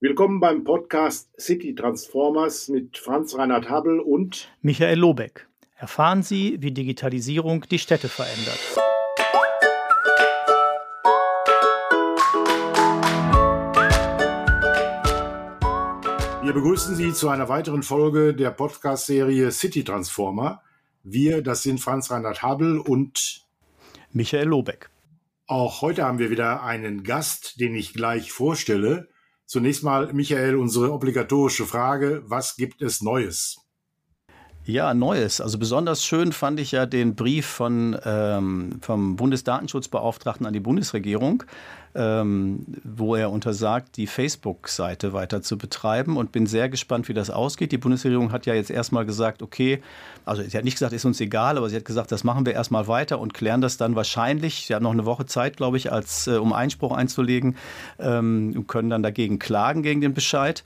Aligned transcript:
Willkommen 0.00 0.38
beim 0.38 0.62
Podcast 0.62 1.28
City 1.40 1.74
Transformers 1.74 2.68
mit 2.68 2.98
Franz 2.98 3.36
Reinhard 3.36 3.68
Habel 3.68 3.98
und 3.98 4.48
Michael 4.62 4.96
Lobeck. 4.96 5.48
Erfahren 5.74 6.22
Sie, 6.22 6.56
wie 6.60 6.70
Digitalisierung 6.70 7.62
die 7.68 7.80
Städte 7.80 8.08
verändert. 8.08 8.60
Wir 16.44 16.52
begrüßen 16.52 16.94
Sie 16.94 17.12
zu 17.12 17.28
einer 17.28 17.48
weiteren 17.48 17.82
Folge 17.82 18.34
der 18.34 18.52
Podcast-Serie 18.52 19.50
City 19.50 19.82
Transformer. 19.82 20.62
Wir, 21.02 21.42
das 21.42 21.64
sind 21.64 21.80
Franz 21.80 22.12
Reinhard 22.12 22.40
Habel 22.40 22.78
und 22.78 23.48
Michael 24.12 24.46
Lobeck. 24.46 24.90
Auch 25.48 25.82
heute 25.82 26.04
haben 26.04 26.20
wir 26.20 26.30
wieder 26.30 26.62
einen 26.62 27.02
Gast, 27.02 27.58
den 27.58 27.74
ich 27.74 27.94
gleich 27.94 28.30
vorstelle. 28.30 29.08
Zunächst 29.48 29.82
mal, 29.82 30.12
Michael, 30.12 30.56
unsere 30.56 30.92
obligatorische 30.92 31.64
Frage, 31.64 32.22
was 32.26 32.56
gibt 32.56 32.82
es 32.82 33.00
Neues? 33.00 33.56
Ja, 34.68 34.92
Neues. 34.92 35.40
Also 35.40 35.56
besonders 35.56 36.04
schön 36.04 36.30
fand 36.30 36.60
ich 36.60 36.72
ja 36.72 36.84
den 36.84 37.14
Brief 37.14 37.46
von, 37.46 37.96
ähm, 38.04 38.80
vom 38.82 39.16
Bundesdatenschutzbeauftragten 39.16 40.44
an 40.44 40.52
die 40.52 40.60
Bundesregierung, 40.60 41.42
ähm, 41.94 42.66
wo 42.84 43.14
er 43.14 43.32
untersagt, 43.32 43.96
die 43.96 44.06
Facebook-Seite 44.06 45.14
weiter 45.14 45.40
zu 45.40 45.56
betreiben 45.56 46.18
und 46.18 46.32
bin 46.32 46.44
sehr 46.44 46.68
gespannt, 46.68 47.08
wie 47.08 47.14
das 47.14 47.30
ausgeht. 47.30 47.72
Die 47.72 47.78
Bundesregierung 47.78 48.30
hat 48.30 48.44
ja 48.44 48.52
jetzt 48.52 48.68
erstmal 48.70 49.06
gesagt, 49.06 49.40
okay, 49.40 49.80
also 50.26 50.42
sie 50.42 50.54
hat 50.54 50.64
nicht 50.64 50.74
gesagt, 50.74 50.92
ist 50.92 51.06
uns 51.06 51.18
egal, 51.22 51.56
aber 51.56 51.70
sie 51.70 51.76
hat 51.76 51.86
gesagt, 51.86 52.12
das 52.12 52.22
machen 52.22 52.44
wir 52.44 52.52
erstmal 52.52 52.88
weiter 52.88 53.20
und 53.20 53.32
klären 53.32 53.62
das 53.62 53.78
dann 53.78 53.96
wahrscheinlich. 53.96 54.66
Sie 54.66 54.74
haben 54.74 54.82
noch 54.82 54.92
eine 54.92 55.06
Woche 55.06 55.24
Zeit, 55.24 55.56
glaube 55.56 55.78
ich, 55.78 55.90
als, 55.92 56.26
äh, 56.26 56.36
um 56.36 56.52
Einspruch 56.52 56.92
einzulegen 56.92 57.56
ähm, 57.98 58.52
und 58.54 58.68
können 58.68 58.90
dann 58.90 59.02
dagegen 59.02 59.38
klagen 59.38 59.82
gegen 59.82 60.02
den 60.02 60.12
Bescheid. 60.12 60.62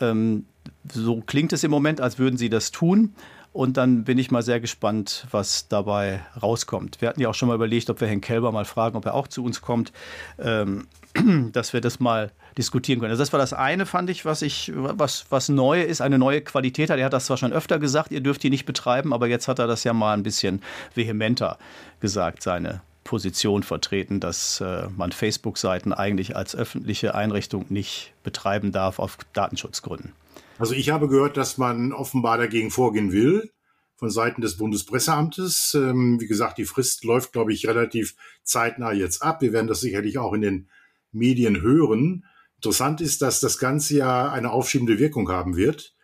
Ähm, 0.00 0.46
so 0.92 1.20
klingt 1.20 1.52
es 1.52 1.62
im 1.62 1.70
Moment, 1.70 2.00
als 2.00 2.18
würden 2.18 2.36
sie 2.36 2.48
das 2.48 2.72
tun. 2.72 3.14
Und 3.54 3.76
dann 3.76 4.02
bin 4.02 4.18
ich 4.18 4.32
mal 4.32 4.42
sehr 4.42 4.58
gespannt, 4.58 5.28
was 5.30 5.68
dabei 5.68 6.20
rauskommt. 6.42 7.00
Wir 7.00 7.08
hatten 7.08 7.20
ja 7.20 7.28
auch 7.28 7.34
schon 7.34 7.46
mal 7.46 7.54
überlegt, 7.54 7.88
ob 7.88 8.00
wir 8.00 8.08
Herrn 8.08 8.20
Kelber 8.20 8.50
mal 8.50 8.64
fragen, 8.64 8.96
ob 8.96 9.06
er 9.06 9.14
auch 9.14 9.28
zu 9.28 9.44
uns 9.44 9.60
kommt, 9.60 9.92
ähm, 10.40 10.88
dass 11.52 11.72
wir 11.72 11.80
das 11.80 12.00
mal 12.00 12.32
diskutieren 12.58 12.98
können. 12.98 13.12
Also 13.12 13.22
das 13.22 13.32
war 13.32 13.38
das 13.38 13.52
eine, 13.52 13.86
fand 13.86 14.10
ich, 14.10 14.24
was 14.24 14.42
ich, 14.42 14.72
was, 14.74 15.26
was 15.30 15.48
neu 15.48 15.80
ist, 15.82 16.00
eine 16.00 16.18
neue 16.18 16.40
Qualität 16.40 16.90
hat. 16.90 16.98
Er 16.98 17.04
hat 17.04 17.12
das 17.12 17.26
zwar 17.26 17.36
schon 17.36 17.52
öfter 17.52 17.78
gesagt, 17.78 18.10
ihr 18.10 18.20
dürft 18.20 18.42
die 18.42 18.50
nicht 18.50 18.66
betreiben, 18.66 19.12
aber 19.12 19.28
jetzt 19.28 19.46
hat 19.46 19.60
er 19.60 19.68
das 19.68 19.84
ja 19.84 19.92
mal 19.92 20.14
ein 20.14 20.24
bisschen 20.24 20.60
vehementer 20.96 21.56
gesagt, 22.00 22.42
seine 22.42 22.80
Position 23.04 23.62
vertreten, 23.62 24.18
dass 24.18 24.60
äh, 24.62 24.88
man 24.96 25.12
Facebook-Seiten 25.12 25.92
eigentlich 25.92 26.34
als 26.34 26.56
öffentliche 26.56 27.14
Einrichtung 27.14 27.66
nicht 27.68 28.14
betreiben 28.24 28.72
darf 28.72 28.98
auf 28.98 29.16
Datenschutzgründen. 29.32 30.12
Also 30.58 30.74
ich 30.74 30.90
habe 30.90 31.08
gehört, 31.08 31.36
dass 31.36 31.58
man 31.58 31.92
offenbar 31.92 32.38
dagegen 32.38 32.70
vorgehen 32.70 33.10
will 33.10 33.50
von 33.96 34.08
Seiten 34.10 34.40
des 34.40 34.56
Bundespresseamtes. 34.56 35.74
Ähm, 35.74 36.20
wie 36.20 36.28
gesagt, 36.28 36.58
die 36.58 36.64
Frist 36.64 37.04
läuft, 37.04 37.32
glaube 37.32 37.52
ich, 37.52 37.66
relativ 37.66 38.14
zeitnah 38.44 38.92
jetzt 38.92 39.22
ab. 39.22 39.42
Wir 39.42 39.52
werden 39.52 39.66
das 39.66 39.80
sicherlich 39.80 40.18
auch 40.18 40.32
in 40.32 40.42
den 40.42 40.68
Medien 41.10 41.60
hören. 41.60 42.24
Interessant 42.56 43.00
ist, 43.00 43.20
dass 43.20 43.40
das 43.40 43.58
Ganze 43.58 43.96
ja 43.96 44.30
eine 44.30 44.52
aufschiebende 44.52 44.98
Wirkung 44.98 45.28
haben 45.28 45.56
wird. 45.56 45.94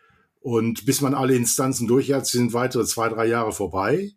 Und 0.40 0.84
bis 0.84 1.00
man 1.00 1.14
alle 1.14 1.36
Instanzen 1.36 1.86
durch 1.86 2.12
hat, 2.12 2.26
sind 2.26 2.52
weitere 2.52 2.84
zwei, 2.86 3.08
drei 3.08 3.26
Jahre 3.26 3.52
vorbei. 3.52 4.12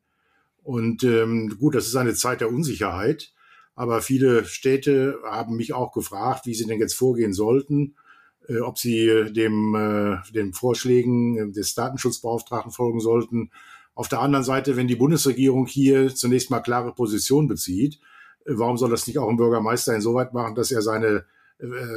Und 0.64 1.04
ähm, 1.04 1.58
gut, 1.60 1.76
das 1.76 1.88
ist 1.88 1.96
eine 1.96 2.16
Zeit 2.16 2.42
der 2.42 2.50
Unsicherheit. 2.50 3.34
Aber 3.76 4.02
viele 4.02 4.46
Städte 4.46 5.20
haben 5.26 5.58
mich 5.58 5.74
auch 5.74 5.92
gefragt, 5.92 6.46
wie 6.46 6.54
sie 6.54 6.66
denn 6.66 6.80
jetzt 6.80 6.96
vorgehen 6.96 7.34
sollten. 7.34 7.96
Äh, 8.48 8.60
ob 8.60 8.78
sie 8.78 9.32
dem, 9.32 9.76
äh, 9.76 10.32
den 10.34 10.54
Vorschlägen 10.54 11.54
des 11.54 11.76
Datenschutzbeauftragten 11.76 12.72
folgen 12.72 13.00
sollten. 13.00 13.52
Auf 13.96 14.10
der 14.10 14.22
anderen 14.22 14.44
Seite, 14.44 14.76
wenn 14.76 14.88
die 14.88 14.96
Bundesregierung 14.96 15.66
hier 15.66 16.14
zunächst 16.14 16.50
mal 16.50 16.60
klare 16.60 16.94
Position 16.94 17.48
bezieht, 17.48 18.00
äh, 18.46 18.52
warum 18.56 18.78
soll 18.78 18.90
das 18.90 19.08
nicht 19.08 19.18
auch 19.20 19.30
ein 19.30 19.38
Bürgermeister 19.38 19.96
insoweit 19.96 20.34
machen, 20.34 20.56
dass 20.56 20.72
er 20.72 20.82
seine 20.82 21.26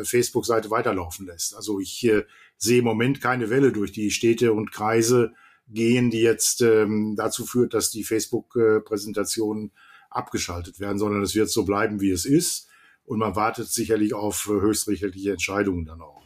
Facebook-Seite 0.04 0.70
weiterlaufen 0.70 1.26
lässt? 1.26 1.56
Also 1.56 1.80
ich 1.80 2.08
sehe 2.56 2.78
im 2.78 2.84
Moment 2.84 3.20
keine 3.20 3.50
Welle 3.50 3.72
durch 3.72 3.90
die 3.90 4.12
Städte 4.12 4.52
und 4.52 4.70
Kreise 4.70 5.32
gehen, 5.66 6.10
die 6.10 6.20
jetzt 6.20 6.60
ähm, 6.60 7.14
dazu 7.16 7.44
führt, 7.44 7.74
dass 7.74 7.90
die 7.90 8.04
Facebook-Präsentationen 8.04 9.72
abgeschaltet 10.10 10.78
werden, 10.78 10.98
sondern 10.98 11.22
es 11.22 11.34
wird 11.34 11.50
so 11.50 11.64
bleiben, 11.64 12.00
wie 12.00 12.10
es 12.10 12.26
ist. 12.26 12.68
Und 13.06 13.18
man 13.18 13.34
wartet 13.34 13.68
sicherlich 13.68 14.14
auf 14.14 14.46
höchstrichterliche 14.46 15.32
Entscheidungen 15.32 15.84
dann 15.86 16.02
auch. 16.02 16.25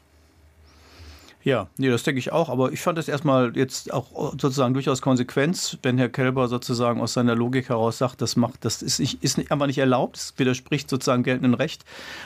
Ja, 1.42 1.68
nee, 1.78 1.88
das 1.88 2.02
denke 2.02 2.18
ich 2.18 2.32
auch. 2.32 2.50
Aber 2.50 2.72
ich 2.72 2.80
fand 2.80 2.98
es 2.98 3.08
erstmal 3.08 3.56
jetzt 3.56 3.92
auch 3.92 4.32
sozusagen 4.32 4.74
durchaus 4.74 5.00
Konsequenz, 5.00 5.78
wenn 5.82 5.96
Herr 5.96 6.10
Kelber 6.10 6.48
sozusagen 6.48 7.00
aus 7.00 7.14
seiner 7.14 7.34
Logik 7.34 7.70
heraus 7.70 7.96
sagt, 7.98 8.20
das 8.20 8.36
macht, 8.36 8.64
das 8.64 8.82
ist, 8.82 9.00
nicht, 9.00 9.24
ist 9.24 9.38
nicht, 9.38 9.50
einfach 9.50 9.66
nicht 9.66 9.78
erlaubt, 9.78 10.16
es 10.16 10.34
widerspricht 10.36 10.90
sozusagen 10.90 11.22
geltendem 11.22 11.54
Recht, 11.54 11.84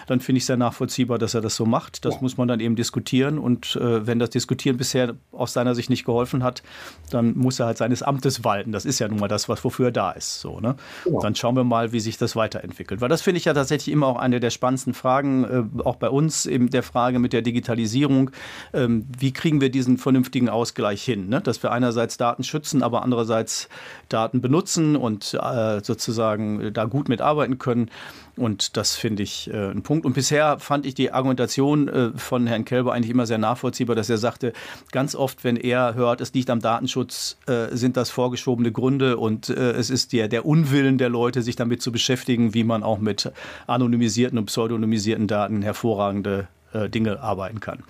dann 0.08 0.18
finde 0.18 0.38
ich 0.38 0.46
sehr 0.46 0.56
nachvollziehbar, 0.56 1.18
dass 1.18 1.34
er 1.34 1.42
das 1.42 1.54
so 1.54 1.64
macht. 1.64 2.04
Das 2.04 2.14
ja. 2.14 2.20
muss 2.22 2.36
man 2.36 2.48
dann 2.48 2.58
eben 2.58 2.74
diskutieren. 2.74 3.38
Und 3.38 3.76
äh, 3.76 4.04
wenn 4.04 4.18
das 4.18 4.30
Diskutieren 4.30 4.76
bisher 4.76 5.14
aus 5.30 5.52
seiner 5.52 5.76
Sicht 5.76 5.90
nicht 5.90 6.04
geholfen 6.04 6.42
hat, 6.42 6.64
dann 7.10 7.36
muss 7.36 7.60
er 7.60 7.66
halt 7.66 7.78
seines 7.78 8.02
Amtes 8.02 8.42
walten. 8.42 8.72
Das 8.72 8.84
ist 8.84 8.98
ja 8.98 9.06
nun 9.06 9.20
mal 9.20 9.28
das, 9.28 9.48
was 9.48 9.62
wofür 9.62 9.86
er 9.86 9.92
da 9.92 10.10
ist. 10.10 10.40
So, 10.40 10.58
ne? 10.58 10.74
Ja. 11.04 11.20
Dann 11.20 11.36
schauen 11.36 11.54
wir 11.54 11.64
mal, 11.64 11.92
wie 11.92 12.00
sich 12.00 12.18
das 12.18 12.34
weiterentwickelt. 12.34 13.00
Weil 13.00 13.08
das 13.08 13.22
finde 13.22 13.38
ich 13.38 13.44
ja 13.44 13.54
tatsächlich 13.54 13.92
immer 13.92 14.08
auch 14.08 14.18
eine 14.18 14.40
der 14.40 14.50
spannendsten 14.50 14.92
Fragen, 14.92 15.44
äh, 15.44 15.82
auch 15.84 15.96
bei 15.96 16.08
uns 16.08 16.46
eben 16.46 16.70
der 16.70 16.82
Frage 16.82 17.20
mit 17.20 17.32
der 17.32 17.42
Digitalisierung. 17.42 18.32
Ähm, 18.72 19.03
wie 19.18 19.32
kriegen 19.32 19.60
wir 19.60 19.70
diesen 19.70 19.98
vernünftigen 19.98 20.48
Ausgleich 20.48 21.02
hin? 21.02 21.28
Ne? 21.28 21.40
Dass 21.40 21.62
wir 21.62 21.72
einerseits 21.72 22.16
Daten 22.16 22.44
schützen, 22.44 22.82
aber 22.82 23.02
andererseits 23.02 23.68
Daten 24.08 24.40
benutzen 24.40 24.96
und 24.96 25.34
äh, 25.34 25.80
sozusagen 25.82 26.72
da 26.72 26.84
gut 26.84 27.08
mitarbeiten 27.08 27.58
können. 27.58 27.90
Und 28.36 28.76
das 28.76 28.96
finde 28.96 29.22
ich 29.22 29.52
äh, 29.52 29.70
ein 29.70 29.82
Punkt. 29.82 30.06
Und 30.06 30.14
bisher 30.14 30.58
fand 30.58 30.86
ich 30.86 30.94
die 30.94 31.12
Argumentation 31.12 31.88
äh, 31.88 32.10
von 32.16 32.46
Herrn 32.46 32.64
Kelber 32.64 32.92
eigentlich 32.92 33.10
immer 33.10 33.26
sehr 33.26 33.38
nachvollziehbar, 33.38 33.94
dass 33.94 34.10
er 34.10 34.18
sagte, 34.18 34.52
ganz 34.90 35.14
oft, 35.14 35.44
wenn 35.44 35.56
er 35.56 35.94
hört, 35.94 36.20
es 36.20 36.32
liegt 36.32 36.50
am 36.50 36.60
Datenschutz, 36.60 37.36
äh, 37.46 37.74
sind 37.76 37.96
das 37.96 38.10
vorgeschobene 38.10 38.72
Gründe 38.72 39.18
und 39.18 39.48
äh, 39.48 39.72
es 39.72 39.90
ist 39.90 40.12
der, 40.12 40.28
der 40.28 40.46
Unwillen 40.46 40.98
der 40.98 41.10
Leute, 41.10 41.42
sich 41.42 41.56
damit 41.56 41.82
zu 41.82 41.92
beschäftigen, 41.92 42.54
wie 42.54 42.64
man 42.64 42.82
auch 42.82 42.98
mit 42.98 43.30
anonymisierten 43.66 44.38
und 44.38 44.46
pseudonymisierten 44.46 45.28
Daten 45.28 45.62
hervorragende 45.62 46.48
äh, 46.72 46.88
Dinge 46.88 47.20
arbeiten 47.20 47.60
kann. 47.60 47.84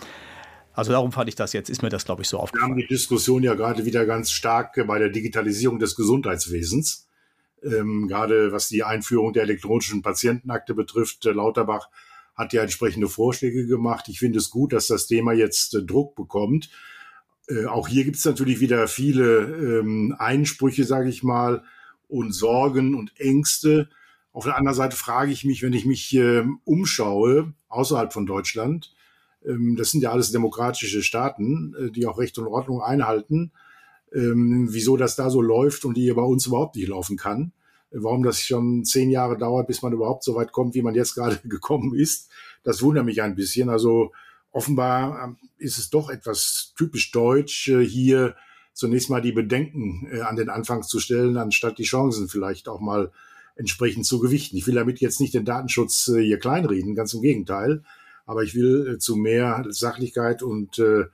Also 0.75 0.93
darum 0.93 1.12
fand 1.12 1.29
ich 1.29 1.37
das 1.37 1.53
jetzt, 1.53 1.71
ist 1.71 1.83
mir 1.83 1.89
das, 1.89 2.05
glaube 2.05 2.23
ich, 2.23 2.29
so 2.29 2.39
aufgefallen. 2.39 2.71
Wir 2.71 2.75
haben 2.75 2.81
die 2.81 2.95
Diskussion 2.95 3.43
ja 3.43 3.55
gerade 3.55 3.85
wieder 3.85 4.05
ganz 4.07 4.31
stark 4.31 4.75
bei 4.87 4.99
der 4.99 5.09
Digitalisierung 5.09 5.79
des 5.79 5.95
Gesundheitswesens. 5.95 7.09
Ähm, 7.62 8.09
gerade 8.09 8.53
was 8.53 8.69
die 8.69 8.83
Einführung 8.84 9.33
der 9.33 9.45
elektronischen 9.45 10.03
Patientenakte 10.03 10.75
betrifft, 10.75 11.25
äh, 11.27 11.31
Lauterbach 11.31 11.89
hat 12.34 12.53
ja 12.53 12.63
entsprechende 12.63 13.09
Vorschläge 13.09 13.67
gemacht. 13.67 14.09
Ich 14.09 14.19
finde 14.19 14.39
es 14.39 14.51
gut, 14.51 14.73
dass 14.73 14.89
das 14.89 15.07
Thema 15.07 15.33
jetzt 15.33 15.75
äh, 15.75 15.83
Druck 15.83 16.17
bekommt. 16.17 16.69
Äh, 17.49 17.67
auch 17.67 17.89
hier 17.89 18.05
gibt 18.05 18.17
es 18.17 18.25
natürlich 18.25 18.61
wieder 18.61 18.89
viele 18.89 19.81
ähm, 19.81 20.15
Einsprüche, 20.19 20.84
sage 20.84 21.09
ich 21.09 21.23
mal, 21.23 21.63
und 22.09 22.33
Sorgen 22.33 22.95
und 22.95 23.19
Ängste. 23.19 23.89
Auf 24.33 24.45
der 24.45 24.57
anderen 24.57 24.77
Seite 24.77 24.97
frage 24.97 25.33
ich 25.33 25.45
mich, 25.45 25.63
wenn 25.63 25.73
ich 25.73 25.87
mich 25.87 26.15
äh, 26.17 26.45
umschaue 26.65 27.55
außerhalb 27.69 28.13
von 28.13 28.27
Deutschland, 28.27 28.94
das 29.77 29.91
sind 29.91 30.00
ja 30.03 30.10
alles 30.10 30.32
demokratische 30.32 31.03
Staaten, 31.03 31.75
äh, 31.78 31.91
die 31.91 32.06
auch 32.06 32.19
Recht 32.19 32.38
und 32.38 32.47
Ordnung 32.47 32.81
einhalten. 32.81 33.53
Ähm, 34.15 34.69
wieso 34.71 34.97
das 34.97 35.16
da 35.16 35.28
so 35.28 35.43
läuft 35.43 35.84
und 35.84 35.97
die 35.97 36.03
hier 36.03 36.15
bei 36.15 36.22
uns 36.22 36.47
überhaupt 36.47 36.77
nicht 36.77 36.88
laufen 36.88 37.16
kann. 37.16 37.53
Warum 37.91 38.22
das 38.22 38.41
schon 38.41 38.84
zehn 38.84 39.10
Jahre 39.10 39.37
dauert, 39.37 39.66
bis 39.66 39.83
man 39.83 39.93
überhaupt 39.93 40.25
so 40.25 40.34
weit 40.34 40.53
kommt, 40.53 40.75
wie 40.75 40.83
man 40.83 40.94
jetzt 40.94 41.15
gerade 41.15 41.38
gekommen 41.44 41.94
ist, 41.94 42.31
das 42.62 42.83
wundert 42.83 43.04
mich 43.04 43.22
ein 43.22 43.34
bisschen. 43.34 43.69
Also 43.69 44.12
offenbar 44.50 45.25
ähm, 45.25 45.37
ist 45.59 45.78
es 45.78 45.91
doch 45.91 46.10
etwas 46.10 46.72
typisch 46.77 47.10
deutsch, 47.10 47.69
äh, 47.69 47.84
hier 47.84 48.36
zunächst 48.72 49.10
mal 49.10 49.22
die 49.22 49.33
Bedenken 49.33 50.09
äh, 50.10 50.21
an 50.21 50.36
den 50.36 50.48
Anfang 50.48 50.83
zu 50.83 51.01
stellen, 51.01 51.36
anstatt 51.36 51.78
die 51.78 51.84
Chancen 51.84 52.28
vielleicht 52.28 52.69
auch 52.69 52.80
mal 52.80 53.13
entsprechend 53.57 54.07
zu 54.07 54.19
gewichten. 54.19 54.57
Ich 54.57 54.66
will 54.66 54.74
damit 54.74 55.01
jetzt 55.01 55.21
nicht 55.21 55.34
den 55.34 55.45
Datenschutz 55.45 56.10
hier 56.13 56.39
kleinreden, 56.39 56.97
ganz 56.97 57.15
im 57.15 57.22
Gegenteil. 57.22 57.84
Aber 58.26 58.42
ich 58.42 58.54
will 58.54 58.94
äh, 58.94 58.98
zu 58.98 59.16
mehr 59.16 59.65
Sachlichkeit 59.68 60.42
und 60.42 60.78
äh, 60.78 61.04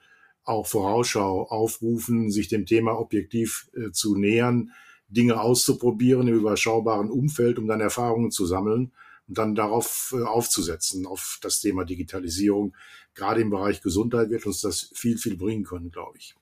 auch 0.44 0.66
Vorausschau 0.66 1.48
aufrufen, 1.48 2.30
sich 2.30 2.48
dem 2.48 2.66
Thema 2.66 2.98
objektiv 2.98 3.68
äh, 3.74 3.90
zu 3.90 4.16
nähern, 4.16 4.72
Dinge 5.08 5.40
auszuprobieren 5.40 6.28
im 6.28 6.36
überschaubaren 6.36 7.10
Umfeld, 7.10 7.58
um 7.58 7.66
dann 7.66 7.80
Erfahrungen 7.80 8.30
zu 8.30 8.46
sammeln 8.46 8.92
und 9.26 9.38
dann 9.38 9.54
darauf 9.54 10.14
aufzusetzen, 10.24 11.06
auf 11.06 11.38
das 11.42 11.60
Thema 11.60 11.84
Digitalisierung. 11.84 12.74
Gerade 13.14 13.40
im 13.40 13.50
Bereich 13.50 13.82
Gesundheit 13.82 14.30
wird 14.30 14.46
uns 14.46 14.60
das 14.60 14.90
viel, 14.94 15.18
viel 15.18 15.36
bringen 15.36 15.64
können, 15.64 15.90
glaube 15.90 16.18
ich. 16.18 16.36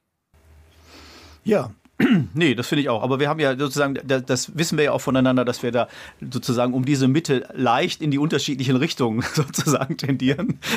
Ja, 1.44 1.74
Nee, 2.34 2.54
das 2.54 2.68
finde 2.68 2.82
ich 2.82 2.88
auch. 2.88 3.02
Aber 3.02 3.18
wir 3.18 3.28
haben 3.28 3.40
ja 3.40 3.56
sozusagen, 3.56 3.98
das 4.04 4.56
wissen 4.56 4.78
wir 4.78 4.84
ja 4.84 4.92
auch 4.92 5.00
voneinander, 5.00 5.44
dass 5.44 5.62
wir 5.62 5.72
da 5.72 5.88
sozusagen 6.20 6.74
um 6.74 6.84
diese 6.84 7.08
Mitte 7.08 7.48
leicht 7.54 8.02
in 8.02 8.10
die 8.10 8.18
unterschiedlichen 8.18 8.76
Richtungen 8.76 9.22
sozusagen 9.34 9.96
tendieren. 9.96 10.58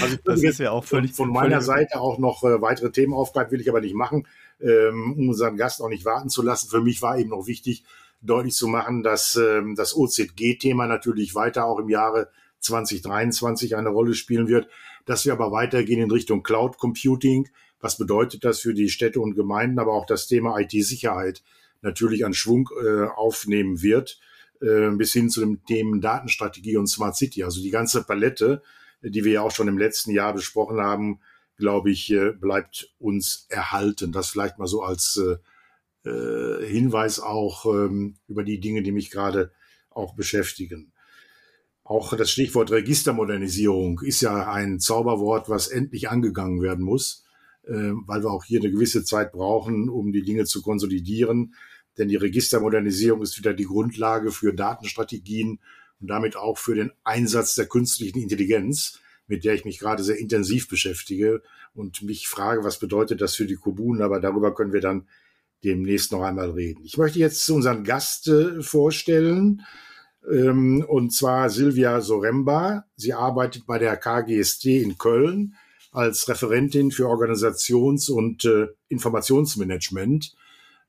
Also 0.00 0.16
das 0.24 0.42
ist 0.42 0.58
ja 0.60 0.70
auch 0.70 0.84
völlig. 0.84 1.12
Von 1.12 1.30
meiner 1.30 1.60
völlig 1.60 1.66
Seite 1.66 2.00
auch 2.00 2.18
noch 2.18 2.42
äh, 2.44 2.62
weitere 2.62 2.90
Themen 2.90 3.12
aufgreifen, 3.12 3.52
will 3.52 3.60
ich 3.60 3.68
aber 3.68 3.80
nicht 3.80 3.94
machen, 3.94 4.26
ähm, 4.60 5.14
um 5.18 5.28
unseren 5.28 5.56
Gast 5.56 5.82
auch 5.82 5.88
nicht 5.88 6.04
warten 6.04 6.30
zu 6.30 6.42
lassen. 6.42 6.70
Für 6.70 6.80
mich 6.80 7.02
war 7.02 7.18
eben 7.18 7.30
noch 7.30 7.46
wichtig, 7.46 7.84
deutlich 8.22 8.54
zu 8.54 8.68
machen, 8.68 9.02
dass 9.02 9.36
ähm, 9.36 9.74
das 9.74 9.94
OZG-Thema 9.96 10.86
natürlich 10.86 11.34
weiter 11.34 11.66
auch 11.66 11.78
im 11.78 11.88
Jahre 11.88 12.28
2023 12.60 13.76
eine 13.76 13.88
Rolle 13.88 14.14
spielen 14.14 14.48
wird, 14.48 14.68
dass 15.06 15.24
wir 15.24 15.32
aber 15.32 15.50
weitergehen 15.52 16.00
in 16.00 16.10
Richtung 16.10 16.42
Cloud 16.42 16.78
Computing, 16.78 17.48
was 17.80 17.96
bedeutet 17.96 18.44
das 18.44 18.60
für 18.60 18.74
die 18.74 18.90
Städte 18.90 19.20
und 19.20 19.34
Gemeinden, 19.34 19.78
aber 19.78 19.94
auch 19.94 20.06
das 20.06 20.26
Thema 20.26 20.58
IT-Sicherheit 20.58 21.42
natürlich 21.82 22.24
an 22.24 22.34
Schwung 22.34 22.68
äh, 22.84 23.04
aufnehmen 23.04 23.82
wird, 23.82 24.20
äh, 24.60 24.90
bis 24.90 25.12
hin 25.12 25.30
zu 25.30 25.40
den 25.40 25.64
Themen 25.64 26.00
Datenstrategie 26.00 26.76
und 26.76 26.86
Smart 26.86 27.16
City. 27.16 27.42
Also 27.42 27.62
die 27.62 27.70
ganze 27.70 28.04
Palette, 28.04 28.62
die 29.02 29.24
wir 29.24 29.32
ja 29.32 29.42
auch 29.42 29.50
schon 29.50 29.68
im 29.68 29.78
letzten 29.78 30.10
Jahr 30.10 30.34
besprochen 30.34 30.80
haben, 30.80 31.20
glaube 31.56 31.90
ich, 31.90 32.10
äh, 32.10 32.32
bleibt 32.32 32.92
uns 32.98 33.46
erhalten. 33.48 34.12
Das 34.12 34.28
vielleicht 34.28 34.58
mal 34.58 34.66
so 34.66 34.82
als 34.82 35.18
äh, 36.04 36.08
äh, 36.08 36.66
Hinweis 36.66 37.20
auch 37.20 37.66
ähm, 37.66 38.16
über 38.26 38.44
die 38.44 38.60
Dinge, 38.60 38.82
die 38.82 38.92
mich 38.92 39.10
gerade 39.10 39.52
auch 39.90 40.14
beschäftigen. 40.14 40.92
Auch 41.84 42.16
das 42.16 42.30
Stichwort 42.30 42.70
Registermodernisierung 42.70 44.00
ist 44.00 44.20
ja 44.20 44.50
ein 44.50 44.78
Zauberwort, 44.78 45.48
was 45.48 45.68
endlich 45.68 46.08
angegangen 46.08 46.62
werden 46.62 46.84
muss. 46.84 47.24
Äh, 47.66 47.92
weil 48.06 48.22
wir 48.22 48.30
auch 48.30 48.44
hier 48.44 48.60
eine 48.60 48.70
gewisse 48.70 49.04
Zeit 49.04 49.32
brauchen, 49.32 49.88
um 49.88 50.12
die 50.12 50.22
Dinge 50.22 50.44
zu 50.44 50.62
konsolidieren. 50.62 51.54
Denn 51.98 52.08
die 52.08 52.16
Registermodernisierung 52.16 53.22
ist 53.22 53.38
wieder 53.38 53.52
die 53.52 53.64
Grundlage 53.64 54.32
für 54.32 54.54
Datenstrategien 54.54 55.60
und 56.00 56.08
damit 56.08 56.36
auch 56.36 56.56
für 56.56 56.74
den 56.74 56.92
Einsatz 57.04 57.54
der 57.54 57.66
künstlichen 57.66 58.18
Intelligenz, 58.18 58.98
mit 59.26 59.44
der 59.44 59.54
ich 59.54 59.64
mich 59.64 59.78
gerade 59.78 60.02
sehr 60.02 60.18
intensiv 60.18 60.68
beschäftige 60.68 61.42
und 61.74 62.02
mich 62.02 62.28
frage, 62.28 62.64
was 62.64 62.78
bedeutet 62.78 63.20
das 63.20 63.34
für 63.34 63.46
die 63.46 63.56
Kommunen, 63.56 64.00
aber 64.00 64.20
darüber 64.20 64.54
können 64.54 64.72
wir 64.72 64.80
dann 64.80 65.06
demnächst 65.62 66.10
noch 66.10 66.22
einmal 66.22 66.50
reden. 66.50 66.82
Ich 66.84 66.96
möchte 66.96 67.18
jetzt 67.18 67.48
unseren 67.50 67.84
Gast 67.84 68.28
äh, 68.28 68.62
vorstellen, 68.62 69.62
ähm, 70.30 70.84
und 70.88 71.12
zwar 71.12 71.50
Silvia 71.50 72.00
Soremba. 72.00 72.86
Sie 72.96 73.12
arbeitet 73.12 73.66
bei 73.66 73.78
der 73.78 73.96
KGST 73.96 74.64
in 74.66 74.96
Köln 74.96 75.54
als 75.90 76.28
Referentin 76.28 76.90
für 76.90 77.08
Organisations- 77.08 78.10
und 78.10 78.44
äh, 78.44 78.68
Informationsmanagement. 78.88 80.34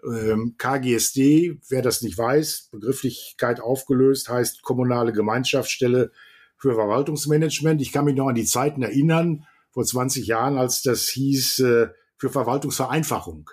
Ähm, 0.03 0.55
KGSD, 0.57 1.59
wer 1.69 1.81
das 1.81 2.01
nicht 2.01 2.17
weiß, 2.17 2.69
Begrifflichkeit 2.71 3.59
aufgelöst, 3.59 4.29
heißt 4.29 4.61
Kommunale 4.61 5.13
Gemeinschaftsstelle 5.13 6.11
für 6.57 6.75
Verwaltungsmanagement. 6.75 7.81
Ich 7.81 7.91
kann 7.91 8.05
mich 8.05 8.15
noch 8.15 8.27
an 8.27 8.35
die 8.35 8.45
Zeiten 8.45 8.83
erinnern, 8.83 9.45
vor 9.71 9.85
20 9.85 10.27
Jahren, 10.27 10.57
als 10.57 10.81
das 10.81 11.07
hieß 11.09 11.59
äh, 11.59 11.89
für 12.17 12.29
Verwaltungsvereinfachung. 12.29 13.49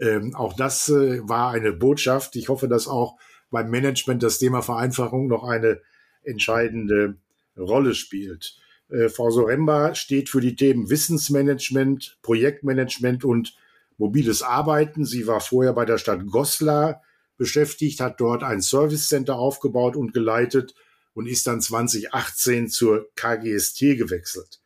Ähm, 0.00 0.34
auch 0.34 0.54
das 0.54 0.88
äh, 0.88 1.20
war 1.28 1.50
eine 1.50 1.72
Botschaft. 1.72 2.36
Ich 2.36 2.48
hoffe, 2.48 2.68
dass 2.68 2.86
auch 2.86 3.18
beim 3.50 3.70
Management 3.70 4.22
das 4.22 4.38
Thema 4.38 4.62
Vereinfachung 4.62 5.26
noch 5.26 5.44
eine 5.44 5.80
entscheidende 6.22 7.16
Rolle 7.56 7.94
spielt. 7.94 8.58
Äh, 8.90 9.08
Frau 9.08 9.30
Soremba 9.30 9.94
steht 9.94 10.28
für 10.28 10.40
die 10.40 10.56
Themen 10.56 10.90
Wissensmanagement, 10.90 12.18
Projektmanagement 12.22 13.24
und 13.24 13.56
mobiles 13.96 14.42
Arbeiten. 14.42 15.04
Sie 15.04 15.26
war 15.26 15.40
vorher 15.40 15.72
bei 15.72 15.84
der 15.84 15.98
Stadt 15.98 16.26
Goslar 16.26 17.02
beschäftigt, 17.36 18.00
hat 18.00 18.20
dort 18.20 18.42
ein 18.42 18.62
Service 18.62 19.08
Center 19.08 19.36
aufgebaut 19.36 19.96
und 19.96 20.12
geleitet 20.12 20.74
und 21.14 21.26
ist 21.26 21.46
dann 21.46 21.60
2018 21.60 22.68
zur 22.68 23.08
KGST 23.14 23.80
gewechselt. 23.96 24.60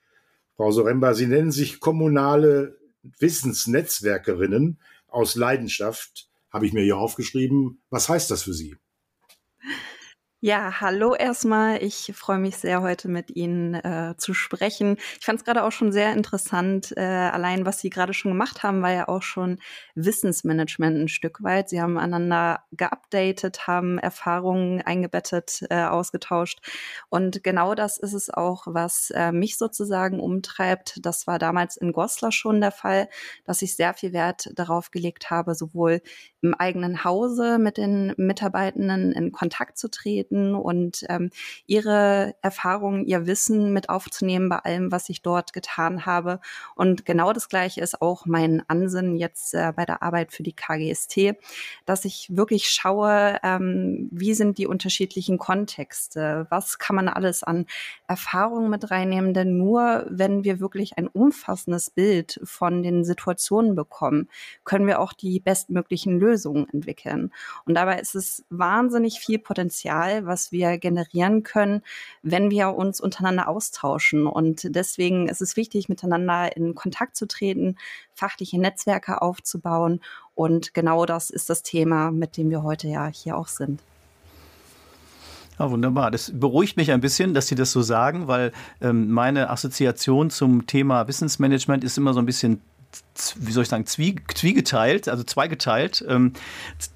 Frau 0.56 0.70
Soremba, 0.70 1.14
Sie 1.14 1.26
nennen 1.26 1.50
sich 1.50 1.80
kommunale 1.80 2.78
Wissensnetzwerkerinnen 3.18 4.78
aus 5.08 5.34
Leidenschaft, 5.34 6.28
habe 6.50 6.66
ich 6.66 6.72
mir 6.72 6.82
hier 6.82 6.98
aufgeschrieben. 6.98 7.80
Was 7.90 8.08
heißt 8.08 8.30
das 8.30 8.42
für 8.42 8.52
Sie? 8.52 8.76
Ja, 10.44 10.80
hallo 10.80 11.14
erstmal. 11.14 11.80
Ich 11.84 12.10
freue 12.16 12.38
mich 12.40 12.56
sehr, 12.56 12.82
heute 12.82 13.06
mit 13.06 13.30
Ihnen 13.36 13.74
äh, 13.74 14.16
zu 14.18 14.34
sprechen. 14.34 14.96
Ich 15.20 15.24
fand 15.24 15.38
es 15.38 15.44
gerade 15.44 15.62
auch 15.62 15.70
schon 15.70 15.92
sehr 15.92 16.12
interessant, 16.12 16.92
äh, 16.96 17.00
allein 17.00 17.64
was 17.64 17.78
Sie 17.78 17.90
gerade 17.90 18.12
schon 18.12 18.32
gemacht 18.32 18.64
haben, 18.64 18.82
war 18.82 18.90
ja 18.90 19.06
auch 19.06 19.22
schon 19.22 19.60
Wissensmanagement 19.94 20.96
ein 20.98 21.06
Stück 21.08 21.44
weit. 21.44 21.68
Sie 21.68 21.80
haben 21.80 21.96
einander 21.96 22.64
geupdatet, 22.72 23.68
haben 23.68 23.98
Erfahrungen 24.00 24.82
eingebettet, 24.82 25.62
äh, 25.70 25.84
ausgetauscht. 25.84 26.58
Und 27.08 27.44
genau 27.44 27.76
das 27.76 27.96
ist 27.98 28.12
es 28.12 28.28
auch, 28.28 28.64
was 28.66 29.10
äh, 29.10 29.30
mich 29.30 29.56
sozusagen 29.58 30.18
umtreibt. 30.18 30.98
Das 31.06 31.28
war 31.28 31.38
damals 31.38 31.76
in 31.76 31.92
Goslar 31.92 32.32
schon 32.32 32.60
der 32.60 32.72
Fall, 32.72 33.08
dass 33.44 33.62
ich 33.62 33.76
sehr 33.76 33.94
viel 33.94 34.12
Wert 34.12 34.50
darauf 34.56 34.90
gelegt 34.90 35.30
habe, 35.30 35.54
sowohl 35.54 36.00
im 36.42 36.54
eigenen 36.54 37.04
Hause 37.04 37.58
mit 37.58 37.76
den 37.76 38.12
Mitarbeitenden 38.16 39.12
in 39.12 39.30
Kontakt 39.30 39.78
zu 39.78 39.88
treten 39.88 40.56
und 40.56 41.06
ähm, 41.08 41.30
ihre 41.66 42.34
Erfahrungen, 42.42 43.06
ihr 43.06 43.26
Wissen 43.26 43.72
mit 43.72 43.88
aufzunehmen 43.88 44.48
bei 44.48 44.58
allem, 44.58 44.90
was 44.90 45.08
ich 45.08 45.22
dort 45.22 45.52
getan 45.52 46.04
habe. 46.04 46.40
Und 46.74 47.06
genau 47.06 47.32
das 47.32 47.48
Gleiche 47.48 47.80
ist 47.80 48.02
auch 48.02 48.26
mein 48.26 48.62
Ansinnen 48.66 49.16
jetzt 49.16 49.54
äh, 49.54 49.72
bei 49.74 49.86
der 49.86 50.02
Arbeit 50.02 50.32
für 50.32 50.42
die 50.42 50.52
KGST, 50.52 51.36
dass 51.86 52.04
ich 52.04 52.28
wirklich 52.32 52.68
schaue, 52.68 53.38
ähm, 53.44 54.08
wie 54.10 54.34
sind 54.34 54.58
die 54.58 54.66
unterschiedlichen 54.66 55.38
Kontexte, 55.38 56.48
was 56.50 56.80
kann 56.80 56.96
man 56.96 57.08
alles 57.08 57.44
an 57.44 57.66
Erfahrungen 58.08 58.68
mit 58.68 58.90
reinnehmen, 58.90 59.32
denn 59.32 59.56
nur 59.56 60.06
wenn 60.10 60.42
wir 60.42 60.58
wirklich 60.58 60.98
ein 60.98 61.06
umfassendes 61.06 61.90
Bild 61.90 62.40
von 62.42 62.82
den 62.82 63.04
Situationen 63.04 63.76
bekommen, 63.76 64.28
können 64.64 64.88
wir 64.88 64.98
auch 64.98 65.12
die 65.12 65.38
bestmöglichen 65.38 66.18
Lösungen 66.18 66.31
Lösungen 66.32 66.66
entwickeln. 66.72 67.30
Und 67.66 67.74
dabei 67.74 67.98
ist 67.98 68.14
es 68.14 68.44
wahnsinnig 68.50 69.20
viel 69.20 69.38
Potenzial, 69.38 70.26
was 70.26 70.52
wir 70.52 70.78
generieren 70.78 71.42
können, 71.42 71.82
wenn 72.22 72.50
wir 72.50 72.74
uns 72.74 73.00
untereinander 73.00 73.48
austauschen. 73.48 74.26
Und 74.26 74.74
deswegen 74.74 75.28
ist 75.28 75.42
es 75.42 75.56
wichtig, 75.56 75.88
miteinander 75.88 76.56
in 76.56 76.74
Kontakt 76.74 77.16
zu 77.16 77.26
treten, 77.26 77.76
fachliche 78.14 78.58
Netzwerke 78.58 79.22
aufzubauen. 79.22 80.00
Und 80.34 80.74
genau 80.74 81.06
das 81.06 81.30
ist 81.30 81.50
das 81.50 81.62
Thema, 81.62 82.10
mit 82.10 82.36
dem 82.36 82.50
wir 82.50 82.62
heute 82.62 82.88
ja 82.88 83.06
hier 83.06 83.36
auch 83.36 83.48
sind. 83.48 83.80
Ja, 85.58 85.70
wunderbar. 85.70 86.10
Das 86.10 86.32
beruhigt 86.34 86.76
mich 86.76 86.90
ein 86.90 87.00
bisschen, 87.00 87.34
dass 87.34 87.46
Sie 87.46 87.54
das 87.54 87.72
so 87.72 87.82
sagen, 87.82 88.26
weil 88.26 88.52
ähm, 88.80 89.10
meine 89.10 89.50
Assoziation 89.50 90.30
zum 90.30 90.66
Thema 90.66 91.06
Wissensmanagement 91.08 91.84
ist 91.84 91.98
immer 91.98 92.14
so 92.14 92.20
ein 92.20 92.26
bisschen 92.26 92.60
wie 93.36 93.52
soll 93.52 93.62
ich 93.62 93.68
sagen, 93.68 93.86
zwie, 93.86 94.16
zwiegeteilt, 94.34 95.08
also 95.08 95.22
zweigeteilt, 95.22 96.04
ähm, 96.08 96.32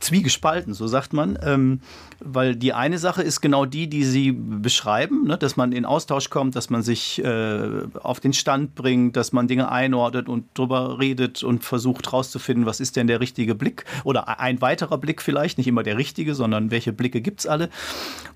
zwiegespalten, 0.00 0.72
so 0.74 0.86
sagt 0.86 1.12
man. 1.12 1.38
Ähm, 1.42 1.80
weil 2.20 2.56
die 2.56 2.72
eine 2.72 2.98
Sache 2.98 3.22
ist 3.22 3.42
genau 3.42 3.66
die, 3.66 3.88
die 3.88 4.04
Sie 4.04 4.32
beschreiben, 4.32 5.26
ne, 5.26 5.36
dass 5.36 5.56
man 5.56 5.72
in 5.72 5.84
Austausch 5.84 6.30
kommt, 6.30 6.56
dass 6.56 6.70
man 6.70 6.82
sich 6.82 7.22
äh, 7.22 7.82
auf 8.02 8.20
den 8.20 8.32
Stand 8.32 8.74
bringt, 8.74 9.16
dass 9.16 9.32
man 9.32 9.48
Dinge 9.48 9.70
einordnet 9.70 10.28
und 10.28 10.46
drüber 10.54 10.98
redet 10.98 11.42
und 11.42 11.64
versucht 11.64 12.06
herauszufinden, 12.06 12.64
was 12.64 12.80
ist 12.80 12.96
denn 12.96 13.06
der 13.06 13.20
richtige 13.20 13.54
Blick 13.54 13.84
oder 14.04 14.40
ein 14.40 14.62
weiterer 14.62 14.96
Blick 14.96 15.20
vielleicht, 15.20 15.58
nicht 15.58 15.66
immer 15.66 15.82
der 15.82 15.98
richtige, 15.98 16.34
sondern 16.34 16.70
welche 16.70 16.92
Blicke 16.92 17.20
gibt 17.20 17.40
es 17.40 17.46
alle. 17.46 17.68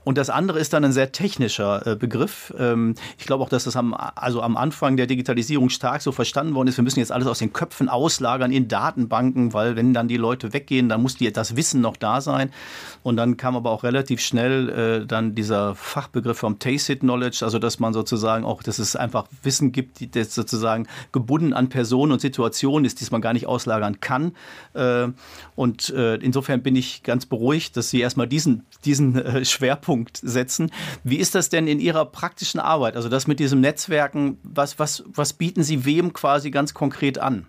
Und 0.05 0.19
das 0.19 0.31
andere 0.31 0.59
ist 0.59 0.73
dann 0.73 0.85
ein 0.85 0.93
sehr 0.93 1.13
technischer 1.13 1.87
äh, 1.87 1.97
Begriff. 1.97 2.53
Ähm, 2.59 2.95
ich 3.19 3.27
glaube 3.27 3.45
auch, 3.45 3.49
dass 3.49 3.65
das 3.65 3.77
am, 3.77 3.95
also 3.95 4.43
am 4.43 4.57
Anfang 4.57 4.97
der 4.97 5.07
Digitalisierung 5.07 5.71
stark 5.71 6.03
so 6.03 6.13
verstanden 6.13 6.55
worden 6.55 6.69
ist, 6.69 6.77
wir 6.77 6.85
müssen 6.85 7.01
jetzt 7.01 7.13
alles 7.13 7.27
aus 7.27 7.39
den 7.39 7.50
Köpfen 7.53 7.81
Köpfen 7.81 7.89
auslagern 7.89 8.53
in 8.53 8.69
Datenbanken, 8.69 9.55
weil 9.55 9.75
wenn 9.75 9.95
dann 9.95 10.07
die 10.07 10.19
Leute 10.19 10.53
weggehen, 10.53 10.89
dann 10.89 11.01
muss 11.01 11.17
die, 11.17 11.33
das 11.33 11.57
Wissen 11.57 11.81
noch 11.81 11.97
da 11.97 12.21
sein. 12.21 12.51
Und 13.03 13.17
dann 13.17 13.37
kam 13.37 13.57
aber 13.57 13.71
auch 13.71 13.85
relativ 13.85 14.21
schnell 14.21 14.69
äh, 14.69 15.07
dann 15.07 15.35
dieser 15.35 15.75
Fachbegriff 15.75 16.39
vom 16.39 16.59
Tacit 16.59 17.01
Knowledge, 17.01 17.41
also 17.43 17.59
dass 17.59 17.79
man 17.79 17.95
sozusagen 17.95 18.45
auch, 18.45 18.63
dass 18.63 18.79
es 18.79 18.97
einfach 18.97 19.27
Wissen 19.43 19.73
gibt, 19.73 20.15
das 20.15 20.35
sozusagen 20.35 20.87
gebunden 21.13 21.55
an 21.55 21.71
Personen 21.71 22.13
und 22.13 22.21
Situationen 22.21 22.85
ist, 22.85 23.01
die 23.01 23.11
man 23.11 23.23
gar 23.23 23.33
nicht 23.33 23.47
auslagern 23.47 24.01
kann. 24.01 24.33
Äh, 24.75 25.09
und 25.57 25.89
äh, 25.91 26.17
insofern 26.17 26.63
bin 26.63 26.77
ich 26.77 27.03
ganz 27.03 27.25
beruhigt, 27.25 27.77
dass 27.77 27.89
Sie 27.89 28.01
erstmal 28.01 28.29
diesen, 28.29 28.67
diesen 28.85 29.17
äh, 29.17 29.45
Schwerpunkt 29.45 30.19
setzen. 30.23 30.71
Wie 31.03 31.17
ist 31.17 31.35
das 31.35 31.49
denn 31.49 31.67
in 31.67 31.81
Ihrer 31.81 32.05
praktischen 32.05 32.61
Arbeit? 32.61 32.97
Also 32.97 33.09
das 33.09 33.27
mit 33.27 33.41
diesem 33.41 33.61
Netzwerken, 33.61 34.39
was, 34.43 34.79
was, 34.79 35.05
was 35.07 35.33
bieten 35.33 35.63
Sie 35.63 35.85
wem 35.85 36.13
quasi 36.13 36.51
ganz 36.51 36.75
konkret 36.75 37.19
an? 37.19 37.40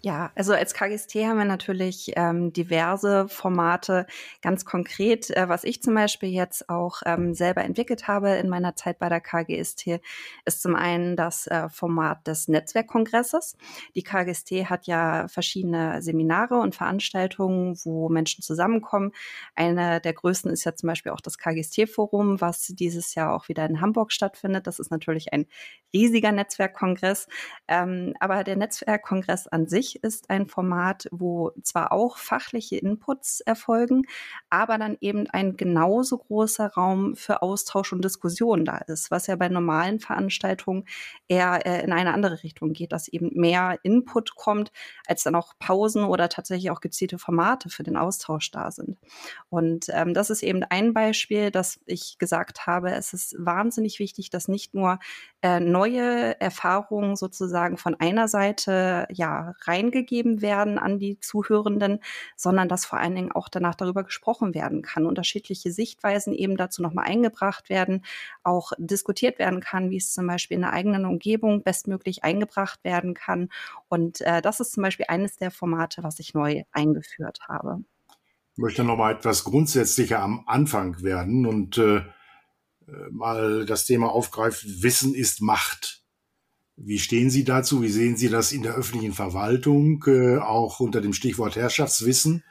Ja, 0.00 0.30
also 0.36 0.52
als 0.52 0.74
KGST 0.74 1.16
haben 1.26 1.38
wir 1.38 1.44
natürlich 1.44 2.12
ähm, 2.14 2.52
diverse 2.52 3.26
Formate. 3.28 4.06
Ganz 4.42 4.64
konkret, 4.64 5.28
äh, 5.30 5.48
was 5.48 5.64
ich 5.64 5.82
zum 5.82 5.94
Beispiel 5.94 6.28
jetzt 6.28 6.68
auch 6.68 7.02
ähm, 7.04 7.34
selber 7.34 7.64
entwickelt 7.64 8.06
habe 8.06 8.30
in 8.36 8.48
meiner 8.48 8.76
Zeit 8.76 9.00
bei 9.00 9.08
der 9.08 9.20
KGST, 9.20 10.00
ist 10.44 10.62
zum 10.62 10.76
einen 10.76 11.16
das 11.16 11.48
äh, 11.48 11.68
Format 11.68 12.28
des 12.28 12.46
Netzwerkkongresses. 12.46 13.56
Die 13.96 14.04
KGST 14.04 14.70
hat 14.70 14.86
ja 14.86 15.26
verschiedene 15.26 16.00
Seminare 16.00 16.60
und 16.60 16.76
Veranstaltungen, 16.76 17.76
wo 17.82 18.08
Menschen 18.08 18.44
zusammenkommen. 18.44 19.10
Eine 19.56 20.00
der 20.00 20.12
größten 20.12 20.52
ist 20.52 20.62
ja 20.62 20.76
zum 20.76 20.86
Beispiel 20.86 21.10
auch 21.10 21.20
das 21.20 21.38
KGST-Forum, 21.38 22.40
was 22.40 22.68
dieses 22.68 23.16
Jahr 23.16 23.34
auch 23.34 23.48
wieder 23.48 23.66
in 23.66 23.80
Hamburg 23.80 24.12
stattfindet. 24.12 24.68
Das 24.68 24.78
ist 24.78 24.92
natürlich 24.92 25.32
ein 25.32 25.46
riesiger 25.92 26.30
Netzwerkkongress. 26.30 27.26
Ähm, 27.66 28.14
aber 28.20 28.44
der 28.44 28.54
Netzwerkkongress 28.54 29.48
an 29.48 29.66
sich 29.66 29.87
ist 29.96 30.30
ein 30.30 30.46
Format, 30.46 31.08
wo 31.10 31.52
zwar 31.62 31.92
auch 31.92 32.18
fachliche 32.18 32.76
Inputs 32.76 33.40
erfolgen, 33.40 34.02
aber 34.50 34.78
dann 34.78 34.96
eben 35.00 35.28
ein 35.28 35.56
genauso 35.56 36.18
großer 36.18 36.68
Raum 36.74 37.16
für 37.16 37.42
Austausch 37.42 37.92
und 37.92 38.04
Diskussion 38.04 38.64
da 38.64 38.78
ist, 38.78 39.10
was 39.10 39.26
ja 39.26 39.36
bei 39.36 39.48
normalen 39.48 40.00
Veranstaltungen 40.00 40.84
eher 41.28 41.66
äh, 41.66 41.82
in 41.84 41.92
eine 41.92 42.12
andere 42.12 42.42
Richtung 42.42 42.72
geht, 42.72 42.92
dass 42.92 43.08
eben 43.08 43.30
mehr 43.34 43.78
Input 43.82 44.34
kommt, 44.34 44.72
als 45.06 45.22
dann 45.24 45.34
auch 45.34 45.54
Pausen 45.58 46.04
oder 46.04 46.28
tatsächlich 46.28 46.70
auch 46.70 46.80
gezielte 46.80 47.18
Formate 47.18 47.68
für 47.68 47.82
den 47.82 47.96
Austausch 47.96 48.50
da 48.50 48.70
sind. 48.70 48.98
Und 49.48 49.86
ähm, 49.90 50.14
das 50.14 50.30
ist 50.30 50.42
eben 50.42 50.64
ein 50.64 50.94
Beispiel, 50.94 51.50
dass 51.50 51.80
ich 51.86 52.18
gesagt 52.18 52.66
habe, 52.66 52.90
es 52.92 53.12
ist 53.12 53.36
wahnsinnig 53.38 53.98
wichtig, 53.98 54.30
dass 54.30 54.48
nicht 54.48 54.74
nur 54.74 54.98
äh, 55.42 55.60
neue 55.60 56.40
Erfahrungen 56.40 57.16
sozusagen 57.16 57.76
von 57.76 57.94
einer 57.94 58.28
Seite 58.28 59.06
ja 59.10 59.54
reingegeben 59.78 60.42
werden 60.42 60.78
an 60.78 60.98
die 60.98 61.18
Zuhörenden, 61.20 62.00
sondern 62.36 62.68
dass 62.68 62.84
vor 62.84 62.98
allen 62.98 63.14
Dingen 63.14 63.32
auch 63.32 63.48
danach 63.48 63.74
darüber 63.74 64.04
gesprochen 64.04 64.54
werden 64.54 64.82
kann, 64.82 65.06
unterschiedliche 65.06 65.72
Sichtweisen 65.72 66.34
eben 66.34 66.56
dazu 66.56 66.82
nochmal 66.82 67.06
eingebracht 67.06 67.68
werden, 67.68 68.04
auch 68.42 68.72
diskutiert 68.78 69.38
werden 69.38 69.60
kann, 69.60 69.90
wie 69.90 69.96
es 69.96 70.12
zum 70.12 70.26
Beispiel 70.26 70.56
in 70.56 70.62
der 70.62 70.72
eigenen 70.72 71.04
Umgebung 71.04 71.62
bestmöglich 71.62 72.24
eingebracht 72.24 72.82
werden 72.84 73.14
kann. 73.14 73.48
Und 73.88 74.20
äh, 74.22 74.42
das 74.42 74.60
ist 74.60 74.72
zum 74.72 74.82
Beispiel 74.82 75.06
eines 75.08 75.36
der 75.36 75.50
Formate, 75.50 76.02
was 76.02 76.18
ich 76.18 76.34
neu 76.34 76.62
eingeführt 76.72 77.40
habe. 77.48 77.82
Ich 78.52 78.58
möchte 78.58 78.82
noch 78.82 78.96
mal 78.96 79.12
etwas 79.12 79.44
grundsätzlicher 79.44 80.20
am 80.20 80.42
Anfang 80.46 81.00
werden 81.02 81.46
und 81.46 81.78
äh, 81.78 82.02
mal 83.10 83.66
das 83.66 83.84
Thema 83.84 84.10
aufgreift, 84.10 84.64
Wissen 84.82 85.14
ist 85.14 85.40
Macht. 85.40 85.97
Wie 86.80 86.98
stehen 87.00 87.28
Sie 87.28 87.42
dazu? 87.42 87.82
Wie 87.82 87.88
sehen 87.88 88.16
Sie 88.16 88.28
das 88.28 88.52
in 88.52 88.62
der 88.62 88.74
öffentlichen 88.74 89.12
Verwaltung, 89.12 90.04
äh, 90.06 90.38
auch 90.38 90.78
unter 90.78 91.00
dem 91.00 91.12
Stichwort 91.12 91.56
Herrschaftswissen? 91.56 92.44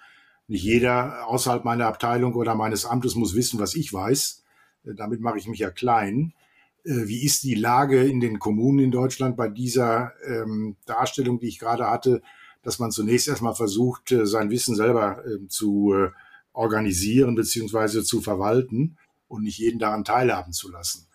Nicht 0.47 0.63
jeder 0.63 1.27
außerhalb 1.27 1.63
meiner 1.63 1.87
Abteilung 1.87 2.35
oder 2.35 2.53
meines 2.53 2.85
Amtes 2.85 3.15
muss 3.15 3.35
wissen, 3.35 3.59
was 3.59 3.73
ich 3.73 3.93
weiß. 3.93 4.43
Äh, 4.85 4.95
damit 4.95 5.21
mache 5.21 5.37
ich 5.37 5.47
mich 5.47 5.59
ja 5.59 5.71
klein. 5.71 6.33
Äh, 6.83 7.07
wie 7.07 7.23
ist 7.23 7.43
die 7.43 7.55
Lage 7.55 8.03
in 8.03 8.19
den 8.19 8.37
Kommunen 8.37 8.79
in 8.79 8.91
Deutschland 8.91 9.37
bei 9.37 9.47
dieser 9.47 10.11
ähm, 10.25 10.75
Darstellung, 10.85 11.39
die 11.39 11.47
ich 11.47 11.59
gerade 11.59 11.89
hatte, 11.89 12.21
dass 12.63 12.79
man 12.79 12.91
zunächst 12.91 13.29
erstmal 13.29 13.55
versucht, 13.55 14.11
äh, 14.11 14.25
sein 14.25 14.49
Wissen 14.49 14.75
selber 14.75 15.23
äh, 15.25 15.47
zu 15.47 15.93
äh, 15.93 16.09
organisieren 16.51 17.35
beziehungsweise 17.35 18.03
zu 18.03 18.21
verwalten? 18.21 18.97
und 19.27 19.43
nicht 19.43 19.57
jeden 19.57 19.79
daran 19.79 20.03
teilhaben 20.03 20.53
zu 20.53 20.71
lassen. 20.71 21.07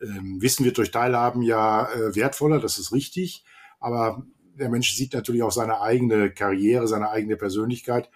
Ähm, 0.00 0.40
Wissen 0.40 0.64
wird 0.64 0.78
durch 0.78 0.90
Teilhaben 0.90 1.42
ja 1.42 1.90
äh, 1.90 2.14
wertvoller, 2.14 2.60
das 2.60 2.78
ist 2.78 2.92
richtig, 2.92 3.44
aber 3.80 4.24
der 4.58 4.70
Mensch 4.70 4.94
sieht 4.94 5.12
natürlich 5.12 5.42
auch 5.42 5.52
seine 5.52 5.80
eigene 5.80 6.30
Karriere, 6.30 6.88
seine 6.88 7.10
eigene 7.10 7.36
Persönlichkeit. 7.36 8.10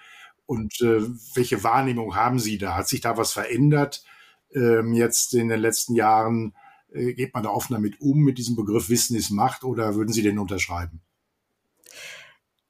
Und 0.47 0.81
äh, 0.81 1.03
welche 1.35 1.63
Wahrnehmung 1.63 2.17
haben 2.17 2.39
Sie 2.39 2.59
da? 2.59 2.77
Hat 2.77 2.89
sich 2.89 3.01
da 3.01 3.17
was 3.17 3.33
verändert 3.33 4.05
ähm, 4.53 4.95
jetzt 4.95 5.35
in 5.35 5.49
den 5.49 5.61
letzten 5.61 5.95
Jahren? 5.95 6.55
Äh, 6.93 7.15
geht 7.15 7.35
man 7.35 7.43
da 7.43 7.51
offen 7.51 7.75
damit 7.75 8.01
um, 8.01 8.21
mit 8.21 8.39
diesem 8.39 8.57
Begriff 8.57 8.89
Wissen 8.89 9.17
ist 9.17 9.31
Macht, 9.31 9.65
oder 9.65 9.95
würden 9.95 10.13
Sie 10.13 10.23
den 10.23 10.39
unterschreiben? 10.39 11.03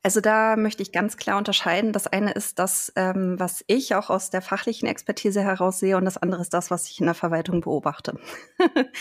Also 0.02 0.23
da 0.23 0.57
möchte 0.57 0.83
ich 0.83 0.92
ganz 0.92 1.19
klar 1.19 1.37
unterscheiden. 1.37 1.92
Das 1.92 2.07
eine 2.07 2.33
ist 2.33 2.59
das, 2.59 2.90
ähm, 2.97 3.38
was 3.38 3.62
ich 3.66 3.95
auch 3.95 4.09
aus 4.09 4.30
der 4.30 4.40
fachlichen 4.40 4.88
Expertise 4.88 5.42
heraus 5.42 5.78
sehe, 5.78 5.97
und 5.99 6.07
das 6.07 6.16
andere 6.16 6.40
ist 6.40 6.54
das, 6.54 6.71
was 6.71 6.88
ich 6.88 7.00
in 7.00 7.07
der 7.07 7.14
Verwaltung 7.14 7.61
beobachte. 7.61 8.19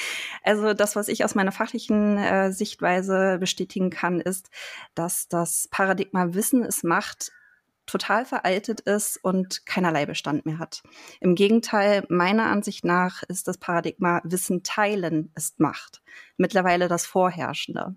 also 0.43 0.73
das, 0.73 0.97
was 0.97 1.07
ich 1.07 1.23
aus 1.23 1.35
meiner 1.35 1.53
fachlichen 1.53 2.17
äh, 2.17 2.51
Sichtweise 2.51 3.37
bestätigen 3.39 3.89
kann, 3.89 4.19
ist, 4.19 4.49
dass 4.93 5.29
das 5.29 5.69
Paradigma 5.71 6.33
Wissen 6.33 6.63
ist 6.63 6.83
Macht 6.83 7.31
total 7.85 8.25
veraltet 8.25 8.81
ist 8.81 9.17
und 9.23 9.65
keinerlei 9.65 10.05
Bestand 10.05 10.45
mehr 10.45 10.59
hat. 10.59 10.83
Im 11.21 11.33
Gegenteil, 11.33 12.05
meiner 12.09 12.45
Ansicht 12.45 12.85
nach 12.85 13.23
ist 13.23 13.47
das 13.47 13.57
Paradigma 13.57 14.21
Wissen 14.23 14.63
teilen 14.63 15.31
ist 15.35 15.59
Macht 15.59 16.01
mittlerweile 16.37 16.87
das 16.87 17.05
Vorherrschende. 17.05 17.95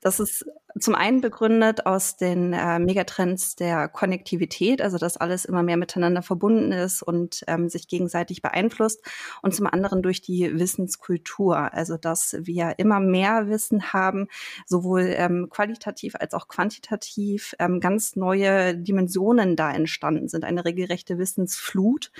Das 0.00 0.18
ist 0.18 0.44
zum 0.78 0.96
einen 0.96 1.20
begründet 1.20 1.86
aus 1.86 2.16
den 2.16 2.52
äh, 2.52 2.80
Megatrends 2.80 3.54
der 3.54 3.88
Konnektivität, 3.88 4.82
also 4.82 4.98
dass 4.98 5.16
alles 5.16 5.44
immer 5.44 5.62
mehr 5.62 5.76
miteinander 5.76 6.22
verbunden 6.22 6.72
ist 6.72 7.02
und 7.02 7.44
ähm, 7.46 7.68
sich 7.68 7.86
gegenseitig 7.86 8.42
beeinflusst. 8.42 9.04
Und 9.42 9.54
zum 9.54 9.68
anderen 9.68 10.02
durch 10.02 10.20
die 10.20 10.58
Wissenskultur, 10.58 11.72
also 11.72 11.96
dass 11.96 12.36
wir 12.40 12.74
immer 12.78 12.98
mehr 12.98 13.48
Wissen 13.48 13.92
haben, 13.92 14.26
sowohl 14.66 15.14
ähm, 15.16 15.48
qualitativ 15.48 16.16
als 16.16 16.34
auch 16.34 16.48
quantitativ, 16.48 17.54
ähm, 17.60 17.78
ganz 17.78 18.16
neue 18.16 18.76
Dimensionen 18.76 19.54
da 19.54 19.70
entstanden 19.70 20.28
sind, 20.28 20.44
eine 20.44 20.64
regelrechte 20.64 21.18
Wissensflut. 21.18 22.10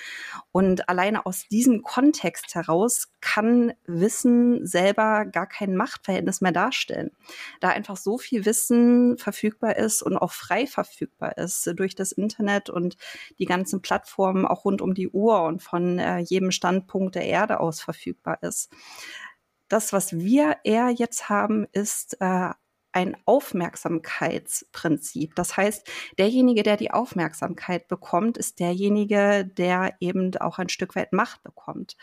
Und 0.53 0.89
alleine 0.89 1.27
aus 1.27 1.49
diesem 1.49 1.83
Kontext 1.83 2.55
heraus 2.55 3.09
kann 3.21 3.73
Wissen 3.87 4.65
selber 4.65 5.25
gar 5.25 5.49
kein 5.49 5.75
Machtverhältnis 5.75 6.41
mehr 6.41 6.53
darstellen. 6.53 7.11
Da 7.61 7.71
einfach 7.71 7.97
so 7.97 8.17
viel 8.17 8.44
Wissen 8.45 9.19
verfügbar 9.19 9.77
ist 9.77 10.03
und 10.03 10.17
auch 10.17 10.33
frei 10.33 10.67
verfügbar 10.67 11.39
ist 11.39 11.73
durch 11.77 11.95
das 11.95 12.13
Internet 12.13 12.71
und 12.71 12.97
die 13.39 13.47
ganzen 13.47 13.83
Plattformen 13.83 14.47
auch 14.47 14.65
rund 14.65 14.83
um 14.83 14.95
die 14.95 15.09
Uhr 15.09 15.43
und 15.43 15.63
von 15.63 15.99
äh, 15.99 16.19
jedem 16.19 16.51
Standpunkt 16.51 17.15
der 17.15 17.27
Erde 17.27 17.61
aus 17.61 17.81
verfügbar 17.81 18.39
ist. 18.43 18.71
Das, 19.69 19.93
was 19.93 20.19
wir 20.19 20.59
eher 20.65 20.91
jetzt 20.91 21.29
haben, 21.29 21.67
ist 21.73 22.17
äh, 22.21 22.51
ein 22.95 23.17
Aufmerksamkeitsprinzip. 23.25 25.35
Das 25.35 25.57
heißt, 25.57 25.91
derjenige, 26.17 26.63
der 26.63 26.77
die 26.77 26.93
Aufmerksamkeit 26.93 27.89
bekommt, 27.89 28.39
ist 28.39 28.61
derjenige, 28.61 29.45
der 29.45 29.97
eben 29.99 30.37
auch 30.37 30.61
ein 30.61 30.69
Stück 30.69 30.95
weit 30.95 31.13
Macht 31.13 31.43
bekommt. 31.43 31.97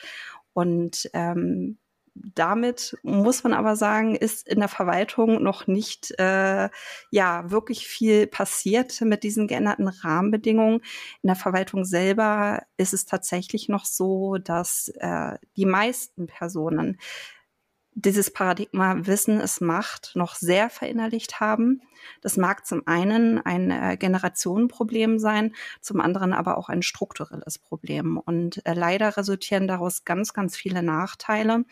Und 0.54 1.10
ähm, 1.14 1.78
damit 2.14 2.98
muss 3.04 3.44
man 3.44 3.54
aber 3.54 3.76
sagen, 3.76 4.16
ist 4.16 4.48
in 4.48 4.60
der 4.60 4.68
Verwaltung 4.68 5.42
noch 5.42 5.68
nicht 5.68 6.14
äh, 6.20 6.70
ja 7.10 7.50
wirklich 7.50 7.88
viel 7.88 8.28
passiert 8.28 9.00
mit 9.02 9.24
diesen 9.24 9.48
geänderten 9.48 9.88
Rahmenbedingungen. 9.88 10.82
In 11.22 11.28
der 11.28 11.36
Verwaltung 11.36 11.86
selber 11.86 12.64
ist 12.78 12.94
es 12.94 13.06
tatsächlich 13.06 13.70
noch 13.70 13.86
so, 13.86 14.38
dass 14.38 14.92
äh, 15.00 15.38
die 15.56 15.66
meisten 15.66 16.28
Personen 16.28 16.98
dieses 18.06 18.32
Paradigma 18.32 19.06
Wissen 19.06 19.40
ist 19.40 19.62
Macht 19.62 20.12
noch 20.16 20.36
sehr 20.36 20.70
verinnerlicht 20.70 21.40
haben. 21.40 21.82
Das 22.22 22.38
mag 22.38 22.66
zum 22.66 22.88
einen 22.88 23.40
ein 23.40 23.72
äh, 23.72 23.98
Generationenproblem 23.98 25.20
sein, 25.20 25.54
zum 25.82 26.02
anderen 26.02 26.34
aber 26.34 26.58
auch 26.58 26.70
ein 26.70 26.82
strukturelles 26.82 27.60
Problem. 27.60 28.18
Und 28.18 28.66
äh, 28.66 28.74
leider 28.74 29.18
resultieren 29.18 29.68
daraus 29.68 30.04
ganz, 30.04 30.34
ganz 30.34 30.58
viele 30.58 30.84
Nachteile. 30.84 31.66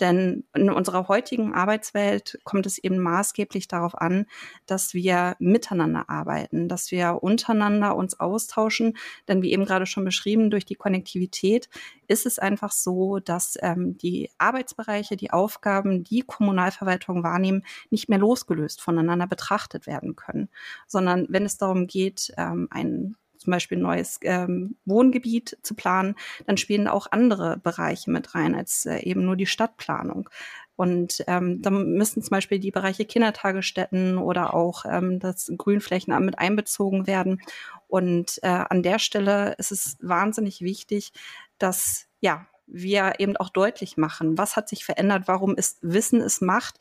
Denn 0.00 0.44
in 0.54 0.70
unserer 0.70 1.08
heutigen 1.08 1.54
Arbeitswelt 1.54 2.38
kommt 2.44 2.66
es 2.66 2.78
eben 2.78 2.98
maßgeblich 2.98 3.68
darauf 3.68 3.94
an, 3.94 4.26
dass 4.66 4.92
wir 4.92 5.36
miteinander 5.38 6.10
arbeiten, 6.10 6.68
dass 6.68 6.90
wir 6.90 7.22
untereinander 7.22 7.94
uns 7.94 8.18
austauschen. 8.18 8.96
Denn 9.28 9.42
wie 9.42 9.52
eben 9.52 9.64
gerade 9.64 9.86
schon 9.86 10.04
beschrieben, 10.04 10.50
durch 10.50 10.64
die 10.64 10.74
Konnektivität 10.74 11.68
ist 12.08 12.26
es 12.26 12.38
einfach 12.38 12.72
so, 12.72 13.20
dass 13.20 13.56
ähm, 13.62 13.96
die 13.98 14.30
Arbeitsbereiche, 14.38 15.16
die 15.16 15.30
Aufgaben, 15.30 16.02
die 16.02 16.22
Kommunalverwaltung 16.22 17.22
wahrnehmen, 17.22 17.64
nicht 17.90 18.08
mehr 18.08 18.18
losgelöst 18.18 18.80
voneinander 18.80 19.26
betrachtet 19.26 19.86
werden 19.86 20.16
können, 20.16 20.48
sondern 20.86 21.26
wenn 21.28 21.44
es 21.44 21.56
darum 21.56 21.86
geht, 21.86 22.32
ähm, 22.36 22.68
ein 22.70 23.16
zum 23.44 23.50
Beispiel 23.50 23.78
ein 23.78 23.82
neues 23.82 24.18
ähm, 24.22 24.76
Wohngebiet 24.86 25.58
zu 25.62 25.74
planen, 25.74 26.16
dann 26.46 26.56
spielen 26.56 26.88
auch 26.88 27.08
andere 27.10 27.58
Bereiche 27.58 28.10
mit 28.10 28.34
rein 28.34 28.54
als 28.54 28.86
äh, 28.86 28.98
eben 29.00 29.24
nur 29.24 29.36
die 29.36 29.46
Stadtplanung. 29.46 30.30
Und 30.76 31.22
ähm, 31.28 31.62
da 31.62 31.70
müssen 31.70 32.22
zum 32.22 32.30
Beispiel 32.30 32.58
die 32.58 32.72
Bereiche 32.72 33.04
Kindertagesstätten 33.04 34.18
oder 34.18 34.54
auch 34.54 34.84
ähm, 34.86 35.20
das 35.20 35.52
Grünflächenamt 35.56 36.26
mit 36.26 36.38
einbezogen 36.38 37.06
werden. 37.06 37.40
Und 37.86 38.40
äh, 38.42 38.48
an 38.48 38.82
der 38.82 38.98
Stelle 38.98 39.54
ist 39.58 39.70
es 39.70 39.98
wahnsinnig 40.00 40.62
wichtig, 40.62 41.12
dass 41.58 42.06
ja 42.20 42.46
wir 42.66 43.14
eben 43.18 43.36
auch 43.36 43.50
deutlich 43.50 43.98
machen, 43.98 44.38
was 44.38 44.56
hat 44.56 44.68
sich 44.70 44.84
verändert, 44.84 45.24
warum 45.26 45.54
ist 45.54 45.78
Wissen 45.82 46.20
ist 46.22 46.40
Macht 46.40 46.78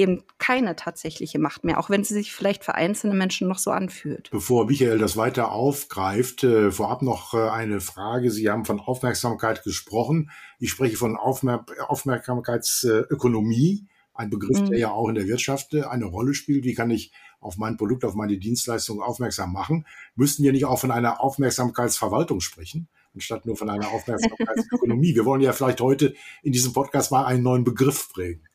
eben 0.00 0.22
keine 0.38 0.76
tatsächliche 0.76 1.38
Macht 1.38 1.64
mehr, 1.64 1.78
auch 1.78 1.90
wenn 1.90 2.04
sie 2.04 2.14
sich 2.14 2.32
vielleicht 2.32 2.64
für 2.64 2.74
einzelne 2.74 3.14
Menschen 3.14 3.48
noch 3.48 3.58
so 3.58 3.70
anfühlt. 3.70 4.30
Bevor 4.30 4.66
Michael 4.66 4.98
das 4.98 5.16
weiter 5.16 5.52
aufgreift, 5.52 6.42
äh, 6.42 6.70
vorab 6.70 7.02
noch 7.02 7.34
äh, 7.34 7.50
eine 7.50 7.80
Frage. 7.80 8.30
Sie 8.30 8.50
haben 8.50 8.64
von 8.64 8.80
Aufmerksamkeit 8.80 9.62
gesprochen. 9.62 10.30
Ich 10.58 10.70
spreche 10.70 10.96
von 10.96 11.16
Aufmer 11.16 11.66
Aufmerksamkeitsökonomie, 11.86 13.86
ein 14.14 14.30
Begriff, 14.30 14.60
mhm. 14.60 14.70
der 14.70 14.78
ja 14.78 14.90
auch 14.90 15.08
in 15.08 15.16
der 15.16 15.26
Wirtschaft 15.26 15.74
äh, 15.74 15.82
eine 15.82 16.06
Rolle 16.06 16.34
spielt. 16.34 16.64
Wie 16.64 16.74
kann 16.74 16.90
ich 16.90 17.12
auf 17.38 17.58
mein 17.58 17.76
Produkt, 17.76 18.04
auf 18.04 18.14
meine 18.14 18.38
Dienstleistung 18.38 19.02
aufmerksam 19.02 19.52
machen? 19.52 19.86
Müssten 20.14 20.42
wir 20.42 20.52
nicht 20.52 20.64
auch 20.64 20.80
von 20.80 20.90
einer 20.90 21.20
Aufmerksamkeitsverwaltung 21.20 22.40
sprechen? 22.40 22.88
anstatt 23.12 23.44
nur 23.44 23.56
von 23.56 23.68
einer 23.68 23.88
Aufmerksamkeitsökonomie. 23.88 25.16
Wir 25.16 25.24
wollen 25.24 25.40
ja 25.40 25.52
vielleicht 25.52 25.80
heute 25.80 26.14
in 26.44 26.52
diesem 26.52 26.72
Podcast 26.72 27.10
mal 27.10 27.24
einen 27.24 27.42
neuen 27.42 27.64
Begriff 27.64 28.08
prägen. 28.12 28.46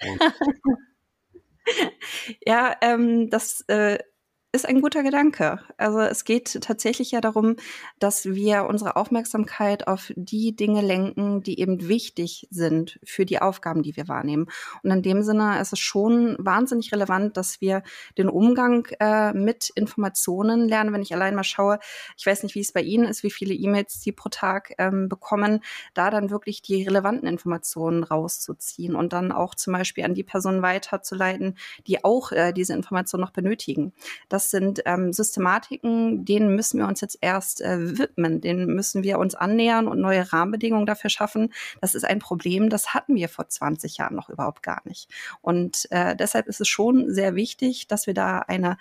ja, 2.46 2.76
ähm, 2.82 3.30
das 3.30 3.62
äh, 3.68 3.98
ist 4.52 4.66
ein 4.66 4.80
guter 4.80 5.04
Gedanke. 5.04 5.60
Also 5.76 6.00
es 6.00 6.24
geht 6.24 6.60
tatsächlich 6.60 7.12
ja 7.12 7.20
darum, 7.20 7.54
dass 8.00 8.24
wir 8.24 8.64
unsere 8.64 8.96
Aufmerksamkeit 8.96 9.86
auf 9.86 10.12
die 10.16 10.56
Dinge 10.56 10.80
lenken, 10.82 11.42
die 11.44 11.60
eben 11.60 11.86
wichtig 11.86 12.48
sind 12.50 12.98
für 13.04 13.24
die 13.24 13.40
Aufgaben, 13.40 13.84
die 13.84 13.96
wir 13.96 14.08
wahrnehmen. 14.08 14.46
Und 14.82 14.90
in 14.90 15.02
dem 15.02 15.22
Sinne 15.22 15.60
ist 15.60 15.72
es 15.72 15.78
schon 15.78 16.34
wahnsinnig 16.40 16.92
relevant, 16.92 17.36
dass 17.36 17.60
wir 17.60 17.84
den 18.18 18.28
Umgang 18.28 18.88
äh, 18.98 19.32
mit 19.32 19.70
Informationen 19.76 20.68
lernen. 20.68 20.92
Wenn 20.92 21.02
ich 21.02 21.14
allein 21.14 21.36
mal 21.36 21.44
schaue, 21.44 21.78
ich 22.18 22.26
weiß 22.26 22.42
nicht, 22.42 22.56
wie 22.56 22.60
es 22.60 22.72
bei 22.72 22.82
Ihnen 22.82 23.04
ist, 23.04 23.22
wie 23.22 23.30
viele 23.30 23.54
E-Mails 23.54 24.02
Sie 24.02 24.10
pro 24.10 24.30
Tag 24.30 24.74
ähm, 24.78 25.08
bekommen, 25.08 25.60
da 25.94 26.10
dann 26.10 26.30
wirklich 26.30 26.60
die 26.60 26.82
relevanten 26.82 27.28
Informationen 27.28 28.02
rauszuziehen 28.02 28.96
und 28.96 29.12
dann 29.12 29.30
auch 29.30 29.54
zum 29.54 29.74
Beispiel 29.74 30.04
an 30.04 30.14
die 30.14 30.24
Personen 30.24 30.62
weiterzuleiten, 30.62 31.56
die 31.86 32.02
auch 32.02 32.32
äh, 32.32 32.52
diese 32.52 32.72
Informationen 32.72 33.22
noch 33.22 33.30
benötigen. 33.30 33.92
Das 34.28 34.39
das 34.40 34.50
sind 34.50 34.80
ähm, 34.86 35.12
Systematiken, 35.12 36.24
denen 36.24 36.54
müssen 36.56 36.78
wir 36.78 36.86
uns 36.86 37.02
jetzt 37.02 37.18
erst 37.20 37.60
äh, 37.60 37.98
widmen, 37.98 38.40
denen 38.40 38.74
müssen 38.74 39.02
wir 39.02 39.18
uns 39.18 39.34
annähern 39.34 39.86
und 39.86 40.00
neue 40.00 40.32
Rahmenbedingungen 40.32 40.86
dafür 40.86 41.10
schaffen. 41.10 41.52
Das 41.82 41.94
ist 41.94 42.04
ein 42.04 42.20
Problem, 42.20 42.70
das 42.70 42.94
hatten 42.94 43.16
wir 43.16 43.28
vor 43.28 43.48
20 43.48 43.98
Jahren 43.98 44.16
noch 44.16 44.30
überhaupt 44.30 44.62
gar 44.62 44.80
nicht. 44.84 45.10
Und 45.42 45.86
äh, 45.90 46.16
deshalb 46.16 46.46
ist 46.48 46.62
es 46.62 46.68
schon 46.68 47.12
sehr 47.12 47.34
wichtig, 47.34 47.86
dass 47.86 48.06
wir 48.06 48.14
da 48.14 48.38
eine 48.38 48.78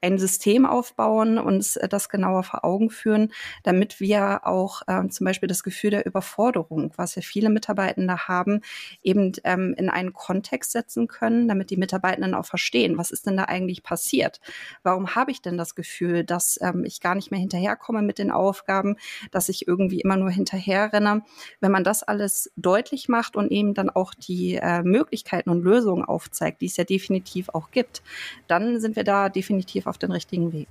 ein 0.00 0.18
System 0.18 0.66
aufbauen, 0.66 1.38
uns 1.38 1.76
äh, 1.76 1.88
das 1.88 2.08
genauer 2.08 2.42
vor 2.42 2.64
Augen 2.64 2.90
führen, 2.90 3.32
damit 3.62 4.00
wir 4.00 4.46
auch 4.46 4.82
ähm, 4.88 5.10
zum 5.10 5.24
Beispiel 5.24 5.48
das 5.48 5.62
Gefühl 5.62 5.90
der 5.90 6.06
Überforderung, 6.06 6.92
was 6.96 7.14
ja 7.14 7.22
viele 7.22 7.50
Mitarbeitende 7.50 8.28
haben, 8.28 8.62
eben 9.02 9.32
ähm, 9.44 9.74
in 9.76 9.90
einen 9.90 10.12
Kontext 10.12 10.72
setzen 10.72 11.08
können, 11.08 11.48
damit 11.48 11.70
die 11.70 11.76
Mitarbeitenden 11.76 12.34
auch 12.34 12.46
verstehen, 12.46 12.98
was 12.98 13.10
ist 13.10 13.26
denn 13.26 13.36
da 13.36 13.44
eigentlich 13.44 13.82
passiert? 13.82 14.40
Warum 14.82 15.14
habe 15.14 15.30
ich 15.30 15.42
denn 15.42 15.58
das 15.58 15.74
Gefühl, 15.74 16.24
dass 16.24 16.58
ähm, 16.62 16.84
ich 16.84 17.00
gar 17.00 17.14
nicht 17.14 17.30
mehr 17.30 17.40
hinterherkomme 17.40 18.02
mit 18.02 18.18
den 18.18 18.30
Aufgaben, 18.30 18.96
dass 19.30 19.48
ich 19.48 19.68
irgendwie 19.68 20.00
immer 20.00 20.16
nur 20.16 20.30
hinterherrenne? 20.30 21.22
Wenn 21.60 21.72
man 21.72 21.84
das 21.84 22.02
alles 22.02 22.50
deutlich 22.56 23.08
macht 23.08 23.36
und 23.36 23.50
eben 23.50 23.74
dann 23.74 23.90
auch 23.90 24.14
die 24.14 24.54
äh, 24.54 24.82
Möglichkeiten 24.82 25.50
und 25.50 25.62
Lösungen 25.62 26.04
aufzeigt, 26.04 26.62
die 26.62 26.66
es 26.66 26.76
ja 26.76 26.84
definitiv 26.84 27.50
auch 27.50 27.70
gibt, 27.70 28.02
dann 28.46 28.80
sind 28.80 28.96
wir 28.96 29.04
da 29.04 29.28
definitiv 29.28 29.86
auf 29.90 29.98
den 29.98 30.12
richtigen 30.12 30.52
Weg. 30.52 30.68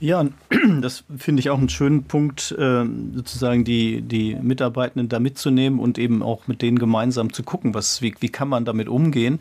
Ja, 0.00 0.24
das 0.80 1.04
finde 1.18 1.40
ich 1.40 1.50
auch 1.50 1.58
einen 1.58 1.68
schönen 1.68 2.04
Punkt, 2.04 2.52
äh, 2.58 2.84
sozusagen 3.14 3.64
die, 3.64 4.00
die 4.00 4.34
Mitarbeitenden 4.34 5.10
da 5.10 5.20
mitzunehmen 5.20 5.78
und 5.78 5.98
eben 5.98 6.22
auch 6.22 6.46
mit 6.46 6.62
denen 6.62 6.78
gemeinsam 6.78 7.34
zu 7.34 7.42
gucken, 7.42 7.74
was, 7.74 8.00
wie, 8.00 8.14
wie 8.18 8.30
kann 8.30 8.48
man 8.48 8.64
damit 8.64 8.88
umgehen. 8.88 9.40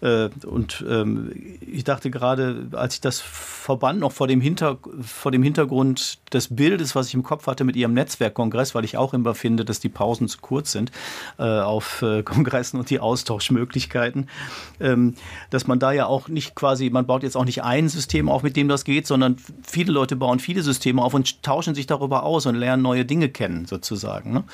Äh, 0.00 0.30
und 0.44 0.84
ähm, 0.88 1.30
ich 1.60 1.84
dachte 1.84 2.10
gerade, 2.10 2.66
als 2.72 2.94
ich 2.94 3.00
das 3.00 3.20
verband, 3.20 4.00
noch 4.00 4.10
vor 4.10 4.26
dem, 4.26 4.40
Hinter, 4.40 4.78
vor 5.00 5.30
dem 5.30 5.44
Hintergrund 5.44 6.18
des 6.32 6.56
Bildes, 6.56 6.96
was 6.96 7.06
ich 7.06 7.14
im 7.14 7.22
Kopf 7.22 7.46
hatte 7.46 7.62
mit 7.62 7.76
Ihrem 7.76 7.94
Netzwerkkongress, 7.94 8.74
weil 8.74 8.84
ich 8.84 8.96
auch 8.96 9.14
immer 9.14 9.36
finde, 9.36 9.64
dass 9.64 9.78
die 9.78 9.88
Pausen 9.88 10.26
zu 10.26 10.38
kurz 10.40 10.72
sind 10.72 10.90
äh, 11.38 11.44
auf 11.44 12.04
Kongressen 12.24 12.80
und 12.80 12.90
die 12.90 12.98
Austauschmöglichkeiten, 12.98 14.28
ähm, 14.80 15.14
dass 15.50 15.68
man 15.68 15.78
da 15.78 15.92
ja 15.92 16.06
auch 16.06 16.26
nicht 16.26 16.56
quasi, 16.56 16.90
man 16.90 17.06
baut 17.06 17.22
jetzt 17.22 17.36
auch 17.36 17.44
nicht 17.44 17.62
ein 17.62 17.88
System 17.88 18.28
auf, 18.28 18.42
mit 18.42 18.56
dem 18.56 18.66
das 18.66 18.84
geht, 18.84 19.06
sondern 19.06 19.36
viele 19.62 19.92
Leute 19.92 19.99
Leute 20.00 20.16
bauen 20.16 20.38
viele 20.38 20.62
Systeme 20.62 21.02
auf 21.02 21.12
und 21.12 21.42
tauschen 21.42 21.74
sich 21.74 21.86
darüber 21.86 22.22
aus 22.22 22.46
und 22.46 22.54
lernen 22.54 22.82
neue 22.82 23.04
Dinge 23.04 23.28
kennen, 23.28 23.66
sozusagen. 23.66 24.32
Ne? 24.32 24.44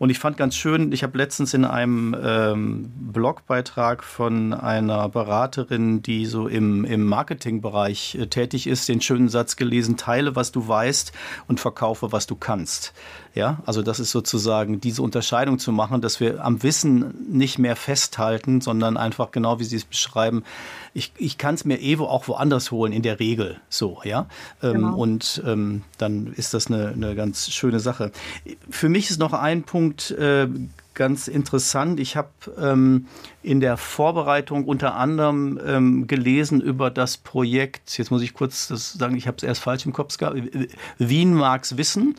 Und 0.00 0.08
ich 0.08 0.18
fand 0.18 0.38
ganz 0.38 0.56
schön, 0.56 0.92
ich 0.92 1.02
habe 1.02 1.18
letztens 1.18 1.52
in 1.52 1.66
einem 1.66 2.16
ähm, 2.24 2.90
Blogbeitrag 3.12 4.02
von 4.02 4.54
einer 4.54 5.10
Beraterin, 5.10 6.00
die 6.00 6.24
so 6.24 6.48
im, 6.48 6.86
im 6.86 7.04
Marketingbereich 7.04 8.14
äh, 8.14 8.26
tätig 8.26 8.66
ist, 8.66 8.88
den 8.88 9.02
schönen 9.02 9.28
Satz 9.28 9.56
gelesen, 9.56 9.98
teile, 9.98 10.34
was 10.36 10.52
du 10.52 10.66
weißt 10.66 11.12
und 11.48 11.60
verkaufe, 11.60 12.12
was 12.12 12.26
du 12.26 12.34
kannst. 12.34 12.94
Ja, 13.34 13.62
also 13.66 13.82
das 13.82 14.00
ist 14.00 14.10
sozusagen 14.10 14.80
diese 14.80 15.02
Unterscheidung 15.02 15.58
zu 15.58 15.70
machen, 15.70 16.00
dass 16.00 16.18
wir 16.18 16.42
am 16.42 16.62
Wissen 16.62 17.14
nicht 17.30 17.58
mehr 17.58 17.76
festhalten, 17.76 18.62
sondern 18.62 18.96
einfach 18.96 19.32
genau 19.32 19.60
wie 19.60 19.64
Sie 19.64 19.76
es 19.76 19.84
beschreiben, 19.84 20.44
ich, 20.94 21.12
ich 21.18 21.38
kann 21.38 21.54
es 21.54 21.64
mir 21.64 21.80
eh 21.80 21.98
auch 21.98 22.26
woanders 22.26 22.70
holen, 22.70 22.92
in 22.92 23.02
der 23.02 23.20
Regel 23.20 23.60
so, 23.68 24.00
ja. 24.04 24.26
Ähm, 24.62 24.72
genau. 24.72 24.96
Und 24.96 25.42
ähm, 25.46 25.82
dann 25.98 26.32
ist 26.32 26.54
das 26.54 26.66
eine, 26.68 26.88
eine 26.88 27.14
ganz 27.14 27.50
schöne 27.50 27.78
Sache. 27.80 28.10
Für 28.68 28.88
mich 28.88 29.10
ist 29.10 29.18
noch 29.20 29.32
ein 29.32 29.62
Punkt 29.62 29.89
äh, 30.12 30.48
ganz 30.94 31.28
interessant. 31.28 32.00
Ich 32.00 32.16
habe 32.16 32.28
ähm, 32.60 33.06
in 33.42 33.60
der 33.60 33.76
Vorbereitung 33.76 34.64
unter 34.64 34.96
anderem 34.96 35.58
ähm, 35.66 36.06
gelesen 36.06 36.60
über 36.60 36.90
das 36.90 37.16
Projekt, 37.16 37.96
jetzt 37.98 38.10
muss 38.10 38.22
ich 38.22 38.34
kurz 38.34 38.68
das 38.68 38.92
sagen, 38.92 39.16
ich 39.16 39.26
habe 39.26 39.36
es 39.38 39.42
erst 39.42 39.62
falsch 39.62 39.86
im 39.86 39.92
Kopf 39.92 40.16
gehabt, 40.18 40.36
Wien 40.98 41.34
mag's 41.34 41.76
wissen. 41.76 42.16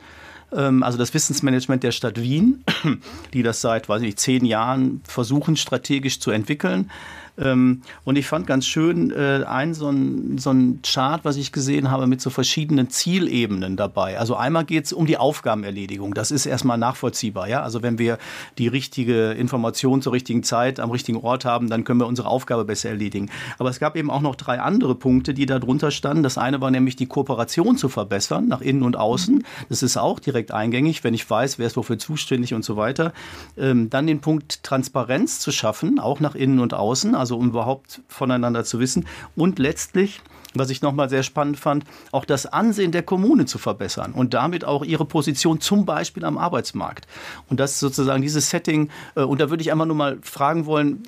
Ähm, 0.52 0.84
also 0.84 0.98
das 0.98 1.14
Wissensmanagement 1.14 1.84
der 1.84 1.92
Stadt 1.92 2.20
Wien, 2.20 2.64
die 3.34 3.44
das 3.44 3.62
seit, 3.62 3.88
weiß 3.90 4.02
ich, 4.02 4.18
zehn 4.18 4.46
Jahren 4.46 5.02
versuchen 5.04 5.58
strategisch 5.58 6.20
zu 6.20 6.32
entwickeln. 6.32 6.90
Ähm, 7.38 7.82
und 8.04 8.18
ich 8.18 8.28
fand 8.28 8.48
ganz 8.48 8.66
schön 8.66 9.12
äh, 9.12 9.44
ein 9.48 9.74
so 9.74 9.90
ein, 9.90 10.38
so 10.38 10.52
ein 10.52 10.82
Chart, 10.84 11.24
was 11.24 11.38
ich 11.38 11.52
gesehen 11.52 11.90
habe, 11.92 12.08
mit 12.08 12.22
so 12.22 12.30
verschiedenen 12.30 12.90
Zielebenen 12.90 13.78
dabei. 13.78 14.20
Also 14.20 14.36
einmal 14.36 14.66
geht 14.66 14.86
es 14.86 14.94
um 14.94 15.06
die 15.06 15.18
Aufgabenerledigung. 15.18 16.14
Das 16.14 16.32
ist 16.32 16.46
erstmal 16.46 16.78
nachvollziehbar. 16.78 17.48
Ja? 17.48 17.62
Also 17.62 17.82
wenn 17.84 17.98
wir 17.98 18.18
die 18.58 18.68
richtige 18.68 19.32
Information 19.32 20.02
zur 20.02 20.14
richtigen 20.14 20.44
Zeit 20.44 20.80
am 20.80 20.92
richtigen 20.92 21.20
Ort 21.20 21.46
haben, 21.46 21.70
dann 21.70 21.84
können 21.84 22.00
wir 22.00 22.08
unsere 22.08 22.28
Aufgabe 22.28 22.66
besser 22.66 22.90
erledigen. 22.90 23.30
Aber 23.58 23.70
es 23.70 23.80
gab 23.80 23.96
eben 23.96 24.12
auch 24.12 24.22
noch 24.22 24.36
drei 24.36 24.60
andere 24.60 24.96
Punkte, 24.96 25.34
die 25.34 25.46
da 25.46 25.60
drunter 25.60 25.92
standen. 25.92 26.24
Das 26.24 26.38
eine 26.38 26.62
war 26.62 26.72
nämlich 26.72 26.96
die 26.96 27.06
Kooperation 27.06 27.78
zu 27.78 27.90
verbessern, 27.90 28.48
nach 28.48 28.62
innen 28.62 28.84
und 28.84 28.98
außen. 28.98 29.44
Das 29.70 29.84
ist 29.84 29.98
auch 29.98 30.20
direkt 30.20 30.52
eingängig, 30.52 31.04
wenn 31.04 31.14
ich 31.14 31.30
weiß, 31.30 31.60
wer 31.60 31.68
ist 31.68 31.78
wofür 31.78 31.98
zuständig 31.98 32.54
und 32.54 32.66
so 32.66 32.78
weiter. 32.78 33.14
Ähm, 33.58 33.90
dann 33.90 34.08
den 34.08 34.20
Punkt 34.20 34.64
Transparenz 34.64 35.40
zu 35.40 35.52
schaffen, 35.52 36.00
auch 36.00 36.20
nach 36.20 36.36
innen 36.36 36.60
und 36.60 36.74
außen 36.74 37.16
also 37.22 37.31
um 37.38 37.50
überhaupt 37.50 38.02
voneinander 38.08 38.64
zu 38.64 38.80
wissen. 38.80 39.06
Und 39.36 39.60
letztlich 39.60 40.22
was 40.54 40.70
ich 40.70 40.82
nochmal 40.82 41.10
sehr 41.10 41.24
spannend 41.24 41.60
fand, 41.60 41.86
auch 42.12 42.26
das 42.26 42.46
Ansehen 42.46 42.92
der 42.92 43.04
Kommune 43.04 43.46
zu 43.46 43.58
verbessern 43.58 44.14
und 44.14 44.34
damit 44.34 44.66
auch 44.66 44.84
ihre 44.84 45.06
Position 45.06 45.62
zum 45.62 45.86
Beispiel 45.86 46.26
am 46.26 46.38
Arbeitsmarkt. 46.38 47.08
Und 47.50 47.60
das 47.60 47.80
sozusagen 47.80 48.22
dieses 48.22 48.50
Setting. 48.50 48.90
Äh, 49.16 49.22
und 49.22 49.40
da 49.40 49.50
würde 49.50 49.62
ich 49.62 49.72
einmal 49.72 49.88
nur 49.88 49.96
mal 49.96 50.20
fragen 50.22 50.66
wollen, 50.66 51.04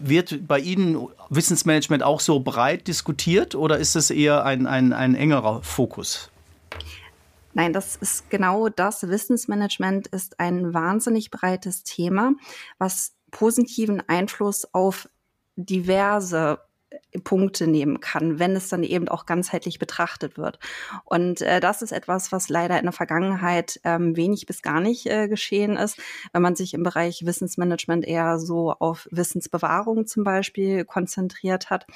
wird 0.00 0.46
bei 0.46 0.58
Ihnen 0.58 1.08
Wissensmanagement 1.30 2.02
auch 2.02 2.20
so 2.20 2.40
breit 2.40 2.86
diskutiert 2.88 3.54
oder 3.54 3.78
ist 3.78 3.96
es 3.96 4.10
eher 4.10 4.44
ein, 4.44 4.66
ein, 4.66 4.92
ein 4.92 5.14
engerer 5.14 5.62
Fokus? 5.62 6.30
Nein, 7.54 7.72
das 7.72 7.96
ist 7.96 8.30
genau 8.30 8.68
das. 8.68 9.06
Wissensmanagement 9.06 10.06
ist 10.08 10.40
ein 10.40 10.72
wahnsinnig 10.72 11.30
breites 11.30 11.82
Thema, 11.82 12.32
was 12.78 13.12
positiven 13.30 14.02
Einfluss 14.08 14.66
auf 14.72 15.08
diverse 15.56 16.58
Punkte 17.24 17.66
nehmen 17.66 18.00
kann, 18.00 18.38
wenn 18.38 18.56
es 18.56 18.68
dann 18.68 18.82
eben 18.82 19.08
auch 19.08 19.26
ganzheitlich 19.26 19.78
betrachtet 19.78 20.38
wird. 20.38 20.58
Und 21.04 21.42
äh, 21.42 21.60
das 21.60 21.82
ist 21.82 21.92
etwas, 21.92 22.32
was 22.32 22.48
leider 22.48 22.78
in 22.78 22.84
der 22.84 22.92
Vergangenheit 22.92 23.80
ähm, 23.84 24.16
wenig 24.16 24.46
bis 24.46 24.62
gar 24.62 24.80
nicht 24.80 25.06
äh, 25.06 25.28
geschehen 25.28 25.76
ist, 25.76 25.98
wenn 26.32 26.42
man 26.42 26.56
sich 26.56 26.74
im 26.74 26.82
Bereich 26.82 27.26
Wissensmanagement 27.26 28.06
eher 28.06 28.38
so 28.38 28.72
auf 28.72 29.06
Wissensbewahrung 29.10 30.06
zum 30.06 30.24
Beispiel 30.24 30.84
konzentriert 30.84 31.70
hat. 31.70 31.86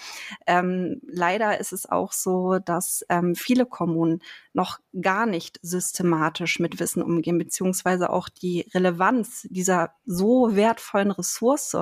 Ähm, 0.46 1.00
leider 1.07 1.59
ist 1.61 1.72
es 1.72 1.88
auch 1.88 2.12
so, 2.12 2.59
dass 2.59 3.05
ähm, 3.09 3.35
viele 3.35 3.64
Kommunen 3.66 4.20
noch 4.52 4.79
gar 5.00 5.26
nicht 5.26 5.59
systematisch 5.62 6.59
mit 6.59 6.81
Wissen 6.81 7.02
umgehen, 7.02 7.38
beziehungsweise 7.38 8.11
auch 8.11 8.29
die 8.29 8.66
Relevanz 8.74 9.46
dieser 9.50 9.92
so 10.05 10.57
wertvollen 10.57 11.11
Ressource 11.11 11.76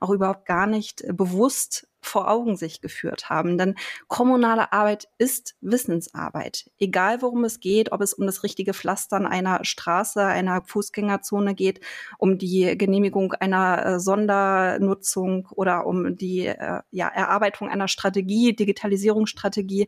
noch 0.00 0.10
überhaupt 0.10 0.46
gar 0.46 0.66
nicht 0.66 1.04
bewusst 1.16 1.88
vor 2.06 2.30
Augen 2.30 2.56
sich 2.56 2.80
geführt 2.80 3.28
haben. 3.28 3.58
Denn 3.58 3.74
kommunale 4.08 4.72
Arbeit 4.72 5.08
ist 5.18 5.56
Wissensarbeit. 5.60 6.70
Egal 6.78 7.22
worum 7.22 7.44
es 7.44 7.60
geht, 7.60 7.92
ob 7.92 8.00
es 8.00 8.14
um 8.14 8.26
das 8.26 8.42
richtige 8.42 8.74
Pflastern 8.74 9.26
einer 9.26 9.64
Straße, 9.64 10.24
einer 10.24 10.62
Fußgängerzone 10.62 11.54
geht, 11.54 11.80
um 12.18 12.38
die 12.38 12.76
Genehmigung 12.78 13.32
einer 13.32 13.84
äh, 13.84 14.00
Sondernutzung 14.00 15.48
oder 15.50 15.86
um 15.86 16.16
die 16.16 16.46
äh, 16.46 16.80
ja, 16.90 17.08
Erarbeitung 17.08 17.68
einer 17.68 17.88
Strategie, 17.88 18.54
Digitalisierungsstrategie. 18.54 19.86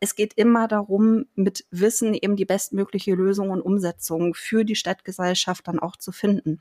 Es 0.00 0.14
geht 0.14 0.34
immer 0.34 0.68
darum, 0.68 1.26
mit 1.34 1.66
Wissen 1.70 2.14
eben 2.14 2.36
die 2.36 2.44
bestmögliche 2.44 3.14
Lösung 3.14 3.50
und 3.50 3.62
Umsetzung 3.62 4.34
für 4.34 4.64
die 4.64 4.76
Stadtgesellschaft 4.76 5.68
dann 5.68 5.78
auch 5.78 5.96
zu 5.96 6.12
finden. 6.12 6.60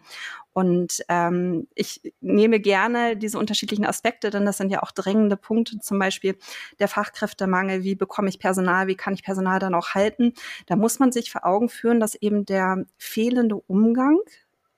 Und 0.53 1.03
ähm, 1.09 1.67
ich 1.73 2.13
nehme 2.21 2.59
gerne 2.59 3.15
diese 3.17 3.39
unterschiedlichen 3.39 3.85
Aspekte, 3.85 4.29
denn 4.29 4.45
das 4.45 4.57
sind 4.57 4.71
ja 4.71 4.83
auch 4.83 4.91
drängende 5.01 5.37
Punkte, 5.37 5.79
zum 5.79 5.99
Beispiel 5.99 6.37
der 6.79 6.87
Fachkräftemangel, 6.87 7.83
wie 7.83 7.95
bekomme 7.95 8.29
ich 8.29 8.39
Personal, 8.39 8.87
wie 8.87 8.95
kann 8.95 9.13
ich 9.13 9.23
Personal 9.23 9.59
dann 9.59 9.75
auch 9.75 9.89
halten. 9.89 10.33
Da 10.67 10.75
muss 10.75 10.99
man 10.99 11.11
sich 11.11 11.31
vor 11.31 11.45
Augen 11.45 11.69
führen, 11.69 11.99
dass 11.99 12.15
eben 12.15 12.45
der 12.45 12.85
fehlende 12.97 13.55
Umgang 13.55 14.19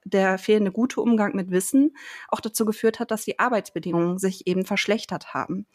der 0.04 0.38
fehlende 0.38 0.72
gute 0.72 1.02
Umgang 1.02 1.36
mit 1.36 1.52
Wissen 1.52 1.96
auch 2.28 2.40
dazu 2.40 2.66
geführt 2.66 3.00
hat, 3.00 3.12
dass 3.12 3.26
die 3.26 3.40
Arbeitsbedingungen 3.40 4.18
sich 4.18 4.48
eben 4.48 4.66
verschlechtert 4.66 5.34
haben, 5.34 5.66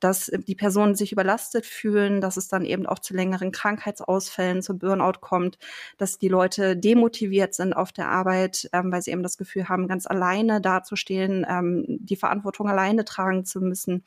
dass 0.00 0.30
die 0.46 0.54
Personen 0.54 0.94
sich 0.94 1.12
überlastet 1.12 1.66
fühlen, 1.66 2.20
dass 2.20 2.36
es 2.36 2.48
dann 2.48 2.64
eben 2.64 2.86
auch 2.86 2.98
zu 2.98 3.14
längeren 3.14 3.52
Krankheitsausfällen, 3.52 4.62
zu 4.62 4.78
Burnout 4.78 5.20
kommt, 5.20 5.58
dass 5.98 6.18
die 6.18 6.28
Leute 6.28 6.76
demotiviert 6.76 7.54
sind 7.54 7.72
auf 7.72 7.92
der 7.92 8.08
Arbeit, 8.08 8.68
ähm, 8.72 8.90
weil 8.90 9.02
sie 9.02 9.10
eben 9.10 9.22
das 9.22 9.38
Gefühl 9.38 9.68
haben, 9.68 9.88
ganz 9.88 10.06
alleine 10.06 10.60
dazustehen, 10.60 11.46
ähm, 11.48 11.84
die 11.88 12.16
Verantwortung 12.16 12.68
alleine 12.68 13.04
tragen 13.04 13.44
zu 13.44 13.60
müssen 13.60 14.04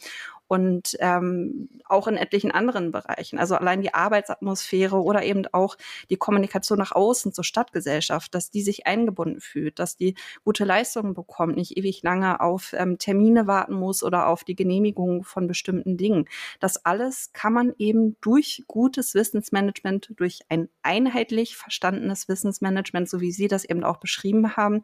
und 0.47 0.95
ähm, 0.99 1.69
auch 1.85 2.07
in 2.07 2.15
etlichen 2.15 2.51
anderen 2.51 2.91
Bereichen. 2.91 3.37
Also 3.39 3.55
allein 3.55 3.81
die 3.81 3.93
Arbeitsatmosphäre 3.93 5.01
oder 5.01 5.23
eben 5.23 5.45
auch 5.51 5.77
die 6.09 6.17
Kommunikation 6.17 6.77
nach 6.77 6.91
außen 6.91 7.33
zur 7.33 7.43
Stadtgesellschaft, 7.43 8.33
dass 8.33 8.49
die 8.49 8.61
sich 8.61 8.87
eingebunden 8.87 9.41
fühlt, 9.41 9.79
dass 9.79 9.97
die 9.97 10.15
gute 10.43 10.65
Leistungen 10.65 11.13
bekommt, 11.13 11.55
nicht 11.55 11.77
ewig 11.77 12.01
lange 12.03 12.39
auf 12.39 12.73
ähm, 12.73 12.97
Termine 12.97 13.47
warten 13.47 13.73
muss 13.73 14.03
oder 14.03 14.27
auf 14.27 14.43
die 14.43 14.55
Genehmigung 14.55 15.23
von 15.23 15.47
bestimmten 15.47 15.97
Dingen. 15.97 16.25
Das 16.59 16.85
alles 16.85 17.33
kann 17.33 17.53
man 17.53 17.73
eben 17.77 18.15
durch 18.21 18.63
gutes 18.67 19.15
Wissensmanagement, 19.15 20.13
durch 20.15 20.41
ein 20.49 20.69
einheitlich 20.81 21.57
verstandenes 21.57 22.27
Wissensmanagement, 22.27 23.09
so 23.09 23.21
wie 23.21 23.31
Sie 23.31 23.47
das 23.47 23.65
eben 23.65 23.83
auch 23.83 23.97
beschrieben 23.97 24.55
haben, 24.55 24.83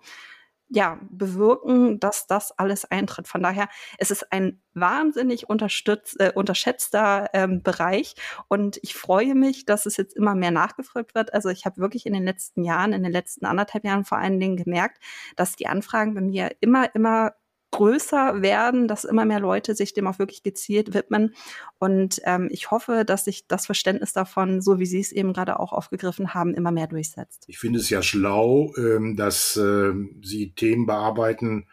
ja, 0.69 0.99
bewirken, 1.09 1.99
dass 1.99 2.27
das 2.27 2.51
alles 2.57 2.85
eintritt. 2.85 3.27
Von 3.27 3.43
daher 3.43 3.69
es 3.97 4.11
ist 4.11 4.31
ein 4.31 4.61
wahnsinnig 4.73 5.43
äh, 5.43 6.31
unterschätzter 6.33 7.29
ähm, 7.33 7.61
Bereich 7.61 8.15
und 8.47 8.79
ich 8.81 8.95
freue 8.95 9.35
mich, 9.35 9.65
dass 9.65 9.85
es 9.85 9.97
jetzt 9.97 10.15
immer 10.15 10.35
mehr 10.35 10.51
nachgefragt 10.51 11.15
wird. 11.15 11.33
Also 11.33 11.49
ich 11.49 11.65
habe 11.65 11.77
wirklich 11.77 12.05
in 12.05 12.13
den 12.13 12.23
letzten 12.23 12.63
Jahren, 12.63 12.93
in 12.93 13.03
den 13.03 13.11
letzten 13.11 13.45
anderthalb 13.45 13.85
Jahren 13.85 14.05
vor 14.05 14.17
allen 14.17 14.39
Dingen 14.39 14.57
gemerkt, 14.57 14.97
dass 15.35 15.55
die 15.55 15.67
Anfragen 15.67 16.15
bei 16.15 16.21
mir 16.21 16.51
immer, 16.59 16.93
immer 16.95 17.33
größer 17.73 18.41
werden, 18.41 18.87
dass 18.87 19.03
immer 19.03 19.25
mehr 19.25 19.39
Leute 19.39 19.75
sich 19.75 19.93
dem 19.93 20.07
auch 20.07 20.19
wirklich 20.19 20.43
gezielt 20.43 20.93
widmen. 20.93 21.35
Und 21.79 22.21
ähm, 22.23 22.47
ich 22.51 22.71
hoffe, 22.71 23.03
dass 23.05 23.25
sich 23.25 23.47
das 23.47 23.65
Verständnis 23.65 24.13
davon, 24.13 24.61
so 24.61 24.79
wie 24.79 24.85
Sie 24.85 24.99
es 24.99 25.11
eben 25.11 25.33
gerade 25.33 25.59
auch 25.59 25.73
aufgegriffen 25.73 26.33
haben, 26.33 26.53
immer 26.53 26.71
mehr 26.71 26.87
durchsetzt. 26.87 27.43
Ich 27.47 27.59
finde 27.59 27.79
es 27.79 27.89
ja 27.89 28.01
schlau, 28.01 28.73
ähm, 28.77 29.15
dass 29.17 29.57
äh, 29.57 29.91
Sie 30.21 30.53
Themen 30.55 30.85
bearbeiten, 30.85 31.67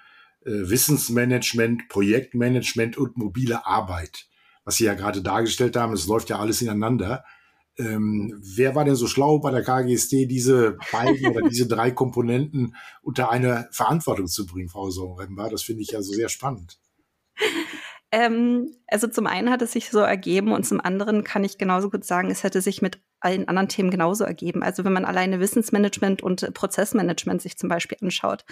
äh, 0.44 0.50
Wissensmanagement, 0.50 1.88
Projektmanagement 1.88 2.96
und 2.96 3.16
mobile 3.16 3.66
Arbeit. 3.66 4.26
Was 4.64 4.76
Sie 4.76 4.84
ja 4.84 4.94
gerade 4.94 5.22
dargestellt 5.22 5.76
haben, 5.76 5.92
es 5.92 6.06
läuft 6.06 6.30
ja 6.30 6.38
alles 6.38 6.62
ineinander. 6.62 7.24
Ähm, 7.80 8.38
wer 8.42 8.74
war 8.74 8.84
denn 8.84 8.94
so 8.94 9.06
schlau 9.06 9.38
bei 9.38 9.50
der 9.50 9.62
KGST, 9.62 10.12
diese 10.28 10.76
beiden 10.92 11.26
oder 11.28 11.48
diese 11.48 11.66
drei 11.66 11.90
Komponenten 11.90 12.74
unter 13.02 13.30
eine 13.30 13.68
Verantwortung 13.72 14.26
zu 14.26 14.46
bringen, 14.46 14.68
Frau 14.68 14.90
Soremba? 14.90 15.48
Das 15.48 15.62
finde 15.62 15.82
ich 15.82 15.90
ja 15.90 16.02
so 16.02 16.12
sehr 16.12 16.28
spannend. 16.28 16.78
Ähm, 18.12 18.74
also 18.88 19.06
zum 19.06 19.26
einen 19.26 19.50
hat 19.50 19.62
es 19.62 19.72
sich 19.72 19.90
so 19.90 20.00
ergeben 20.00 20.52
und 20.52 20.66
zum 20.66 20.80
anderen 20.80 21.22
kann 21.22 21.44
ich 21.44 21.58
genauso 21.58 21.90
gut 21.90 22.04
sagen, 22.04 22.30
es 22.30 22.42
hätte 22.42 22.60
sich 22.60 22.82
mit 22.82 23.00
allen 23.20 23.46
anderen 23.48 23.68
Themen 23.68 23.90
genauso 23.90 24.24
ergeben. 24.24 24.62
Also 24.62 24.84
wenn 24.84 24.92
man 24.92 25.04
alleine 25.04 25.38
Wissensmanagement 25.38 26.22
und 26.22 26.52
Prozessmanagement 26.52 27.40
sich 27.40 27.56
zum 27.56 27.68
Beispiel 27.68 27.98
anschaut. 28.02 28.44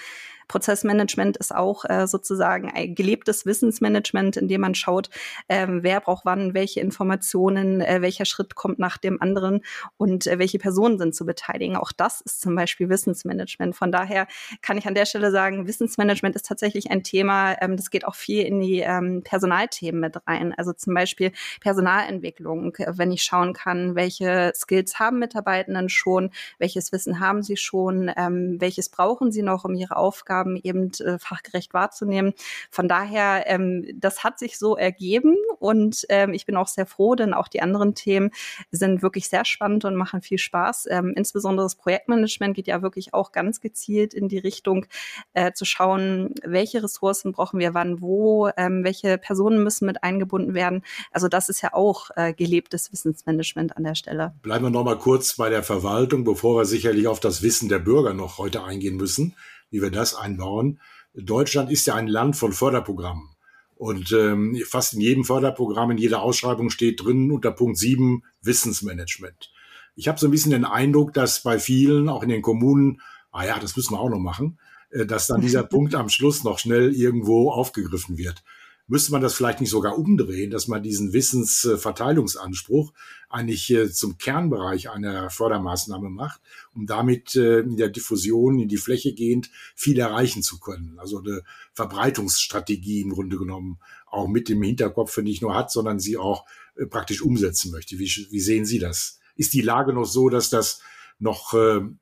Prozessmanagement 0.48 1.36
ist 1.36 1.54
auch 1.54 1.84
äh, 1.84 2.06
sozusagen 2.06 2.70
ein 2.70 2.94
gelebtes 2.94 3.46
Wissensmanagement, 3.46 4.36
in 4.38 4.48
dem 4.48 4.62
man 4.62 4.74
schaut, 4.74 5.10
äh, 5.46 5.66
wer 5.68 6.00
braucht 6.00 6.24
wann 6.24 6.54
welche 6.54 6.80
Informationen, 6.80 7.80
äh, 7.80 8.00
welcher 8.00 8.24
Schritt 8.24 8.54
kommt 8.54 8.78
nach 8.78 8.96
dem 8.96 9.20
anderen 9.20 9.60
und 9.96 10.26
äh, 10.26 10.38
welche 10.38 10.58
Personen 10.58 10.98
sind 10.98 11.14
zu 11.14 11.26
beteiligen. 11.26 11.76
Auch 11.76 11.92
das 11.92 12.20
ist 12.22 12.40
zum 12.40 12.54
Beispiel 12.54 12.88
Wissensmanagement. 12.88 13.76
Von 13.76 13.92
daher 13.92 14.26
kann 14.62 14.78
ich 14.78 14.86
an 14.86 14.94
der 14.94 15.06
Stelle 15.06 15.30
sagen, 15.30 15.66
Wissensmanagement 15.66 16.34
ist 16.34 16.46
tatsächlich 16.46 16.90
ein 16.90 17.02
Thema, 17.02 17.56
ähm, 17.60 17.76
das 17.76 17.90
geht 17.90 18.06
auch 18.06 18.14
viel 18.14 18.44
in 18.44 18.60
die 18.60 18.80
ähm, 18.80 19.22
Personalthemen 19.22 20.00
mit 20.00 20.16
rein. 20.26 20.54
Also 20.56 20.72
zum 20.72 20.94
Beispiel 20.94 21.32
Personalentwicklung, 21.60 22.74
wenn 22.86 23.12
ich 23.12 23.22
schauen 23.22 23.52
kann, 23.52 23.94
welche 23.94 24.52
Skills 24.54 24.98
haben 24.98 25.18
Mitarbeitenden 25.18 25.88
schon, 25.88 26.30
welches 26.58 26.90
Wissen 26.92 27.20
haben 27.20 27.42
sie 27.42 27.56
schon, 27.56 28.10
ähm, 28.16 28.56
welches 28.58 28.88
brauchen 28.88 29.30
sie 29.30 29.42
noch, 29.42 29.64
um 29.64 29.74
ihre 29.74 29.96
Aufgaben 29.96 30.37
eben 30.46 30.90
äh, 31.00 31.18
fachgerecht 31.18 31.74
wahrzunehmen. 31.74 32.34
Von 32.70 32.88
daher, 32.88 33.44
ähm, 33.46 33.86
das 33.94 34.24
hat 34.24 34.38
sich 34.38 34.58
so 34.58 34.76
ergeben 34.76 35.36
und 35.58 36.06
ähm, 36.08 36.32
ich 36.32 36.46
bin 36.46 36.56
auch 36.56 36.68
sehr 36.68 36.86
froh, 36.86 37.14
denn 37.14 37.34
auch 37.34 37.48
die 37.48 37.62
anderen 37.62 37.94
Themen 37.94 38.30
sind 38.70 39.02
wirklich 39.02 39.28
sehr 39.28 39.44
spannend 39.44 39.84
und 39.84 39.96
machen 39.96 40.22
viel 40.22 40.38
Spaß. 40.38 40.86
Ähm, 40.90 41.12
insbesondere 41.16 41.66
das 41.66 41.76
Projektmanagement 41.76 42.54
geht 42.54 42.66
ja 42.66 42.82
wirklich 42.82 43.14
auch 43.14 43.32
ganz 43.32 43.60
gezielt 43.60 44.14
in 44.14 44.28
die 44.28 44.38
Richtung 44.38 44.86
äh, 45.32 45.52
zu 45.52 45.64
schauen, 45.64 46.34
welche 46.42 46.82
Ressourcen 46.82 47.32
brauchen 47.32 47.58
wir 47.60 47.74
wann, 47.74 48.00
wo, 48.00 48.50
ähm, 48.56 48.84
welche 48.84 49.18
Personen 49.18 49.62
müssen 49.62 49.86
mit 49.86 50.02
eingebunden 50.02 50.54
werden. 50.54 50.82
Also 51.10 51.28
das 51.28 51.48
ist 51.48 51.62
ja 51.62 51.74
auch 51.74 52.10
äh, 52.16 52.32
gelebtes 52.32 52.92
Wissensmanagement 52.92 53.76
an 53.76 53.84
der 53.84 53.94
Stelle. 53.94 54.34
Bleiben 54.42 54.64
wir 54.64 54.70
noch 54.70 54.84
mal 54.84 54.98
kurz 54.98 55.36
bei 55.36 55.50
der 55.50 55.62
Verwaltung, 55.62 56.24
bevor 56.24 56.60
wir 56.60 56.64
sicherlich 56.64 57.06
auf 57.06 57.20
das 57.20 57.42
Wissen 57.42 57.68
der 57.68 57.78
Bürger 57.78 58.14
noch 58.14 58.38
heute 58.38 58.64
eingehen 58.64 58.96
müssen, 58.96 59.34
wie 59.70 59.82
wir 59.82 59.90
das 59.90 60.14
einbauen. 60.14 60.80
Deutschland 61.14 61.70
ist 61.70 61.86
ja 61.86 61.94
ein 61.94 62.06
Land 62.06 62.36
von 62.36 62.52
Förderprogrammen. 62.52 63.28
Und 63.74 64.12
ähm, 64.12 64.60
fast 64.66 64.94
in 64.94 65.00
jedem 65.00 65.24
Förderprogramm, 65.24 65.92
in 65.92 65.98
jeder 65.98 66.22
Ausschreibung 66.22 66.68
steht 66.70 67.04
drin 67.04 67.30
unter 67.30 67.52
Punkt 67.52 67.78
7 67.78 68.24
Wissensmanagement. 68.42 69.52
Ich 69.94 70.08
habe 70.08 70.18
so 70.18 70.26
ein 70.26 70.30
bisschen 70.32 70.50
den 70.50 70.64
Eindruck, 70.64 71.12
dass 71.12 71.42
bei 71.42 71.58
vielen, 71.58 72.08
auch 72.08 72.22
in 72.22 72.28
den 72.28 72.42
Kommunen, 72.42 73.00
ah 73.30 73.44
ja, 73.44 73.58
das 73.58 73.76
müssen 73.76 73.94
wir 73.94 74.00
auch 74.00 74.10
noch 74.10 74.18
machen, 74.18 74.58
äh, 74.90 75.06
dass 75.06 75.28
dann 75.28 75.40
dieser 75.40 75.62
Punkt 75.68 75.94
am 75.94 76.08
Schluss 76.08 76.42
noch 76.42 76.58
schnell 76.58 76.92
irgendwo 76.92 77.50
aufgegriffen 77.50 78.18
wird 78.18 78.42
müsste 78.88 79.12
man 79.12 79.20
das 79.20 79.34
vielleicht 79.34 79.60
nicht 79.60 79.70
sogar 79.70 79.96
umdrehen, 79.96 80.50
dass 80.50 80.66
man 80.66 80.82
diesen 80.82 81.12
Wissensverteilungsanspruch 81.12 82.92
eigentlich 83.28 83.70
äh, 83.70 83.90
zum 83.90 84.16
Kernbereich 84.16 84.90
einer 84.90 85.30
Fördermaßnahme 85.30 86.08
macht, 86.08 86.40
um 86.74 86.86
damit 86.86 87.36
äh, 87.36 87.60
in 87.60 87.76
der 87.76 87.90
Diffusion 87.90 88.58
in 88.58 88.68
die 88.68 88.78
Fläche 88.78 89.12
gehend 89.12 89.50
viel 89.76 89.98
erreichen 89.98 90.42
zu 90.42 90.58
können. 90.58 90.98
Also 90.98 91.18
eine 91.18 91.42
Verbreitungsstrategie 91.74 93.02
im 93.02 93.10
Grunde 93.10 93.36
genommen 93.36 93.78
auch 94.06 94.26
mit 94.26 94.48
dem 94.48 94.62
Hinterkopf 94.62 95.18
nicht 95.18 95.42
nur 95.42 95.54
hat, 95.54 95.70
sondern 95.70 96.00
sie 96.00 96.16
auch 96.16 96.46
äh, 96.74 96.86
praktisch 96.86 97.20
umsetzen 97.20 97.70
möchte. 97.70 97.98
Wie, 97.98 98.10
wie 98.30 98.40
sehen 98.40 98.64
Sie 98.64 98.78
das? 98.78 99.20
Ist 99.36 99.52
die 99.52 99.60
Lage 99.60 99.92
noch 99.92 100.06
so, 100.06 100.30
dass 100.30 100.50
das 100.50 100.80
noch, 101.20 101.52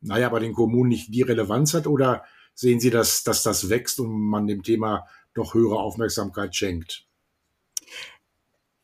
naja, 0.02 0.28
bei 0.28 0.40
den 0.40 0.52
Kommunen 0.52 0.90
nicht 0.90 1.12
die 1.12 1.22
Relevanz 1.22 1.72
hat 1.72 1.86
oder 1.86 2.24
sehen 2.54 2.80
Sie, 2.80 2.90
dass, 2.90 3.24
dass 3.24 3.42
das 3.42 3.70
wächst 3.70 3.98
und 3.98 4.10
man 4.10 4.46
dem 4.46 4.62
Thema 4.62 5.06
doch 5.36 5.54
höhere 5.54 5.78
Aufmerksamkeit 5.78 6.54
schenkt. 6.54 7.06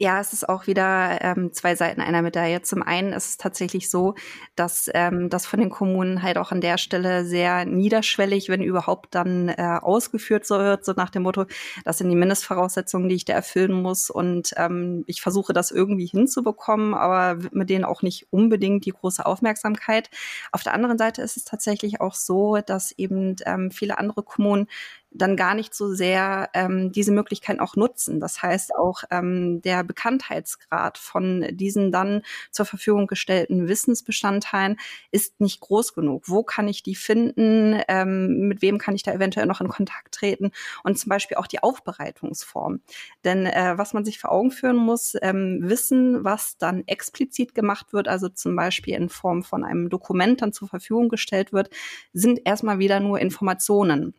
Ja, 0.03 0.19
es 0.19 0.33
ist 0.33 0.49
auch 0.49 0.67
wieder 0.67 1.21
ähm, 1.23 1.53
zwei 1.53 1.77
Seiten 1.77 2.01
einer 2.01 2.23
Medaille. 2.23 2.61
Zum 2.63 2.83
einen 2.83 3.13
ist 3.13 3.29
es 3.29 3.37
tatsächlich 3.37 3.89
so, 3.89 4.17
dass 4.57 4.91
ähm, 4.95 5.31
das 5.31 5.47
von 5.47 5.61
den 5.61 5.71
Kommunen 5.71 6.25
halt 6.25 6.39
auch 6.39 6.51
an 6.51 6.61
der 6.61 6.77
Stelle 6.77 7.25
sehr 7.25 7.67
niederschwellig, 7.67 8.49
wenn 8.49 8.65
überhaupt 8.65 9.15
dann 9.15 9.49
äh, 9.49 9.79
ausgeführt 9.81 10.45
so 10.45 10.59
wird, 10.59 10.85
so 10.85 10.93
nach 10.97 11.11
dem 11.11 11.23
Motto, 11.23 11.45
das 11.85 11.99
sind 11.99 12.11
die 12.11 12.17
Mindestvoraussetzungen, 12.17 13.09
die 13.09 13.15
ich 13.15 13.27
da 13.27 13.35
erfüllen 13.35 13.81
muss 13.81 14.11
und 14.11 14.53
ähm, 14.57 15.05
ich 15.07 15.23
versuche 15.23 15.53
das 15.53 15.71
irgendwie 15.71 16.07
hinzubekommen, 16.07 16.95
aber 16.95 17.39
mit 17.53 17.71
denen 17.71 17.85
auch 17.85 18.03
nicht 18.03 18.27
unbedingt 18.31 18.85
die 18.87 18.91
große 18.91 19.25
Aufmerksamkeit. 19.25 20.11
Auf 20.51 20.65
der 20.65 20.75
anderen 20.75 20.99
Seite 20.99 21.23
ist 21.23 21.37
es 21.37 21.45
tatsächlich 21.45 22.01
auch 22.01 22.15
so, 22.17 22.59
dass 22.67 22.91
eben 22.91 23.37
ähm, 23.47 23.71
viele 23.71 23.99
andere 23.99 24.25
Kommunen 24.25 24.67
dann 25.15 25.37
gar 25.37 25.55
nicht 25.55 25.75
so 25.75 25.93
sehr 25.93 26.51
ähm, 26.55 26.93
diese 26.93 27.13
Möglichkeit 27.13 27.61
auch 27.61 27.77
nutzen. 27.77 28.21
Das 28.21 28.43
heißt, 28.43 28.75
auch 28.75 29.05
ähm, 29.11 29.61
der 29.63 29.85
Bekanntheitsgrad 29.85 30.99
von 30.99 31.47
diesen 31.53 31.93
dann 31.93 32.23
zur 32.51 32.67
Verfügung 32.67 33.07
gestellten 33.07 33.69
Wissensbestandteilen 33.69 34.79
ist 35.11 35.41
nicht 35.41 35.61
groß 35.61 35.95
genug. 35.95 36.25
Wo 36.27 36.43
kann 36.43 36.69
ich 36.69 36.83
die 36.83 36.95
finden? 36.95 37.81
Ähm, 37.89 38.49
mit 38.49 38.63
wem 38.63 38.79
kann 38.79 38.95
ich 38.95 39.03
da 39.03 39.13
eventuell 39.13 39.47
noch 39.47 39.61
in 39.61 39.69
Kontakt 39.69 40.15
treten? 40.15 40.53
Und 40.85 40.99
zum 40.99 41.11
Beispiel 41.11 41.37
auch 41.37 41.47
die 41.47 41.63
Aufbereitungsform. 41.63 42.81
Denn 43.25 43.47
äh, 43.47 43.75
was 43.77 43.93
man 43.93 44.05
sich 44.05 44.19
vor 44.19 44.33
Augen 44.33 44.51
führen 44.51 44.77
muss, 44.77 45.15
ähm, 45.21 45.61
Wissen, 45.63 46.25
was 46.25 46.57
dann 46.59 46.85
explizit 46.87 47.55
gemacht 47.55 47.93
wird, 47.93 48.09
also 48.09 48.29
zum 48.29 48.57
Beispiel 48.57 48.95
in 48.95 49.09
Form 49.09 49.43
von 49.43 49.65
einem 49.65 49.91
Dokument 49.91 50.43
dann 50.43 50.53
zur 50.53 50.69
Verfügung 50.69 51.09
gestellt 51.09 51.53
wird, 51.53 51.71
sind 52.13 52.41
erstmal 52.45 52.79
wieder 52.79 53.01
nur 53.01 53.19
Informationen 53.21 54.15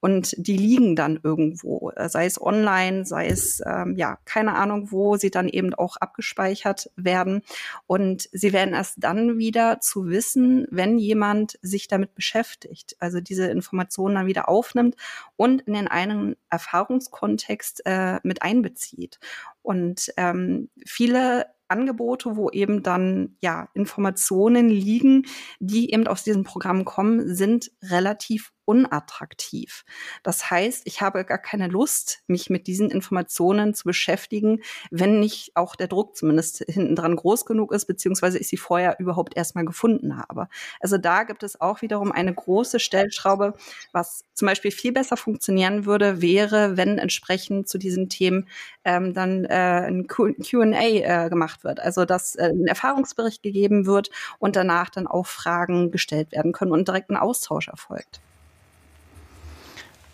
und 0.00 0.34
die 0.36 0.56
liegen 0.56 0.94
dann 0.94 1.18
irgendwo, 1.22 1.90
äh, 1.90 2.08
sei 2.08 2.26
es 2.26 2.40
online, 2.40 3.04
sei 3.04 3.28
es 3.28 3.60
ähm, 3.66 3.96
ja 3.96 4.18
keine 4.24 4.54
Ahnung, 4.54 4.92
wo 4.92 5.16
sie 5.16 5.30
dann 5.30 5.48
eben 5.48 5.74
auch 5.74 5.96
abgespeichert 5.96 6.90
werden. 6.96 7.42
Und 7.86 8.28
sie 8.32 8.52
werden 8.52 8.74
erst 8.74 8.96
dann 8.98 9.38
wieder 9.38 9.80
zu 9.80 10.06
wissen, 10.06 10.66
wenn 10.70 10.98
jemand 10.98 11.58
sich 11.62 11.88
damit 11.88 12.14
beschäftigt, 12.14 12.96
also 13.00 13.20
diese 13.20 13.46
Informationen 13.46 14.14
dann 14.14 14.26
wieder 14.26 14.48
aufnimmt 14.48 14.96
und 15.36 15.62
in 15.62 15.74
den 15.74 15.88
einen 15.88 16.36
Erfahrungskontext 16.50 17.82
äh, 17.84 18.20
mit 18.22 18.42
einbezieht. 18.42 19.18
Und 19.62 20.12
ähm, 20.16 20.70
viele 20.86 21.46
Angebote, 21.68 22.36
wo 22.36 22.50
eben 22.50 22.82
dann 22.82 23.36
ja 23.40 23.68
Informationen 23.74 24.68
liegen, 24.68 25.26
die 25.60 25.92
eben 25.92 26.06
aus 26.06 26.24
diesem 26.24 26.44
Programm 26.44 26.84
kommen, 26.84 27.34
sind 27.34 27.70
relativ 27.82 28.52
unattraktiv. 28.68 29.86
Das 30.22 30.50
heißt, 30.50 30.82
ich 30.84 31.00
habe 31.00 31.24
gar 31.24 31.38
keine 31.38 31.68
Lust, 31.68 32.22
mich 32.26 32.50
mit 32.50 32.66
diesen 32.66 32.90
Informationen 32.90 33.72
zu 33.72 33.84
beschäftigen, 33.84 34.60
wenn 34.90 35.20
nicht 35.20 35.52
auch 35.54 35.74
der 35.74 35.88
Druck 35.88 36.16
zumindest 36.16 36.64
hinten 36.68 36.94
dran 36.94 37.16
groß 37.16 37.46
genug 37.46 37.72
ist, 37.72 37.86
beziehungsweise 37.86 38.38
ich 38.38 38.46
sie 38.46 38.58
vorher 38.58 39.00
überhaupt 39.00 39.36
erstmal 39.36 39.64
gefunden 39.64 40.18
habe. 40.18 40.48
Also 40.80 40.98
da 40.98 41.22
gibt 41.22 41.42
es 41.42 41.60
auch 41.60 41.80
wiederum 41.80 42.12
eine 42.12 42.34
große 42.34 42.78
Stellschraube, 42.78 43.54
was 43.92 44.24
zum 44.34 44.46
Beispiel 44.46 44.70
viel 44.70 44.92
besser 44.92 45.16
funktionieren 45.16 45.86
würde, 45.86 46.20
wäre, 46.20 46.76
wenn 46.76 46.98
entsprechend 46.98 47.68
zu 47.68 47.78
diesen 47.78 48.10
Themen 48.10 48.48
ähm, 48.84 49.14
dann 49.14 49.46
äh, 49.46 49.86
ein 49.88 50.06
QA 50.06 50.72
äh, 50.72 51.28
gemacht 51.30 51.64
wird. 51.64 51.80
Also 51.80 52.04
dass 52.04 52.36
äh, 52.36 52.50
ein 52.50 52.66
Erfahrungsbericht 52.66 53.42
gegeben 53.42 53.86
wird 53.86 54.10
und 54.38 54.56
danach 54.56 54.90
dann 54.90 55.06
auch 55.06 55.26
Fragen 55.26 55.90
gestellt 55.90 56.32
werden 56.32 56.52
können 56.52 56.72
und 56.72 56.86
direkt 56.86 57.08
ein 57.08 57.16
Austausch 57.16 57.68
erfolgt. 57.68 58.20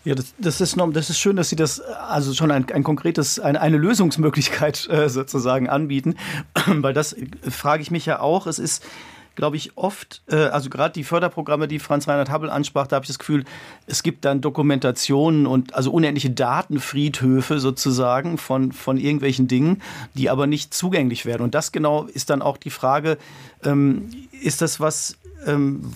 Ja, 0.05 0.13
das, 0.13 0.35
das, 0.37 0.61
ist, 0.61 0.77
das 0.93 1.09
ist 1.09 1.19
schön, 1.19 1.35
dass 1.35 1.49
Sie 1.49 1.55
das 1.55 1.81
also 1.81 2.33
schon 2.35 2.51
ein, 2.51 2.69
ein 2.71 2.83
konkretes, 2.83 3.39
eine, 3.39 3.59
eine 3.59 3.77
Lösungsmöglichkeit 3.77 4.87
äh, 4.87 5.09
sozusagen 5.09 5.67
anbieten, 5.67 6.15
weil 6.67 6.93
das 6.93 7.13
äh, 7.13 7.25
frage 7.49 7.81
ich 7.81 7.89
mich 7.89 8.05
ja 8.05 8.19
auch. 8.19 8.45
Es 8.45 8.59
ist, 8.59 8.85
glaube 9.33 9.57
ich, 9.57 9.75
oft, 9.77 10.21
äh, 10.27 10.35
also 10.35 10.69
gerade 10.69 10.93
die 10.93 11.03
Förderprogramme, 11.03 11.67
die 11.67 11.79
Franz 11.79 12.07
Reinhard 12.07 12.29
Habbel 12.29 12.51
ansprach, 12.51 12.85
da 12.85 12.97
habe 12.97 13.05
ich 13.05 13.07
das 13.07 13.17
Gefühl, 13.17 13.45
es 13.87 14.03
gibt 14.03 14.25
dann 14.25 14.41
Dokumentationen 14.41 15.47
und 15.47 15.73
also 15.73 15.91
unendliche 15.91 16.29
Datenfriedhöfe 16.29 17.59
sozusagen 17.59 18.37
von, 18.37 18.73
von 18.73 18.97
irgendwelchen 18.97 19.47
Dingen, 19.47 19.81
die 20.13 20.29
aber 20.29 20.45
nicht 20.45 20.71
zugänglich 20.75 21.25
werden. 21.25 21.41
Und 21.41 21.55
das 21.55 21.71
genau 21.71 22.03
ist 22.03 22.29
dann 22.29 22.43
auch 22.43 22.57
die 22.57 22.69
Frage, 22.69 23.17
ähm, 23.63 24.11
ist 24.39 24.61
das 24.61 24.79
was, 24.79 25.17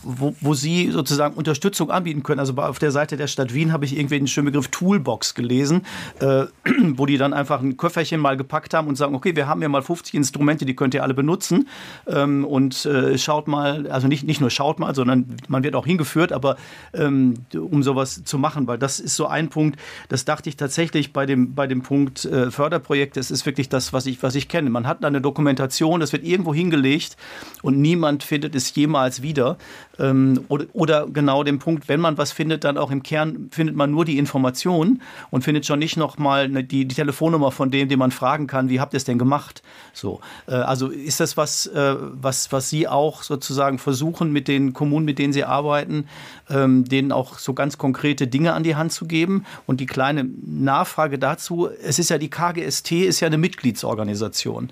wo, 0.03 0.35
wo 0.41 0.53
Sie 0.53 0.91
sozusagen 0.91 1.35
Unterstützung 1.35 1.91
anbieten 1.91 2.23
können. 2.23 2.39
Also 2.39 2.53
auf 2.55 2.79
der 2.79 2.91
Seite 2.91 3.17
der 3.17 3.27
Stadt 3.27 3.53
Wien 3.53 3.73
habe 3.73 3.85
ich 3.85 3.97
irgendwie 3.97 4.17
den 4.17 4.27
schönen 4.27 4.45
Begriff 4.45 4.67
Toolbox 4.67 5.33
gelesen, 5.35 5.81
äh, 6.19 6.45
wo 6.95 7.05
die 7.05 7.17
dann 7.17 7.33
einfach 7.33 7.61
ein 7.61 7.77
Köfferchen 7.77 8.19
mal 8.19 8.37
gepackt 8.37 8.73
haben 8.73 8.87
und 8.87 8.95
sagen, 8.95 9.15
okay, 9.15 9.35
wir 9.35 9.47
haben 9.47 9.61
ja 9.61 9.69
mal 9.69 9.81
50 9.81 10.13
Instrumente, 10.13 10.65
die 10.65 10.75
könnt 10.75 10.93
ihr 10.93 11.03
alle 11.03 11.13
benutzen 11.13 11.67
ähm, 12.07 12.45
und 12.45 12.85
äh, 12.85 13.17
schaut 13.17 13.47
mal, 13.47 13.87
also 13.87 14.07
nicht, 14.07 14.25
nicht 14.25 14.41
nur 14.41 14.49
schaut 14.49 14.79
mal, 14.79 14.93
sondern 14.93 15.37
man 15.47 15.63
wird 15.63 15.75
auch 15.75 15.85
hingeführt, 15.85 16.31
aber 16.31 16.57
ähm, 16.93 17.33
um 17.53 17.83
sowas 17.83 18.23
zu 18.23 18.37
machen, 18.37 18.67
weil 18.67 18.77
das 18.77 18.99
ist 18.99 19.15
so 19.15 19.27
ein 19.27 19.49
Punkt, 19.49 19.79
das 20.09 20.25
dachte 20.25 20.49
ich 20.49 20.57
tatsächlich 20.57 21.13
bei 21.13 21.25
dem, 21.25 21.55
bei 21.55 21.67
dem 21.67 21.81
Punkt 21.81 22.25
äh, 22.25 22.51
Förderprojekt, 22.51 23.17
das 23.17 23.31
ist 23.31 23.45
wirklich 23.45 23.69
das, 23.69 23.93
was 23.93 24.05
ich, 24.05 24.21
was 24.21 24.35
ich 24.35 24.47
kenne. 24.47 24.69
Man 24.69 24.87
hat 24.87 25.03
eine 25.03 25.21
Dokumentation, 25.21 25.99
das 25.99 26.11
wird 26.11 26.23
irgendwo 26.23 26.53
hingelegt 26.53 27.17
und 27.61 27.79
niemand 27.79 28.23
findet 28.23 28.55
es 28.55 28.73
jemals 28.75 29.21
wieder 29.21 29.38
wieder. 29.39 29.57
Ähm, 29.99 30.45
oder, 30.47 30.65
oder, 30.73 31.07
genau 31.07 31.43
den 31.43 31.59
Punkt, 31.59 31.89
wenn 31.89 31.99
man 31.99 32.17
was 32.17 32.31
findet, 32.31 32.63
dann 32.63 32.77
auch 32.77 32.91
im 32.91 33.03
Kern 33.03 33.49
findet 33.51 33.75
man 33.75 33.91
nur 33.91 34.05
die 34.05 34.17
Information 34.17 35.01
und 35.29 35.43
findet 35.43 35.65
schon 35.65 35.79
nicht 35.79 35.97
nochmal 35.97 36.49
die, 36.49 36.85
die 36.85 36.95
Telefonnummer 36.95 37.51
von 37.51 37.71
dem, 37.71 37.89
den 37.89 37.99
man 37.99 38.11
fragen 38.11 38.47
kann, 38.47 38.69
wie 38.69 38.79
habt 38.79 38.93
ihr 38.93 38.97
es 38.97 39.03
denn 39.03 39.17
gemacht? 39.17 39.61
So, 39.93 40.19
äh, 40.47 40.55
also 40.55 40.87
ist 40.87 41.19
das 41.19 41.37
was, 41.37 41.67
äh, 41.67 41.95
was, 41.97 42.51
was 42.51 42.69
Sie 42.69 42.87
auch 42.87 43.23
sozusagen 43.23 43.79
versuchen, 43.79 44.31
mit 44.31 44.47
den 44.47 44.73
Kommunen, 44.73 45.05
mit 45.05 45.19
denen 45.19 45.33
Sie 45.33 45.43
arbeiten, 45.43 46.05
ähm, 46.49 46.85
denen 46.85 47.11
auch 47.11 47.39
so 47.39 47.53
ganz 47.53 47.77
konkrete 47.77 48.27
Dinge 48.27 48.53
an 48.53 48.63
die 48.63 48.75
Hand 48.75 48.91
zu 48.91 49.05
geben? 49.05 49.45
Und 49.65 49.79
die 49.79 49.85
kleine 49.85 50.29
Nachfrage 50.45 51.19
dazu, 51.19 51.69
es 51.83 51.99
ist 51.99 52.09
ja 52.09 52.17
die 52.17 52.29
KGST, 52.29 52.91
ist 52.91 53.19
ja 53.19 53.27
eine 53.27 53.37
Mitgliedsorganisation. 53.37 54.71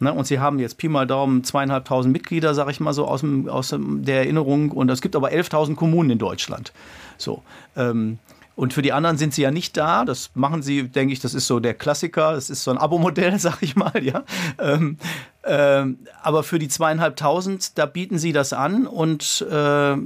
Ne? 0.00 0.12
Und 0.12 0.26
sie 0.26 0.38
haben 0.38 0.58
jetzt 0.58 0.78
Pi 0.78 0.88
mal 0.88 1.06
Daumen 1.06 1.44
zweieinhalbtausend 1.44 2.12
Mitglieder, 2.12 2.54
sage 2.54 2.70
ich 2.70 2.80
mal 2.80 2.92
so 2.92 3.06
aus, 3.06 3.20
dem, 3.20 3.48
aus 3.48 3.74
der 3.76 4.18
Erinnerung. 4.18 4.70
Und 4.70 4.90
es 4.90 5.00
gibt 5.00 5.16
aber 5.16 5.30
11.000 5.30 5.74
Kommunen 5.74 6.10
in 6.10 6.18
Deutschland. 6.18 6.72
So. 7.16 7.42
Ähm, 7.76 8.18
und 8.58 8.72
für 8.72 8.82
die 8.82 8.92
anderen 8.92 9.18
sind 9.18 9.34
sie 9.34 9.42
ja 9.42 9.52
nicht 9.52 9.76
da. 9.76 10.04
Das 10.04 10.30
machen 10.34 10.62
sie, 10.62 10.88
denke 10.88 11.12
ich, 11.12 11.20
das 11.20 11.32
ist 11.32 11.46
so 11.46 11.60
der 11.60 11.74
Klassiker. 11.74 12.32
Das 12.32 12.50
ist 12.50 12.64
so 12.64 12.72
ein 12.72 12.78
Abo-Modell, 12.78 13.38
sag 13.38 13.62
ich 13.62 13.76
mal, 13.76 14.02
ja. 14.02 14.24
Ähm, 14.58 14.98
ähm, 15.44 15.98
aber 16.22 16.42
für 16.42 16.58
die 16.58 16.68
zweieinhalbtausend, 16.68 17.78
da 17.78 17.86
bieten 17.86 18.18
sie 18.18 18.32
das 18.32 18.52
an 18.52 18.86
und 18.86 19.46
äh, 19.48 19.96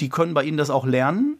die 0.00 0.08
können 0.08 0.34
bei 0.34 0.44
Ihnen 0.44 0.56
das 0.56 0.70
auch 0.70 0.86
lernen. 0.86 1.38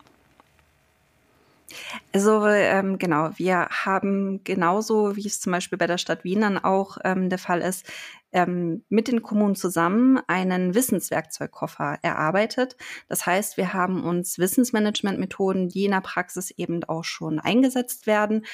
Also 2.13 2.47
ähm, 2.47 2.99
genau, 2.99 3.31
wir 3.37 3.69
haben 3.71 4.43
genauso, 4.45 5.17
wie 5.17 5.27
es 5.27 5.41
zum 5.41 5.53
Beispiel 5.53 5.79
bei 5.79 5.87
der 5.87 5.99
Stadt 5.99 6.25
Wien 6.25 6.41
dann 6.41 6.59
auch 6.59 6.99
ähm, 7.05 7.29
der 7.29 7.39
Fall 7.39 7.61
ist, 7.61 7.87
ähm, 8.33 8.85
mit 8.89 9.09
den 9.09 9.23
Kommunen 9.23 9.55
zusammen 9.55 10.21
einen 10.27 10.75
Wissenswerkzeugkoffer 10.75 11.99
erarbeitet. 12.03 12.77
Das 13.09 13.25
heißt, 13.25 13.57
wir 13.57 13.73
haben 13.73 14.05
uns 14.05 14.39
Wissensmanagementmethoden, 14.39 15.69
die 15.69 15.87
in 15.87 15.93
der 15.93 16.01
Praxis 16.01 16.51
eben 16.51 16.85
auch 16.85 17.05
schon 17.05 17.39
eingesetzt 17.39 18.07
werden, 18.07 18.45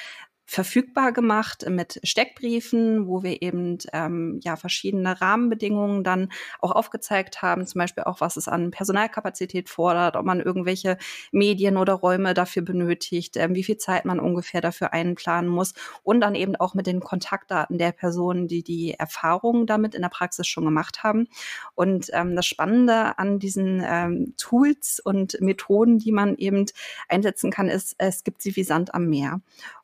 verfügbar 0.45 1.13
gemacht 1.13 1.65
mit 1.69 1.99
Steckbriefen, 2.03 3.07
wo 3.07 3.23
wir 3.23 3.41
eben 3.41 3.77
ähm, 3.93 4.39
ja 4.43 4.55
verschiedene 4.55 5.19
Rahmenbedingungen 5.19 6.03
dann 6.03 6.29
auch 6.59 6.71
aufgezeigt 6.71 7.41
haben, 7.41 7.65
zum 7.65 7.79
Beispiel 7.79 8.03
auch 8.03 8.21
was 8.21 8.37
es 8.37 8.47
an 8.47 8.71
Personalkapazität 8.71 9.69
fordert, 9.69 10.15
ob 10.15 10.25
man 10.25 10.41
irgendwelche 10.41 10.97
Medien 11.31 11.77
oder 11.77 11.93
Räume 11.93 12.33
dafür 12.33 12.61
benötigt, 12.61 13.37
ähm, 13.37 13.55
wie 13.55 13.63
viel 13.63 13.77
Zeit 13.77 14.05
man 14.05 14.19
ungefähr 14.19 14.61
dafür 14.61 14.93
einplanen 14.93 15.49
muss 15.49 15.73
und 16.03 16.21
dann 16.21 16.35
eben 16.35 16.55
auch 16.55 16.73
mit 16.73 16.87
den 16.87 16.99
Kontaktdaten 16.99 17.77
der 17.77 17.91
Personen, 17.91 18.47
die 18.47 18.63
die 18.63 18.93
Erfahrungen 18.93 19.65
damit 19.65 19.95
in 19.95 20.01
der 20.01 20.09
Praxis 20.09 20.47
schon 20.47 20.65
gemacht 20.65 21.03
haben. 21.03 21.27
Und 21.75 22.09
ähm, 22.13 22.35
das 22.35 22.45
Spannende 22.45 23.17
an 23.17 23.39
diesen 23.39 23.81
ähm, 23.85 24.33
Tools 24.37 24.99
und 25.03 25.39
Methoden, 25.39 25.99
die 25.99 26.11
man 26.11 26.35
eben 26.35 26.65
einsetzen 27.07 27.49
kann, 27.49 27.69
ist, 27.69 27.95
es 27.97 28.23
gibt 28.23 28.41
sie 28.41 28.55
wie 28.55 28.63
Sand 28.63 28.93
am 28.93 29.07
Meer. 29.07 29.41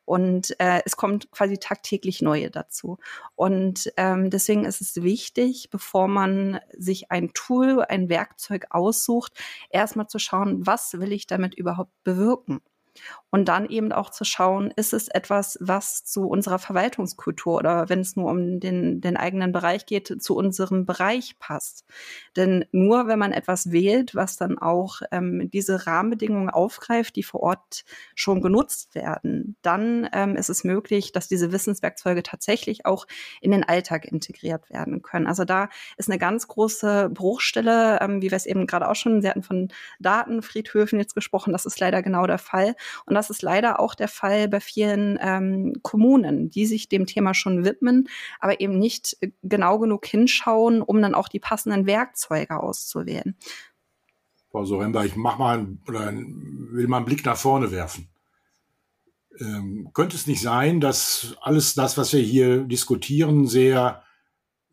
Und 0.10 0.60
äh, 0.60 0.82
es 0.88 0.98
kommt 0.98 1.30
quasi 1.30 1.60
tagtäglich 1.60 2.24
neue 2.24 2.50
dazu. 2.50 2.98
Und 3.36 3.94
ähm, 3.96 4.32
deswegen 4.32 4.66
ist 4.66 4.82
es 4.82 5.04
wichtig, 5.04 5.70
bevor 5.70 6.08
man 6.08 6.60
sich 6.76 7.12
ein 7.12 7.32
Tool, 7.36 7.84
ein 7.88 8.10
Werkzeug 8.10 8.66
aussucht, 8.72 9.34
erstmal 9.70 10.08
zu 10.08 10.18
schauen, 10.18 10.66
was 10.66 10.94
will 10.94 11.12
ich 11.12 11.28
damit 11.28 11.54
überhaupt 11.54 11.92
bewirken? 12.04 12.60
Und 13.32 13.48
dann 13.48 13.68
eben 13.70 13.92
auch 13.92 14.10
zu 14.10 14.24
schauen, 14.24 14.72
ist 14.76 14.92
es 14.94 15.08
etwas, 15.08 15.58
was 15.62 16.04
zu 16.04 16.28
unserer 16.28 16.58
Verwaltungskultur 16.58 17.58
oder 17.58 17.88
wenn 17.88 18.00
es 18.00 18.16
nur 18.16 18.32
um 18.32 18.60
den, 18.60 19.02
den 19.02 19.18
eigenen 19.18 19.52
Bereich 19.52 19.86
geht, 19.86 20.22
zu 20.22 20.36
unserem 20.36 20.86
Bereich 20.86 21.38
passt. 21.38 21.86
Denn 22.36 22.66
nur 22.72 23.08
wenn 23.08 23.20
man 23.20 23.32
etwas 23.32 23.72
wählt, 23.72 24.16
was 24.16 24.38
dann 24.38 24.58
auch 24.58 25.02
ähm, 25.12 25.50
diese 25.52 25.86
Rahmenbedingungen 25.86 26.50
aufgreift, 26.50 27.16
die 27.16 27.24
vor 27.24 27.42
Ort 27.42 27.86
schon 28.16 28.42
genutzt 28.42 28.96
werden, 28.96 29.56
dann 29.62 30.10
ähm, 30.12 30.36
ist 30.36 30.50
es 30.50 30.64
möglich, 30.64 31.12
dass 31.12 31.28
diese 31.28 31.52
Wissenswerkzeuge 31.52 32.24
tatsächlich 32.24 32.88
auch 32.88 33.06
in 33.42 33.52
den 33.52 33.64
Alltag 33.64 34.06
integriert 34.06 34.72
werden 34.72 35.04
können. 35.04 35.28
Also 35.28 35.46
da 35.46 35.70
ist 35.98 36.10
eine 36.10 36.18
ganz 36.18 36.48
große 36.48 37.12
Bruchstelle, 37.14 38.00
ähm, 38.02 38.24
wie 38.24 38.32
wir 38.32 38.38
es 38.38 38.48
eben 38.48 38.66
gerade 38.66 38.90
auch 38.90 38.96
schon, 38.96 39.22
Sie 39.22 39.30
hatten 39.30 39.44
von 39.44 39.68
Datenfriedhöfen 40.00 40.98
jetzt 41.00 41.14
gesprochen, 41.14 41.54
das 41.54 41.68
ist 41.68 41.80
leider 41.80 42.02
genau 42.02 42.26
der 42.26 42.40
Fall. 42.40 42.76
Und 43.06 43.16
das 43.16 43.30
ist 43.30 43.42
leider 43.42 43.80
auch 43.80 43.96
der 43.96 44.08
Fall 44.08 44.48
bei 44.48 44.60
vielen 44.60 45.18
ähm, 45.22 45.74
Kommunen, 45.82 46.50
die 46.50 46.66
sich 46.66 46.90
dem 46.90 47.06
Thema 47.06 47.34
schon 47.34 47.64
widmen, 47.64 48.08
aber 48.40 48.60
eben 48.60 48.78
nicht 48.78 49.18
äh, 49.22 49.32
genau 49.44 49.80
genug 49.80 50.06
hinschauen, 50.06 50.82
um 50.82 51.02
dann 51.02 51.16
auch 51.16 51.28
die 51.28 51.40
passenden 51.40 51.86
Werkzeuge 51.86 52.60
auszuwählen. 52.62 53.36
Frau 54.52 54.66
Soremba, 54.66 55.04
ich 55.06 55.16
mach 55.16 55.38
mal 55.38 55.68
oder 55.88 56.12
will 56.12 56.88
mal 56.88 56.98
einen 56.98 57.06
Blick 57.06 57.24
nach 57.26 57.38
vorne 57.38 57.72
werfen. 57.72 58.10
Ähm, 59.40 59.90
könnte 59.94 60.16
es 60.16 60.28
nicht 60.28 60.42
sein, 60.42 60.82
dass 60.82 61.36
alles 61.42 61.76
das, 61.76 61.98
was 61.98 62.14
wir 62.14 62.22
hier 62.22 62.64
diskutieren, 62.64 63.48
sehr 63.48 64.04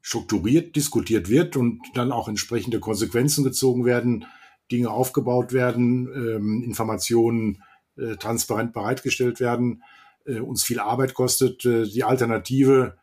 strukturiert 0.07 0.77
diskutiert 0.77 1.29
wird 1.29 1.57
und 1.57 1.81
dann 1.95 2.13
auch 2.13 2.29
entsprechende 2.29 2.79
Konsequenzen 2.79 3.43
gezogen 3.43 3.85
werden, 3.85 4.25
Dinge 4.71 4.89
aufgebaut 4.89 5.53
werden, 5.53 6.09
ähm, 6.15 6.63
Informationen 6.63 7.63
äh, 7.97 8.17
transparent 8.17 8.73
bereitgestellt 8.73 9.41
werden, 9.41 9.83
äh, 10.27 10.41
uns 10.41 10.65
viel 10.65 10.81
Arbeit 10.81 11.15
kostet. 11.15 11.65
Äh, 11.65 11.85
die 11.85 12.05
Alternative, 12.05 12.97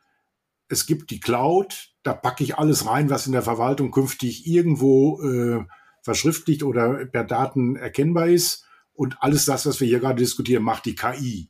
es 0.68 0.86
gibt 0.86 1.12
die 1.12 1.20
Cloud, 1.20 1.94
da 2.04 2.14
packe 2.14 2.44
ich 2.44 2.58
alles 2.58 2.88
rein, 2.88 3.10
was 3.10 3.26
in 3.26 3.32
der 3.32 3.42
Verwaltung 3.42 3.92
künftig 3.92 4.46
irgendwo 4.48 5.22
äh, 5.22 5.66
verschriftlicht 6.02 6.64
oder 6.64 7.06
per 7.06 7.24
Daten 7.24 7.76
erkennbar 7.76 8.28
ist. 8.28 8.66
Und 8.94 9.18
alles 9.22 9.46
das, 9.46 9.66
was 9.66 9.80
wir 9.80 9.88
hier 9.88 10.00
gerade 10.00 10.20
diskutieren, 10.20 10.64
macht 10.64 10.86
die 10.86 10.96
KI. 10.96 11.50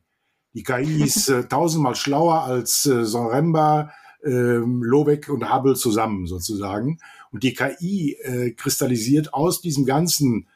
Die 0.54 0.64
KI 0.64 1.04
ist 1.04 1.30
äh, 1.30 1.48
tausendmal 1.48 1.96
schlauer 1.96 2.44
als 2.44 2.86
äh, 2.86 3.04
Soremba, 3.04 3.92
äh, 4.24 4.30
Lobeck 4.30 5.30
und 5.30 5.54
Hubble 5.54 5.76
zusammen 5.76 6.28
sozusagen. 6.28 7.00
Und 7.32 7.44
die 7.44 7.54
KI 7.54 8.16
äh, 8.22 8.52
kristallisiert 8.52 9.34
aus 9.34 9.62
diesem 9.62 9.86
ganzen 9.86 10.48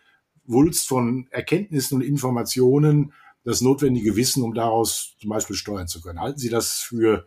Wulst 0.47 0.87
von 0.87 1.27
Erkenntnissen 1.29 1.95
und 1.95 2.01
Informationen 2.01 3.13
das 3.43 3.61
notwendige 3.61 4.15
Wissen, 4.15 4.43
um 4.43 4.53
daraus 4.53 5.15
zum 5.19 5.29
Beispiel 5.29 5.55
steuern 5.55 5.87
zu 5.87 6.01
können. 6.01 6.19
Halten 6.19 6.39
Sie 6.39 6.49
das 6.49 6.79
für 6.79 7.25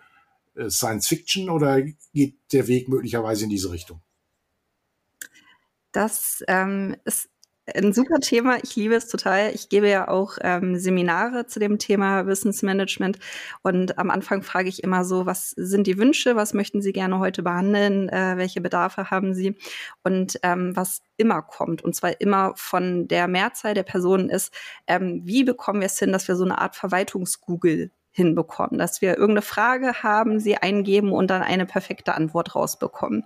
äh, 0.54 0.68
Science 0.68 1.06
Fiction 1.06 1.48
oder 1.48 1.80
geht 2.12 2.37
der 2.52 2.66
Weg 2.66 2.88
möglicherweise 2.88 3.44
in 3.44 3.50
diese 3.50 3.70
Richtung? 3.70 4.02
Das 5.92 6.44
ähm, 6.46 6.96
ist 7.04 7.29
ein 7.74 7.92
super 7.92 8.20
Thema. 8.20 8.59
Ich 8.62 8.76
liebe 8.76 8.94
es 8.94 9.09
total. 9.09 9.54
Ich 9.54 9.68
gebe 9.68 9.88
ja 9.88 10.09
auch 10.09 10.38
ähm, 10.40 10.76
Seminare 10.76 11.46
zu 11.46 11.59
dem 11.59 11.78
Thema 11.78 12.26
Wissensmanagement. 12.26 13.18
Und 13.62 13.98
am 13.98 14.11
Anfang 14.11 14.42
frage 14.42 14.68
ich 14.68 14.83
immer 14.83 15.04
so, 15.04 15.26
was 15.26 15.50
sind 15.50 15.87
die 15.87 15.98
Wünsche? 15.98 16.37
Was 16.37 16.54
möchten 16.54 16.83
Sie 16.83 16.92
gerne 16.92 17.18
heute 17.18 17.42
behandeln? 17.42 18.09
Äh, 18.09 18.37
welche 18.37 18.61
Bedarfe 18.61 19.11
haben 19.11 19.35
Sie? 19.35 19.56
Und 20.02 20.38
ähm, 20.42 20.76
was 20.76 21.02
immer 21.16 21.42
kommt, 21.42 21.83
und 21.83 21.94
zwar 21.94 22.20
immer 22.20 22.52
von 22.56 23.09
der 23.09 23.28
Mehrzahl 23.28 23.74
der 23.74 23.83
Personen 23.83 24.30
ist, 24.30 24.52
ähm, 24.87 25.22
wie 25.24 25.44
bekommen 25.44 25.80
wir 25.80 25.87
es 25.87 25.98
hin, 25.98 26.12
dass 26.12 26.28
wir 26.28 26.37
so 26.37 26.44
eine 26.44 26.59
Art 26.59 26.76
Verwaltungsgoogle 26.76 27.90
hinbekommen, 28.12 28.78
dass 28.78 29.00
wir 29.00 29.11
irgendeine 29.11 29.42
Frage 29.42 30.02
haben, 30.02 30.40
sie 30.40 30.56
eingeben 30.56 31.12
und 31.12 31.28
dann 31.28 31.42
eine 31.42 31.66
perfekte 31.66 32.14
Antwort 32.14 32.54
rausbekommen. 32.54 33.24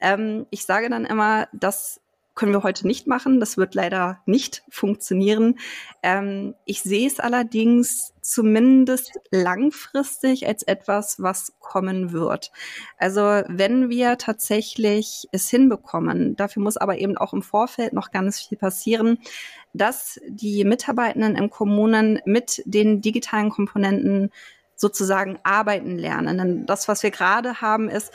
Ähm, 0.00 0.46
ich 0.50 0.64
sage 0.64 0.88
dann 0.90 1.04
immer, 1.04 1.48
dass 1.52 2.00
können 2.36 2.52
wir 2.52 2.62
heute 2.62 2.86
nicht 2.86 3.08
machen. 3.08 3.40
Das 3.40 3.56
wird 3.56 3.74
leider 3.74 4.20
nicht 4.26 4.62
funktionieren. 4.68 5.58
Ähm, 6.02 6.54
ich 6.66 6.82
sehe 6.82 7.08
es 7.08 7.18
allerdings 7.18 8.12
zumindest 8.20 9.12
langfristig 9.30 10.46
als 10.46 10.62
etwas, 10.62 11.20
was 11.20 11.54
kommen 11.60 12.12
wird. 12.12 12.52
Also 12.98 13.20
wenn 13.48 13.88
wir 13.88 14.18
tatsächlich 14.18 15.26
es 15.32 15.48
hinbekommen, 15.48 16.36
dafür 16.36 16.62
muss 16.62 16.76
aber 16.76 16.98
eben 16.98 17.16
auch 17.16 17.32
im 17.32 17.42
Vorfeld 17.42 17.94
noch 17.94 18.10
ganz 18.10 18.40
viel 18.40 18.58
passieren, 18.58 19.18
dass 19.72 20.20
die 20.28 20.64
Mitarbeitenden 20.64 21.36
in 21.36 21.50
Kommunen 21.50 22.20
mit 22.26 22.62
den 22.66 23.00
digitalen 23.00 23.50
Komponenten 23.50 24.30
sozusagen 24.76 25.38
arbeiten 25.42 25.96
lernen. 25.96 26.36
Denn 26.36 26.66
das, 26.66 26.86
was 26.86 27.02
wir 27.02 27.10
gerade 27.10 27.60
haben, 27.62 27.88
ist, 27.88 28.12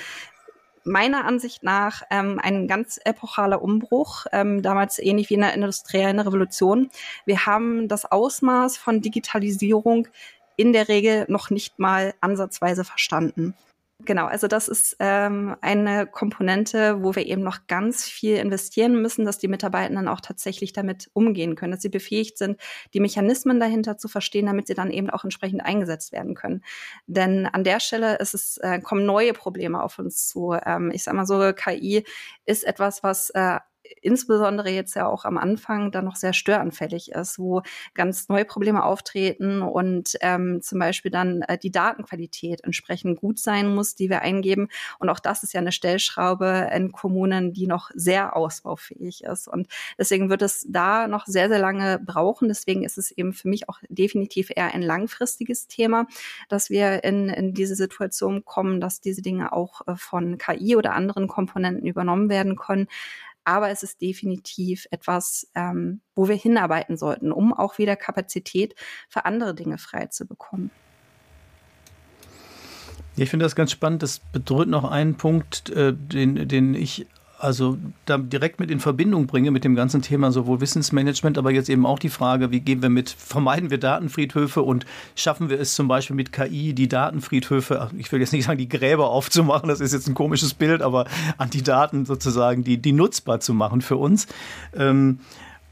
meiner 0.84 1.26
Ansicht 1.26 1.64
nach 1.64 2.04
ähm, 2.10 2.40
ein 2.42 2.68
ganz 2.68 3.00
epochaler 3.04 3.62
Umbruch, 3.62 4.26
ähm, 4.32 4.62
damals 4.62 5.00
ähnlich 5.00 5.30
wie 5.30 5.36
in 5.36 5.42
der 5.42 5.54
industriellen 5.54 6.20
Revolution. 6.20 6.90
Wir 7.26 7.46
haben 7.46 7.88
das 7.88 8.12
Ausmaß 8.12 8.78
von 8.78 9.02
Digitalisierung 9.02 10.08
in 10.56 10.74
der 10.74 10.88
Regel 10.88 11.26
noch 11.28 11.50
nicht 11.50 11.80
mal 11.80 12.14
ansatzweise 12.22 12.84
verstanden. 12.84 13.56
Genau, 14.06 14.26
also 14.26 14.48
das 14.48 14.68
ist 14.68 14.96
ähm, 15.00 15.56
eine 15.62 16.08
Komponente, 16.08 17.04
wo 17.04 17.14
wir 17.16 17.26
eben 17.26 17.42
noch 17.44 17.68
ganz 17.68 18.06
viel 18.06 18.38
investieren 18.38 19.02
müssen, 19.02 19.26
dass 19.26 19.38
die 19.38 19.48
Mitarbeitenden 19.48 20.08
auch 20.08 20.22
tatsächlich 20.22 20.72
damit 20.72 21.10
umgehen 21.14 21.56
können, 21.56 21.72
dass 21.74 21.82
sie 21.82 21.90
befähigt 21.90 22.38
sind, 22.38 22.60
die 22.94 23.00
Mechanismen 23.00 23.60
dahinter 23.60 23.98
zu 23.98 24.08
verstehen, 24.08 24.46
damit 24.46 24.68
sie 24.68 24.76
dann 24.76 24.92
eben 24.92 25.10
auch 25.10 25.24
entsprechend 25.24 25.64
eingesetzt 25.66 26.14
werden 26.14 26.36
können. 26.36 26.64
Denn 27.06 27.46
an 27.46 27.64
der 27.64 27.80
Stelle 27.80 28.18
ist 28.18 28.34
es, 28.34 28.58
äh, 28.58 28.80
kommen 28.80 29.06
neue 29.06 29.34
Probleme 29.34 29.84
auf 29.84 30.00
uns 30.00 30.28
zu. 30.28 30.54
Ähm, 30.66 30.92
ich 30.94 31.04
sage 31.04 31.18
mal 31.18 31.26
so, 31.26 31.52
KI 31.54 32.06
ist 32.46 32.64
etwas, 32.64 33.04
was 33.04 33.30
äh, 33.32 33.60
insbesondere 34.02 34.70
jetzt 34.70 34.96
ja 34.96 35.08
auch 35.08 35.26
am 35.26 35.38
Anfang 35.38 35.92
dann 35.92 36.06
noch 36.06 36.16
sehr 36.16 36.34
störanfällig 36.34 37.12
ist, 37.12 37.40
wo 37.40 37.62
ganz 37.94 38.30
neue 38.30 38.46
Probleme 38.46 38.84
auftreten 38.84 39.62
und 39.62 40.18
ähm, 40.22 40.62
zum 40.62 40.80
Beispiel 40.80 41.12
dann 41.12 41.42
äh, 41.44 41.58
die 41.58 41.72
Datenqualität 41.72 42.64
entsprechend 42.64 43.20
gut 43.20 43.40
sein 43.40 43.74
muss, 43.74 43.96
die 43.96 44.10
wir 44.10 44.22
eingeben. 44.22 44.70
Und 45.00 45.10
auch 45.10 45.20
das 45.20 45.44
ist 45.44 45.54
ja 45.54 45.60
eine 45.60 45.72
Stellschraube 45.72 46.70
in 46.74 46.92
Kommunen, 46.92 47.54
die 47.54 47.68
noch 47.68 47.92
sehr 47.94 48.36
ausbaufähig 48.36 49.24
ist. 49.24 49.48
Und 49.48 49.68
deswegen 49.98 50.30
wird 50.30 50.42
es 50.42 50.66
da 50.70 51.08
noch 51.08 51.26
sehr, 51.26 51.50
sehr 51.50 51.60
lange 51.60 52.00
brauchen. 52.00 52.48
Deswegen 52.48 52.84
ist 52.84 52.98
es 52.98 53.12
eben 53.12 53.34
für 53.34 53.48
mich 53.48 53.70
auch 53.70 53.80
definitiv 53.90 54.52
eher 54.56 54.74
ein 54.74 54.82
langfristiges 54.82 55.68
Thema, 55.68 56.08
dass 56.50 56.70
wir 56.70 57.04
in, 57.04 57.30
in 57.30 57.54
diese 57.54 57.76
Situation 57.76 58.46
kommen, 58.46 58.82
dass 58.82 59.02
diese 59.02 59.22
Dinge 59.22 59.54
auch 59.54 59.88
äh, 59.88 59.96
von 59.96 60.38
KI 60.38 60.76
oder 60.76 60.94
anderen 60.94 61.28
Komponenten 61.28 61.88
übernommen 61.88 62.30
werden 62.30 62.56
können. 62.56 62.88
Aber 63.44 63.70
es 63.70 63.84
ist 63.84 64.02
definitiv 64.02 64.88
etwas, 64.92 65.50
ähm, 65.56 66.02
wo 66.16 66.28
wir 66.28 66.36
hinarbeiten 66.36 66.98
sollten, 66.98 67.32
um 67.32 67.54
auch 67.54 67.78
wieder 67.78 67.96
Kapazität 67.96 68.76
für 69.10 69.26
andere 69.26 69.56
Dinge 69.56 69.78
frei 69.78 70.08
zu 70.08 70.26
bekommen. 70.26 70.72
Ich 73.16 73.30
finde 73.30 73.46
das 73.46 73.56
ganz 73.56 73.72
spannend. 73.72 74.04
Das 74.04 74.20
bedrückt 74.20 74.70
noch 74.70 74.90
einen 74.90 75.16
Punkt, 75.16 75.70
äh, 75.70 75.94
den, 75.94 76.48
den 76.48 76.74
ich 76.74 77.08
also 77.42 77.78
da 78.06 78.18
direkt 78.18 78.60
mit 78.60 78.70
in 78.70 78.80
Verbindung 78.80 79.28
bringe 79.28 79.52
mit 79.52 79.64
dem 79.64 79.76
ganzen 79.76 80.02
Thema 80.02 80.32
sowohl 80.32 80.62
Wissensmanagement, 80.62 81.38
aber 81.38 81.52
jetzt 81.52 81.70
eben 81.70 81.86
auch 81.86 82.00
die 82.00 82.10
Frage, 82.10 82.52
wie 82.52 82.60
gehen 82.60 82.82
wir 82.82 82.90
mit, 82.90 83.10
vermeiden 83.10 83.70
wir 83.70 83.78
Datenfriedhöfe 83.78 84.62
und 84.62 84.86
schaffen 85.16 85.50
wir 85.50 85.60
es 85.60 85.74
zum 85.74 85.88
Beispiel 85.88 86.16
mit 86.16 86.32
KI, 86.32 86.74
die 86.74 86.88
Datenfriedhöfe, 86.88 87.90
ich 87.98 88.12
will 88.12 88.20
jetzt 88.20 88.34
nicht 88.34 88.46
sagen, 88.46 88.58
die 88.58 88.70
Gräber 88.70 89.10
aufzumachen, 89.10 89.70
das 89.70 89.82
ist 89.82 89.94
jetzt 89.94 90.08
ein 90.08 90.14
komisches 90.14 90.54
Bild, 90.54 90.82
aber 90.82 91.06
an 91.38 91.50
die 91.50 91.64
Daten 91.64 92.06
sozusagen, 92.06 92.64
die, 92.64 92.78
die 92.78 92.94
nutzbar 92.94 93.40
zu 93.40 93.54
machen 93.54 93.82
für 93.82 93.98
uns. 93.98 94.28
Ähm, 94.76 95.20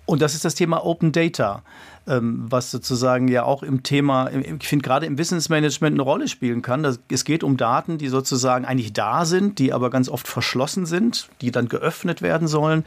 und 0.09 0.23
das 0.23 0.33
ist 0.33 0.43
das 0.43 0.55
Thema 0.55 0.83
Open 0.83 1.11
Data. 1.11 1.61
Ähm, 2.07 2.45
was 2.49 2.71
sozusagen 2.71 3.27
ja 3.27 3.43
auch 3.43 3.61
im 3.61 3.83
Thema, 3.83 4.31
ich 4.31 4.67
finde 4.67 4.81
gerade 4.81 5.05
im 5.05 5.19
Wissensmanagement 5.19 5.93
eine 5.93 6.01
Rolle 6.01 6.27
spielen 6.27 6.63
kann. 6.63 6.83
Es 6.83 7.23
geht 7.23 7.43
um 7.43 7.57
Daten, 7.57 7.99
die 7.99 8.07
sozusagen 8.07 8.65
eigentlich 8.65 8.93
da 8.93 9.25
sind, 9.25 9.59
die 9.59 9.71
aber 9.71 9.91
ganz 9.91 10.09
oft 10.09 10.27
verschlossen 10.27 10.87
sind, 10.87 11.29
die 11.41 11.51
dann 11.51 11.69
geöffnet 11.69 12.23
werden 12.23 12.47
sollen. 12.47 12.85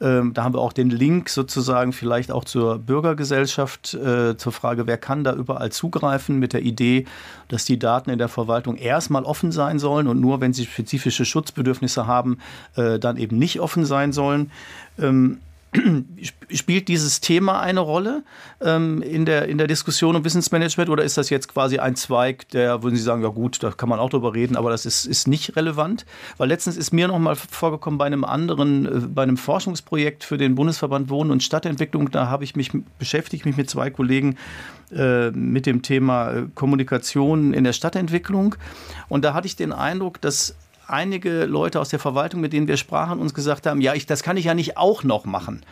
Ähm, 0.00 0.32
da 0.32 0.44
haben 0.44 0.54
wir 0.54 0.60
auch 0.60 0.72
den 0.72 0.90
Link 0.90 1.28
sozusagen 1.28 1.92
vielleicht 1.92 2.30
auch 2.30 2.44
zur 2.44 2.78
Bürgergesellschaft, 2.78 3.94
äh, 3.94 4.36
zur 4.36 4.52
Frage, 4.52 4.86
wer 4.86 4.98
kann 4.98 5.24
da 5.24 5.32
überall 5.32 5.72
zugreifen 5.72 6.38
mit 6.38 6.52
der 6.52 6.62
Idee, 6.62 7.06
dass 7.48 7.64
die 7.64 7.80
Daten 7.80 8.10
in 8.10 8.18
der 8.18 8.28
Verwaltung 8.28 8.76
erstmal 8.76 9.24
offen 9.24 9.50
sein 9.50 9.80
sollen 9.80 10.06
und 10.06 10.20
nur 10.20 10.40
wenn 10.40 10.52
sie 10.52 10.66
spezifische 10.66 11.24
Schutzbedürfnisse 11.24 12.06
haben, 12.06 12.38
äh, 12.76 13.00
dann 13.00 13.16
eben 13.16 13.36
nicht 13.36 13.58
offen 13.58 13.84
sein 13.84 14.12
sollen. 14.12 14.52
Spielt 16.52 16.88
dieses 16.88 17.20
Thema 17.20 17.60
eine 17.60 17.80
Rolle 17.80 18.24
ähm, 18.60 19.02
in, 19.02 19.24
der, 19.24 19.46
in 19.46 19.56
der 19.56 19.68
Diskussion 19.68 20.16
um 20.16 20.24
Wissensmanagement? 20.24 20.90
Oder 20.90 21.04
ist 21.04 21.16
das 21.16 21.30
jetzt 21.30 21.48
quasi 21.48 21.78
ein 21.78 21.94
Zweig, 21.94 22.48
der, 22.48 22.82
würden 22.82 22.96
Sie 22.96 23.02
sagen, 23.02 23.22
ja 23.22 23.28
gut, 23.28 23.62
da 23.62 23.70
kann 23.70 23.88
man 23.88 24.00
auch 24.00 24.10
drüber 24.10 24.34
reden, 24.34 24.56
aber 24.56 24.70
das 24.70 24.84
ist, 24.84 25.04
ist 25.04 25.28
nicht 25.28 25.56
relevant? 25.56 26.06
Weil 26.38 26.48
letztens 26.48 26.76
ist 26.76 26.92
mir 26.92 27.06
noch 27.06 27.18
mal 27.18 27.36
vorgekommen 27.36 27.98
bei 27.98 28.06
einem 28.06 28.24
anderen, 28.24 28.86
äh, 28.86 29.06
bei 29.06 29.22
einem 29.22 29.36
Forschungsprojekt 29.36 30.24
für 30.24 30.38
den 30.38 30.56
Bundesverband 30.56 31.08
Wohnen 31.08 31.30
und 31.30 31.42
Stadtentwicklung, 31.42 32.10
da 32.10 32.28
habe 32.28 32.44
ich 32.44 32.56
mich 32.56 32.72
beschäftigt, 32.98 33.46
mich 33.46 33.56
mit 33.56 33.70
zwei 33.70 33.90
Kollegen 33.90 34.36
äh, 34.92 35.30
mit 35.30 35.66
dem 35.66 35.82
Thema 35.82 36.32
äh, 36.32 36.42
Kommunikation 36.54 37.54
in 37.54 37.62
der 37.62 37.72
Stadtentwicklung. 37.72 38.56
Und 39.08 39.24
da 39.24 39.34
hatte 39.34 39.46
ich 39.46 39.54
den 39.54 39.72
Eindruck, 39.72 40.20
dass 40.20 40.56
einige 40.90 41.44
Leute 41.44 41.80
aus 41.80 41.88
der 41.88 41.98
Verwaltung, 41.98 42.40
mit 42.40 42.52
denen 42.52 42.68
wir 42.68 42.76
sprachen, 42.76 43.18
uns 43.18 43.34
gesagt 43.34 43.66
haben, 43.66 43.80
ja, 43.80 43.94
ich, 43.94 44.06
das 44.06 44.22
kann 44.22 44.36
ich 44.36 44.44
ja 44.44 44.54
nicht 44.54 44.76
auch 44.76 45.02
noch 45.04 45.24
machen. 45.24 45.62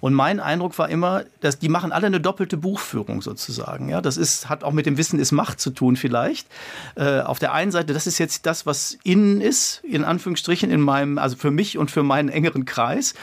Und 0.00 0.14
mein 0.14 0.40
Eindruck 0.40 0.78
war 0.78 0.88
immer, 0.88 1.24
dass 1.40 1.58
die 1.58 1.68
machen 1.68 1.92
alle 1.92 2.06
eine 2.06 2.20
doppelte 2.20 2.56
Buchführung 2.56 3.22
sozusagen. 3.22 3.88
Ja, 3.88 4.00
das 4.00 4.16
ist, 4.16 4.48
hat 4.48 4.64
auch 4.64 4.72
mit 4.72 4.86
dem 4.86 4.96
Wissen 4.96 5.18
ist 5.18 5.32
Macht 5.32 5.60
zu 5.60 5.70
tun 5.70 5.96
vielleicht. 5.96 6.46
Äh, 6.94 7.20
auf 7.20 7.38
der 7.38 7.52
einen 7.52 7.72
Seite, 7.72 7.92
das 7.92 8.06
ist 8.06 8.18
jetzt 8.18 8.46
das, 8.46 8.66
was 8.66 8.98
innen 9.02 9.40
ist, 9.40 9.82
in 9.84 10.04
Anführungsstrichen, 10.04 10.70
in 10.70 10.80
meinem, 10.80 11.18
also 11.18 11.36
für 11.36 11.50
mich 11.50 11.78
und 11.78 11.90
für 11.90 12.02
meinen 12.02 12.28
engeren 12.28 12.64
Kreis. 12.64 13.14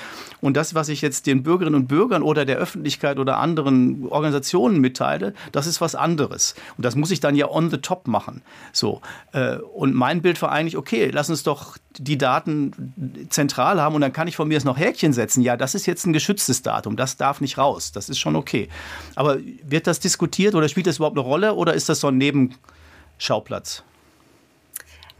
Und 0.46 0.56
das, 0.56 0.76
was 0.76 0.90
ich 0.90 1.02
jetzt 1.02 1.26
den 1.26 1.42
Bürgerinnen 1.42 1.74
und 1.74 1.88
Bürgern 1.88 2.22
oder 2.22 2.46
der 2.46 2.58
Öffentlichkeit 2.58 3.18
oder 3.18 3.40
anderen 3.40 4.08
Organisationen 4.08 4.80
mitteile, 4.80 5.34
das 5.52 5.66
ist 5.66 5.82
was 5.82 5.96
anderes. 5.96 6.54
Und 6.78 6.86
das 6.86 6.96
muss 6.96 7.10
ich 7.10 7.20
dann 7.20 7.36
ja 7.36 7.50
on 7.50 7.72
the 7.72 7.80
top 7.80 8.08
machen. 8.08 8.44
So. 8.72 9.02
Äh, 9.32 9.56
und 9.56 9.96
mein 9.96 10.22
Bild 10.22 10.40
war 10.44 10.52
eigentlich, 10.52 10.78
okay, 10.78 11.10
lass 11.12 11.32
uns 11.32 11.42
doch 11.42 11.78
die 11.98 12.20
Daten 12.20 13.28
zentral 13.32 13.82
haben 13.82 13.96
und 13.96 14.02
dann 14.02 14.14
kann 14.14 14.28
ich 14.28 14.36
von 14.36 14.48
mir 14.48 14.54
jetzt 14.54 14.66
noch 14.66 14.78
Häkchen 14.78 15.14
setzen. 15.14 15.42
Ja, 15.42 15.58
das 15.58 15.74
ist 15.74 15.88
jetzt 15.88 16.06
ein 16.06 16.14
geschütztes 16.14 16.62
Datum, 16.62 16.96
das 16.96 17.18
darf 17.18 17.42
nicht 17.42 17.58
raus. 17.58 17.92
Das 17.92 18.08
ist 18.08 18.20
schon 18.20 18.36
okay. 18.36 18.70
Aber 19.16 19.40
wird 19.64 19.88
das 19.88 20.00
diskutiert 20.00 20.54
oder 20.54 20.70
spielt 20.70 20.86
das 20.86 20.98
überhaupt 20.98 21.18
eine 21.18 21.26
Rolle 21.26 21.56
oder 21.56 21.74
ist 21.74 21.90
das 21.90 22.02
so 22.02 22.10
ein 22.10 22.20
Nebenschauplatz? 22.20 23.84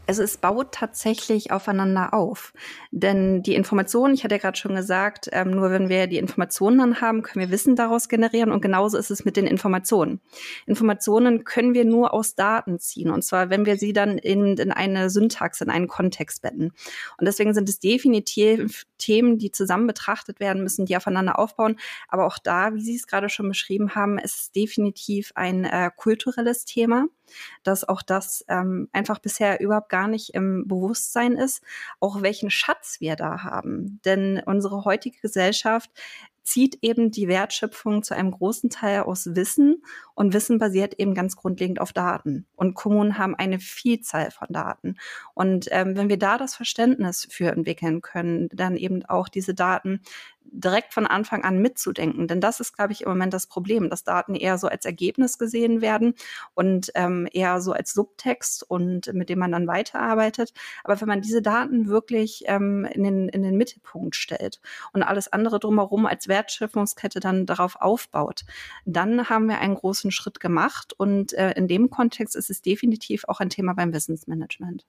Also 0.06 0.22
es 0.22 0.36
baut 0.36 0.72
tatsächlich 0.72 1.50
aufeinander 1.50 2.14
auf. 2.14 2.52
Denn 2.92 3.42
die 3.42 3.54
Informationen, 3.54 4.14
ich 4.14 4.22
hatte 4.22 4.36
ja 4.36 4.40
gerade 4.40 4.56
schon 4.56 4.74
gesagt, 4.74 5.28
ähm, 5.32 5.50
nur 5.50 5.70
wenn 5.70 5.88
wir 5.88 6.06
die 6.06 6.18
Informationen 6.18 6.78
dann 6.78 7.00
haben, 7.00 7.22
können 7.22 7.44
wir 7.44 7.52
Wissen 7.52 7.74
daraus 7.74 8.08
generieren. 8.08 8.52
Und 8.52 8.60
genauso 8.60 8.98
ist 8.98 9.10
es 9.10 9.24
mit 9.24 9.36
den 9.36 9.46
Informationen. 9.46 10.20
Informationen 10.66 11.44
können 11.44 11.74
wir 11.74 11.84
nur 11.84 12.14
aus 12.14 12.36
Daten 12.36 12.78
ziehen. 12.78 13.10
Und 13.10 13.22
zwar, 13.22 13.50
wenn 13.50 13.66
wir 13.66 13.76
sie 13.78 13.92
dann 13.92 14.18
in, 14.18 14.56
in 14.56 14.70
eine 14.70 15.10
Syntax, 15.10 15.60
in 15.60 15.70
einen 15.70 15.88
Kontext 15.88 16.42
betten. 16.42 16.72
Und 17.18 17.26
deswegen 17.26 17.52
sind 17.52 17.68
es 17.68 17.80
definitiv 17.80 18.86
Themen, 18.98 19.38
die 19.38 19.50
zusammen 19.50 19.86
betrachtet 19.86 20.40
werden 20.40 20.62
müssen, 20.62 20.86
die 20.86 20.96
aufeinander 20.96 21.38
aufbauen. 21.38 21.78
Aber 22.08 22.26
auch 22.26 22.38
da, 22.38 22.74
wie 22.74 22.80
Sie 22.80 22.94
es 22.94 23.06
gerade 23.06 23.28
schon 23.28 23.48
beschrieben 23.48 23.94
haben, 23.94 24.18
ist 24.18 24.40
es 24.40 24.52
definitiv 24.52 25.32
ein 25.34 25.64
äh, 25.64 25.90
kulturelles 25.94 26.64
Thema 26.64 27.06
dass 27.62 27.88
auch 27.88 28.02
das 28.02 28.44
ähm, 28.48 28.88
einfach 28.92 29.18
bisher 29.18 29.60
überhaupt 29.60 29.88
gar 29.88 30.08
nicht 30.08 30.34
im 30.34 30.66
Bewusstsein 30.66 31.32
ist, 31.32 31.62
auch 32.00 32.22
welchen 32.22 32.50
Schatz 32.50 32.96
wir 33.00 33.16
da 33.16 33.42
haben. 33.42 34.00
Denn 34.04 34.42
unsere 34.44 34.84
heutige 34.84 35.18
Gesellschaft 35.20 35.90
zieht 36.46 36.78
eben 36.80 37.10
die 37.10 37.26
Wertschöpfung 37.26 38.04
zu 38.04 38.14
einem 38.14 38.30
großen 38.30 38.70
Teil 38.70 39.00
aus 39.00 39.34
Wissen 39.34 39.82
und 40.14 40.32
Wissen 40.32 40.58
basiert 40.58 40.94
eben 40.94 41.12
ganz 41.12 41.34
grundlegend 41.34 41.80
auf 41.80 41.92
Daten. 41.92 42.46
Und 42.54 42.74
Kommunen 42.74 43.18
haben 43.18 43.34
eine 43.34 43.58
Vielzahl 43.58 44.30
von 44.30 44.46
Daten. 44.50 44.96
Und 45.34 45.66
ähm, 45.72 45.96
wenn 45.96 46.08
wir 46.08 46.18
da 46.18 46.38
das 46.38 46.54
Verständnis 46.54 47.26
für 47.28 47.50
entwickeln 47.50 48.00
können, 48.00 48.48
dann 48.52 48.76
eben 48.76 49.04
auch 49.04 49.28
diese 49.28 49.54
Daten 49.54 50.00
direkt 50.56 50.94
von 50.94 51.06
Anfang 51.06 51.44
an 51.44 51.58
mitzudenken. 51.60 52.26
Denn 52.28 52.40
das 52.40 52.60
ist, 52.60 52.74
glaube 52.74 52.92
ich, 52.92 53.02
im 53.02 53.08
Moment 53.08 53.32
das 53.34 53.46
Problem, 53.46 53.90
dass 53.90 54.04
Daten 54.04 54.34
eher 54.34 54.58
so 54.58 54.68
als 54.68 54.84
Ergebnis 54.84 55.38
gesehen 55.38 55.80
werden 55.80 56.14
und 56.54 56.90
ähm, 56.94 57.28
eher 57.32 57.60
so 57.60 57.72
als 57.72 57.92
Subtext 57.92 58.68
und 58.68 59.12
mit 59.12 59.28
dem 59.28 59.38
man 59.38 59.52
dann 59.52 59.66
weiterarbeitet. 59.66 60.52
Aber 60.82 61.00
wenn 61.00 61.08
man 61.08 61.20
diese 61.20 61.42
Daten 61.42 61.88
wirklich 61.88 62.44
ähm, 62.46 62.84
in, 62.84 63.04
den, 63.04 63.28
in 63.28 63.42
den 63.42 63.56
Mittelpunkt 63.56 64.16
stellt 64.16 64.60
und 64.92 65.02
alles 65.02 65.32
andere 65.32 65.60
drumherum 65.60 66.06
als 66.06 66.28
Wertschöpfungskette 66.28 67.20
dann 67.20 67.46
darauf 67.46 67.76
aufbaut, 67.76 68.44
dann 68.84 69.28
haben 69.28 69.48
wir 69.48 69.58
einen 69.58 69.74
großen 69.74 70.10
Schritt 70.10 70.40
gemacht. 70.40 70.94
Und 70.96 71.32
äh, 71.34 71.52
in 71.52 71.68
dem 71.68 71.90
Kontext 71.90 72.34
ist 72.34 72.50
es 72.50 72.62
definitiv 72.62 73.24
auch 73.28 73.40
ein 73.40 73.50
Thema 73.50 73.74
beim 73.74 73.92
Wissensmanagement. 73.92 74.86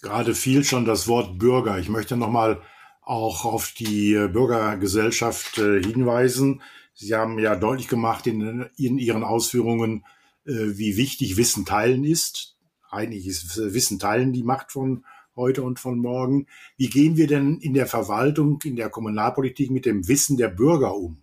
Gerade 0.00 0.34
fiel 0.34 0.64
schon 0.64 0.84
das 0.84 1.06
Wort 1.06 1.38
Bürger. 1.38 1.78
Ich 1.78 1.88
möchte 1.88 2.16
noch 2.16 2.30
mal 2.30 2.60
auch 3.02 3.44
auf 3.44 3.72
die 3.72 4.14
äh, 4.14 4.28
Bürgergesellschaft 4.28 5.58
äh, 5.58 5.82
hinweisen. 5.82 6.62
Sie 6.94 7.14
haben 7.14 7.38
ja 7.38 7.56
deutlich 7.56 7.88
gemacht 7.88 8.26
in, 8.26 8.66
in 8.76 8.98
Ihren 8.98 9.24
Ausführungen, 9.24 10.04
äh, 10.46 10.52
wie 10.52 10.96
wichtig 10.96 11.36
Wissen 11.36 11.64
teilen 11.64 12.04
ist. 12.04 12.56
Eigentlich 12.90 13.26
ist 13.26 13.56
Wissen 13.56 13.98
teilen 13.98 14.32
die 14.32 14.42
Macht 14.42 14.70
von 14.70 15.04
heute 15.34 15.62
und 15.62 15.80
von 15.80 15.98
morgen. 15.98 16.46
Wie 16.76 16.88
gehen 16.88 17.16
wir 17.16 17.26
denn 17.26 17.58
in 17.58 17.74
der 17.74 17.86
Verwaltung, 17.86 18.60
in 18.64 18.76
der 18.76 18.90
Kommunalpolitik 18.90 19.70
mit 19.70 19.86
dem 19.86 20.06
Wissen 20.08 20.36
der 20.36 20.48
Bürger 20.48 20.94
um? 20.94 21.22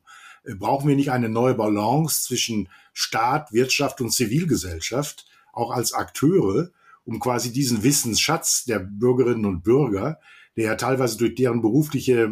Brauchen 0.58 0.88
wir 0.88 0.96
nicht 0.96 1.12
eine 1.12 1.30
neue 1.30 1.54
Balance 1.54 2.24
zwischen 2.24 2.70
Staat, 2.92 3.54
Wirtschaft 3.54 4.02
und 4.02 4.10
Zivilgesellschaft, 4.10 5.28
auch 5.54 5.70
als 5.70 5.94
Akteure, 5.94 6.72
um 7.06 7.20
quasi 7.20 7.52
diesen 7.52 7.84
Wissensschatz 7.84 8.66
der 8.66 8.80
Bürgerinnen 8.80 9.46
und 9.46 9.64
Bürger 9.64 10.20
der 10.60 10.66
ja 10.72 10.76
teilweise 10.76 11.18
durch 11.18 11.36
deren 11.36 11.62
berufliche 11.62 12.24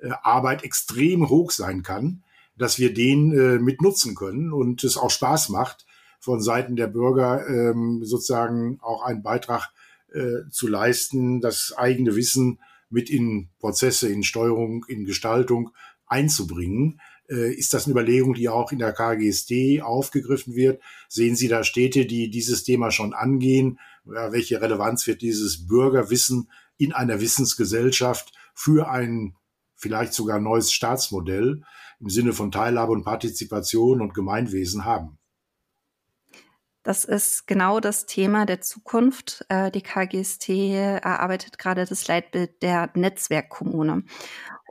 äh, 0.00 0.06
äh, 0.06 0.10
Arbeit 0.22 0.62
extrem 0.62 1.28
hoch 1.28 1.50
sein 1.50 1.82
kann, 1.82 2.22
dass 2.56 2.78
wir 2.78 2.94
den 2.94 3.32
äh, 3.32 3.58
mit 3.58 3.82
nutzen 3.82 4.14
können 4.14 4.52
und 4.52 4.84
es 4.84 4.96
auch 4.96 5.10
Spaß 5.10 5.48
macht, 5.48 5.86
von 6.20 6.40
Seiten 6.40 6.76
der 6.76 6.86
Bürger 6.86 7.44
ähm, 7.48 8.04
sozusagen 8.04 8.78
auch 8.80 9.02
einen 9.02 9.24
Beitrag 9.24 9.72
äh, 10.12 10.48
zu 10.52 10.68
leisten, 10.68 11.40
das 11.40 11.74
eigene 11.76 12.14
Wissen 12.14 12.60
mit 12.90 13.10
in 13.10 13.48
Prozesse, 13.58 14.08
in 14.08 14.22
Steuerung, 14.22 14.84
in 14.86 15.04
Gestaltung 15.04 15.70
einzubringen. 16.06 17.00
Äh, 17.28 17.52
ist 17.54 17.74
das 17.74 17.86
eine 17.86 17.92
Überlegung, 17.92 18.34
die 18.34 18.48
auch 18.48 18.70
in 18.70 18.78
der 18.78 18.92
KGST 18.92 19.82
aufgegriffen 19.82 20.54
wird? 20.54 20.80
Sehen 21.08 21.34
Sie 21.34 21.48
da 21.48 21.64
Städte, 21.64 22.06
die 22.06 22.30
dieses 22.30 22.62
Thema 22.62 22.92
schon 22.92 23.14
angehen? 23.14 23.80
Ja, 24.04 24.30
welche 24.30 24.60
Relevanz 24.60 25.08
wird 25.08 25.22
dieses 25.22 25.66
Bürgerwissen 25.66 26.48
in 26.78 26.92
einer 26.92 27.20
Wissensgesellschaft 27.20 28.32
für 28.54 28.88
ein 28.88 29.36
vielleicht 29.76 30.14
sogar 30.14 30.40
neues 30.40 30.72
Staatsmodell 30.72 31.62
im 32.00 32.10
Sinne 32.10 32.32
von 32.32 32.50
Teilhabe 32.50 32.92
und 32.92 33.04
Partizipation 33.04 34.00
und 34.00 34.14
Gemeinwesen 34.14 34.84
haben. 34.84 35.18
Das 36.82 37.04
ist 37.04 37.48
genau 37.48 37.80
das 37.80 38.06
Thema 38.06 38.46
der 38.46 38.60
Zukunft. 38.60 39.44
Äh, 39.48 39.72
die 39.72 39.82
KGST 39.82 40.48
erarbeitet 40.48 41.58
gerade 41.58 41.84
das 41.84 42.06
Leitbild 42.06 42.62
der 42.62 42.90
Netzwerkkommune. 42.94 44.04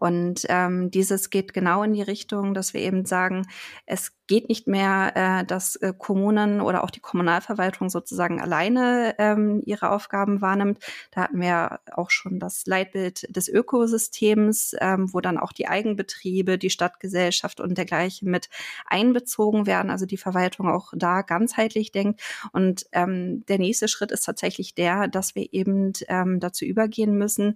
Und 0.05 0.45
ähm, 0.49 0.91
dieses 0.91 1.31
geht 1.31 1.51
genau 1.51 1.81
in 1.81 1.93
die 1.93 2.03
Richtung, 2.03 2.53
dass 2.53 2.75
wir 2.75 2.81
eben 2.81 3.05
sagen, 3.05 3.47
es 3.87 4.11
geht 4.27 4.49
nicht 4.49 4.67
mehr, 4.67 5.13
äh, 5.15 5.45
dass 5.45 5.77
äh, 5.77 5.93
Kommunen 5.97 6.61
oder 6.61 6.83
auch 6.83 6.91
die 6.91 6.99
Kommunalverwaltung 6.99 7.89
sozusagen 7.89 8.39
alleine 8.39 9.15
ähm, 9.17 9.63
ihre 9.65 9.89
Aufgaben 9.89 10.41
wahrnimmt. 10.41 10.77
Da 11.09 11.21
hatten 11.21 11.41
wir 11.41 11.79
auch 11.91 12.11
schon 12.11 12.39
das 12.39 12.67
Leitbild 12.67 13.35
des 13.35 13.47
Ökosystems, 13.47 14.75
ähm, 14.79 15.11
wo 15.11 15.21
dann 15.21 15.39
auch 15.39 15.51
die 15.51 15.67
Eigenbetriebe, 15.67 16.59
die 16.59 16.69
Stadtgesellschaft 16.69 17.59
und 17.59 17.75
dergleichen 17.75 18.29
mit 18.29 18.49
einbezogen 18.85 19.65
werden, 19.65 19.89
also 19.89 20.05
die 20.05 20.17
Verwaltung 20.17 20.69
auch 20.69 20.93
da 20.95 21.23
ganzheitlich 21.23 21.91
denkt. 21.91 22.21
Und 22.51 22.85
ähm, 22.91 23.43
der 23.47 23.57
nächste 23.57 23.87
Schritt 23.87 24.11
ist 24.11 24.25
tatsächlich 24.25 24.75
der, 24.75 25.07
dass 25.07 25.33
wir 25.33 25.51
eben 25.51 25.93
ähm, 26.09 26.39
dazu 26.39 26.63
übergehen 26.63 27.17
müssen, 27.17 27.55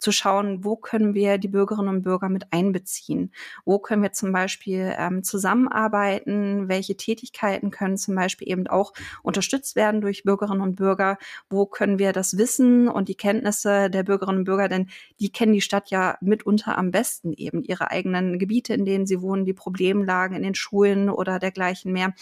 zu 0.00 0.12
schauen, 0.12 0.64
wo 0.64 0.76
können 0.76 1.14
wir 1.14 1.38
die 1.38 1.48
Bürgerinnen 1.48 1.88
und 1.88 2.02
Bürger 2.02 2.28
mit 2.28 2.52
einbeziehen? 2.52 3.32
Wo 3.64 3.78
können 3.78 4.02
wir 4.02 4.12
zum 4.12 4.32
Beispiel 4.32 4.92
ähm, 4.98 5.22
zusammenarbeiten? 5.22 6.68
Welche 6.68 6.96
Tätigkeiten 6.96 7.70
können 7.70 7.98
zum 7.98 8.14
Beispiel 8.14 8.48
eben 8.48 8.66
auch 8.66 8.92
unterstützt 9.22 9.76
werden 9.76 10.00
durch 10.00 10.24
Bürgerinnen 10.24 10.62
und 10.62 10.76
Bürger? 10.76 11.18
Wo 11.48 11.66
können 11.66 11.98
wir 11.98 12.12
das 12.12 12.38
Wissen 12.38 12.88
und 12.88 13.08
die 13.08 13.14
Kenntnisse 13.14 13.90
der 13.90 14.02
Bürgerinnen 14.02 14.40
und 14.40 14.44
Bürger, 14.44 14.68
denn 14.68 14.88
die 15.20 15.30
kennen 15.30 15.52
die 15.52 15.60
Stadt 15.60 15.90
ja 15.90 16.16
mitunter 16.20 16.78
am 16.78 16.90
besten 16.90 17.32
eben, 17.34 17.62
ihre 17.62 17.90
eigenen 17.90 18.38
Gebiete, 18.38 18.74
in 18.74 18.86
denen 18.86 19.06
sie 19.06 19.20
wohnen, 19.20 19.44
die 19.44 19.52
Problemlagen 19.52 20.34
in 20.36 20.42
den 20.42 20.54
Schulen 20.54 21.10
oder 21.10 21.38
dergleichen 21.38 21.92
mehr 21.92 22.14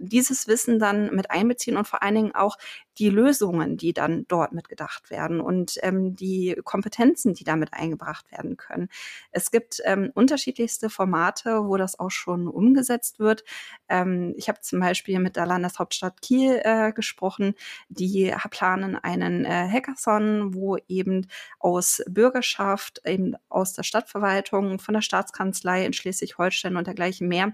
dieses 0.00 0.46
Wissen 0.46 0.78
dann 0.78 1.14
mit 1.14 1.30
einbeziehen 1.30 1.76
und 1.76 1.86
vor 1.86 2.02
allen 2.02 2.14
Dingen 2.14 2.34
auch 2.34 2.56
die 2.98 3.10
Lösungen, 3.10 3.76
die 3.76 3.92
dann 3.92 4.24
dort 4.28 4.52
mitgedacht 4.52 5.10
werden 5.10 5.40
und 5.40 5.78
ähm, 5.82 6.16
die 6.16 6.58
Kompetenzen, 6.64 7.34
die 7.34 7.44
damit 7.44 7.74
eingebracht 7.74 8.30
werden 8.32 8.56
können. 8.56 8.88
Es 9.30 9.50
gibt 9.50 9.82
ähm, 9.84 10.10
unterschiedlichste 10.14 10.88
Formate, 10.88 11.66
wo 11.66 11.76
das 11.76 11.98
auch 11.98 12.10
schon 12.10 12.48
umgesetzt 12.48 13.18
wird. 13.18 13.44
Ähm, 13.88 14.34
ich 14.36 14.48
habe 14.48 14.60
zum 14.60 14.80
Beispiel 14.80 15.18
mit 15.18 15.36
der 15.36 15.46
Landeshauptstadt 15.46 16.22
Kiel 16.22 16.60
äh, 16.62 16.92
gesprochen. 16.92 17.54
Die 17.88 18.34
planen 18.50 18.96
einen 18.96 19.44
äh, 19.44 19.68
Hackathon, 19.70 20.54
wo 20.54 20.78
eben 20.88 21.26
aus 21.58 22.02
Bürgerschaft, 22.08 23.02
eben 23.04 23.34
aus 23.48 23.74
der 23.74 23.82
Stadtverwaltung, 23.82 24.78
von 24.78 24.94
der 24.94 25.02
Staatskanzlei 25.02 25.84
in 25.84 25.92
Schleswig-Holstein 25.92 26.76
und 26.76 26.86
dergleichen 26.86 27.28
mehr 27.28 27.52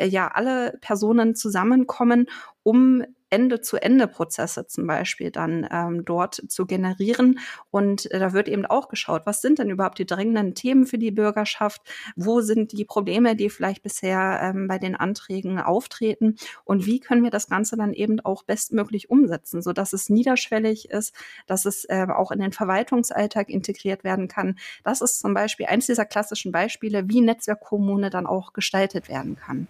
äh, 0.00 0.06
ja 0.06 0.28
alle 0.28 0.78
Personen 0.80 1.34
zusammenkommen, 1.34 2.26
um 2.62 3.04
Ende-zu-Ende-Prozesse 3.30 4.66
zum 4.66 4.86
Beispiel 4.86 5.30
dann 5.30 5.66
ähm, 5.70 6.04
dort 6.04 6.42
zu 6.48 6.66
generieren. 6.66 7.38
Und 7.70 8.10
äh, 8.10 8.18
da 8.18 8.32
wird 8.32 8.48
eben 8.48 8.66
auch 8.66 8.88
geschaut, 8.88 9.22
was 9.24 9.40
sind 9.40 9.58
denn 9.58 9.70
überhaupt 9.70 9.98
die 9.98 10.06
dringenden 10.06 10.54
Themen 10.54 10.84
für 10.84 10.98
die 10.98 11.12
Bürgerschaft? 11.12 11.82
Wo 12.16 12.40
sind 12.40 12.72
die 12.72 12.84
Probleme, 12.84 13.36
die 13.36 13.48
vielleicht 13.48 13.82
bisher 13.82 14.40
ähm, 14.42 14.66
bei 14.66 14.78
den 14.78 14.96
Anträgen 14.96 15.60
auftreten? 15.60 16.36
Und 16.64 16.86
wie 16.86 17.00
können 17.00 17.22
wir 17.22 17.30
das 17.30 17.48
Ganze 17.48 17.76
dann 17.76 17.92
eben 17.92 18.20
auch 18.20 18.42
bestmöglich 18.42 19.08
umsetzen, 19.08 19.62
sodass 19.62 19.92
es 19.92 20.10
niederschwellig 20.10 20.90
ist, 20.90 21.14
dass 21.46 21.64
es 21.64 21.84
äh, 21.84 22.06
auch 22.10 22.32
in 22.32 22.40
den 22.40 22.52
Verwaltungsalltag 22.52 23.48
integriert 23.48 24.04
werden 24.04 24.28
kann? 24.28 24.58
Das 24.82 25.00
ist 25.00 25.20
zum 25.20 25.34
Beispiel 25.34 25.66
eins 25.66 25.86
dieser 25.86 26.04
klassischen 26.04 26.52
Beispiele, 26.52 27.08
wie 27.08 27.20
Netzwerkkommune 27.20 28.10
dann 28.10 28.26
auch 28.26 28.52
gestaltet 28.52 29.08
werden 29.08 29.36
kann. 29.36 29.68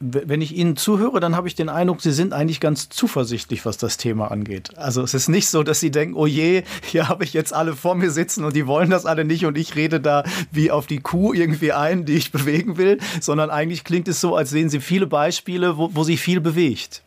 Wenn 0.00 0.40
ich 0.40 0.56
Ihnen 0.56 0.76
zuhöre, 0.76 1.20
dann 1.20 1.36
habe 1.36 1.46
ich 1.46 1.54
den 1.54 1.68
Eindruck, 1.68 2.00
Sie 2.00 2.12
sind 2.12 2.32
eigentlich 2.32 2.58
ganz 2.58 2.88
zuversichtlich, 2.88 3.66
was 3.66 3.76
das 3.76 3.98
Thema 3.98 4.30
angeht. 4.30 4.76
Also 4.78 5.02
es 5.02 5.12
ist 5.12 5.28
nicht 5.28 5.48
so, 5.48 5.62
dass 5.62 5.78
Sie 5.78 5.90
denken, 5.90 6.14
oh 6.14 6.26
je, 6.26 6.62
hier 6.82 7.08
habe 7.08 7.22
ich 7.22 7.34
jetzt 7.34 7.52
alle 7.52 7.76
vor 7.76 7.94
mir 7.94 8.10
sitzen 8.10 8.44
und 8.44 8.56
die 8.56 8.66
wollen 8.66 8.88
das 8.88 9.04
alle 9.04 9.26
nicht 9.26 9.44
und 9.44 9.58
ich 9.58 9.76
rede 9.76 10.00
da 10.00 10.24
wie 10.50 10.70
auf 10.70 10.86
die 10.86 11.00
Kuh 11.00 11.34
irgendwie 11.34 11.72
ein, 11.72 12.06
die 12.06 12.14
ich 12.14 12.32
bewegen 12.32 12.78
will, 12.78 12.98
sondern 13.20 13.50
eigentlich 13.50 13.84
klingt 13.84 14.08
es 14.08 14.20
so, 14.20 14.34
als 14.36 14.48
sehen 14.48 14.70
Sie 14.70 14.80
viele 14.80 15.06
Beispiele, 15.06 15.76
wo, 15.76 15.90
wo 15.94 16.02
sich 16.02 16.20
viel 16.20 16.40
bewegt. 16.40 17.02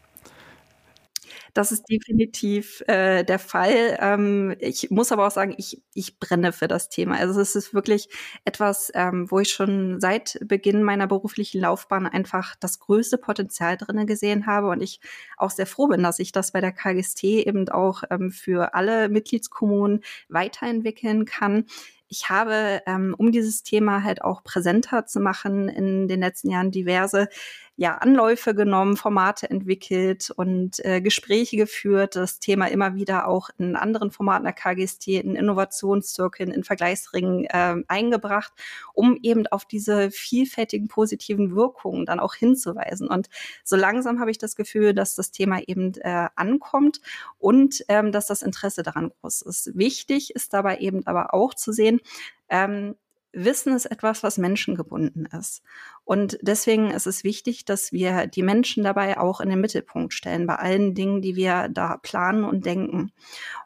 Das 1.54 1.72
ist 1.72 1.84
definitiv 1.88 2.82
äh, 2.88 3.24
der 3.24 3.38
Fall. 3.38 3.97
Ähm, 4.01 4.56
ich 4.60 4.89
muss 4.89 5.12
aber 5.12 5.28
auch 5.28 5.32
sagen, 5.32 5.54
ich, 5.58 5.84
ich 5.93 6.18
brenne 6.20 6.51
für 6.51 6.68
das 6.68 6.89
Thema. 6.89 7.18
Also 7.20 7.39
es 7.39 7.56
ist 7.56 7.76
wirklich 7.76 8.10
etwas, 8.43 8.91
ähm, 8.95 9.30
wo 9.30 9.39
ich 9.39 9.49
schon 9.49 9.99
seit 10.01 10.39
Beginn 10.43 10.82
meiner 10.82 11.06
beruflichen 11.06 11.62
Laufbahn 11.62 12.08
einfach 12.08 12.56
das 12.60 12.80
größte 12.80 13.20
Potenzial 13.20 13.78
drinne 13.78 14.08
gesehen 14.08 14.47
habe 14.47 14.70
und 14.70 14.82
ich 14.82 14.99
auch 15.38 15.51
sehr 15.51 15.68
froh 15.68 15.88
bin, 15.88 16.01
dass 16.01 16.18
ich 16.18 16.32
das 16.32 16.51
bei 16.54 16.60
der 16.62 16.72
KGST 16.72 17.24
eben 17.24 17.70
auch 17.70 18.01
ähm, 18.10 18.32
für 18.32 18.74
alle 18.74 19.08
Mitgliedskommunen 19.10 20.01
weiterentwickeln 20.30 21.26
kann 21.26 21.66
ich 22.10 22.30
habe, 22.30 22.82
ähm, 22.86 23.16
um 23.18 23.32
dieses 23.32 23.64
Thema 23.64 24.04
halt 24.04 24.22
auch 24.22 24.43
präsenter 24.43 25.06
zu 25.08 25.20
machen, 25.20 25.68
in 25.68 26.08
den 26.08 26.20
letzten 26.20 26.49
Jahren 26.51 26.70
diverse 26.70 27.28
ja, 27.76 27.95
Anläufe 27.95 28.53
genommen, 28.53 28.97
Formate 28.97 29.49
entwickelt 29.49 30.30
und 30.36 30.84
äh, 30.86 31.01
Gespräche 31.01 31.57
geführt, 31.57 32.15
das 32.15 32.39
Thema 32.39 32.67
immer 32.67 32.93
wieder 32.93 33.28
auch 33.28 33.49
in 33.57 33.76
anderen 33.76 34.11
Formaten 34.11 34.43
der 34.43 34.53
KGST, 34.53 35.07
in 35.07 35.36
Innovationszirkeln, 35.36 36.51
in 36.51 36.63
Vergleichsringen 36.63 37.45
äh, 37.45 37.76
eingebracht, 37.88 38.53
um 38.93 39.17
eben 39.24 39.47
auf 39.47 39.65
diese 39.65 40.11
vielfältigen 40.11 40.88
positiven 40.88 41.55
Wirkungen 41.55 42.05
dann 42.05 42.19
auch 42.19 42.36
hinzuweisen. 42.36 43.07
Und 43.07 43.30
so 43.63 43.76
langsam 43.76 44.19
habe 44.19 44.30
ich 44.30 44.38
das 44.38 44.55
Gefühl, 44.55 44.93
dass 44.93 45.15
das 45.15 45.32
Thema 45.32 45.59
eben 45.65 45.95
äh, 45.95 46.28
ankommt 46.36 47.01
und 47.39 47.84
ähm, 47.88 48.11
dass 48.11 48.28
das 48.28 48.43
Interesse 48.43 48.84
daran 48.84 49.11
groß 49.21 49.41
ist. 49.41 49.76
Wichtig 49.76 50.36
ist 50.36 50.53
dabei 50.53 50.78
eben 50.78 51.07
aber 51.07 51.34
auch 51.34 51.55
zu 51.55 51.71
sehen, 51.71 52.01
ähm, 52.49 52.95
Wissen 53.34 53.75
ist 53.75 53.86
etwas, 53.88 54.21
was 54.21 54.38
menschengebunden 54.38 55.25
ist. 55.25 55.63
Und 56.05 56.38
deswegen 56.41 56.91
ist 56.91 57.07
es 57.07 57.23
wichtig, 57.23 57.65
dass 57.65 57.91
wir 57.91 58.27
die 58.27 58.43
Menschen 58.43 58.84
dabei 58.84 59.17
auch 59.17 59.41
in 59.41 59.49
den 59.49 59.59
Mittelpunkt 59.59 60.13
stellen, 60.13 60.45
bei 60.45 60.55
allen 60.55 60.93
Dingen, 60.93 61.21
die 61.21 61.36
wir 61.36 61.67
da 61.69 61.97
planen 61.97 62.43
und 62.43 62.65
denken. 62.65 63.11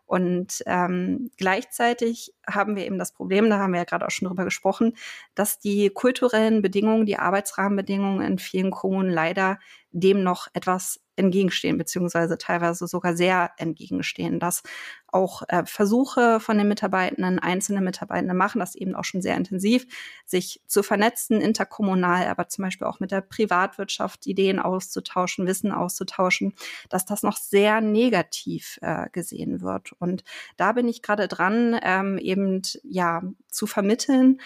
Und 0.05 0.63
ähm, 0.65 1.31
gleichzeitig 1.37 2.33
haben 2.49 2.77
wir 2.77 2.85
eben 2.85 2.97
das 2.97 3.11
Problem, 3.11 3.49
da 3.49 3.59
haben 3.59 3.73
wir 3.73 3.79
ja 3.79 3.83
gerade 3.83 4.05
auch 4.05 4.11
schon 4.11 4.29
drüber 4.29 4.45
gesprochen, 4.45 4.93
dass 5.35 5.59
die 5.59 5.89
kulturellen 5.89 6.61
Bedingungen, 6.61 7.05
die 7.05 7.19
Arbeitsrahmenbedingungen 7.19 8.25
in 8.25 8.39
vielen 8.39 8.71
Kommunen 8.71 9.09
leider 9.09 9.59
dem 9.91 10.23
noch 10.23 10.47
etwas 10.53 11.01
entgegenstehen, 11.17 11.77
beziehungsweise 11.77 12.37
teilweise 12.37 12.87
sogar 12.87 13.15
sehr 13.15 13.51
entgegenstehen, 13.57 14.39
dass 14.39 14.63
auch 15.07 15.43
äh, 15.47 15.63
Versuche 15.65 16.39
von 16.39 16.57
den 16.57 16.67
Mitarbeitenden, 16.67 17.39
einzelne 17.39 17.81
Mitarbeitende 17.81 18.33
machen 18.33 18.59
das 18.59 18.75
eben 18.75 18.95
auch 18.95 19.03
schon 19.03 19.21
sehr 19.21 19.35
intensiv, 19.35 19.87
sich 20.25 20.61
zu 20.67 20.83
vernetzen, 20.83 21.41
interkommunal, 21.41 22.27
aber 22.27 22.49
zum 22.49 22.65
Beispiel 22.65 22.87
auch 22.87 22.99
mit 22.99 23.11
der 23.11 23.21
Privatwirtschaft 23.21 24.27
Ideen 24.27 24.59
auszutauschen, 24.59 25.47
Wissen 25.47 25.71
auszutauschen, 25.71 26.53
dass 26.89 27.05
das 27.05 27.23
noch 27.23 27.37
sehr 27.37 27.81
negativ 27.81 28.79
äh, 28.81 29.09
gesehen 29.11 29.61
wird. 29.61 29.93
Und 29.99 30.23
da 30.55 30.73
bin 30.73 30.87
ich 30.87 31.01
gerade 31.01 31.27
dran, 31.27 31.79
ähm, 31.81 32.17
eben 32.17 32.61
ja 32.83 33.23
zu 33.49 33.65
vermitteln, 33.65 34.39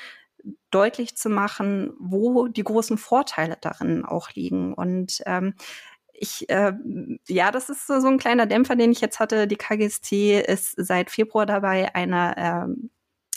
deutlich 0.72 1.18
zu 1.18 1.30
machen, 1.30 1.94
wo 2.00 2.48
die 2.48 2.64
großen 2.64 2.98
Vorteile 2.98 3.58
darin 3.60 4.06
auch 4.06 4.32
liegen. 4.32 4.74
Und 4.74 5.22
ähm, 5.26 5.54
ich, 6.22 6.48
äh, 6.50 6.74
ja, 7.28 7.52
das 7.52 7.70
ist 7.70 7.88
so, 7.88 8.00
so 8.00 8.08
ein 8.08 8.20
kleiner 8.20 8.46
Dämpfer, 8.46 8.76
den 8.76 8.92
ich 8.92 9.02
jetzt 9.02 9.20
hatte. 9.20 9.48
Die 9.48 9.56
KGST 9.58 10.12
ist 10.48 10.76
seit 10.78 11.10
Februar 11.10 11.46
dabei, 11.48 11.96
eine 11.96 12.36
ähm, 12.38 12.92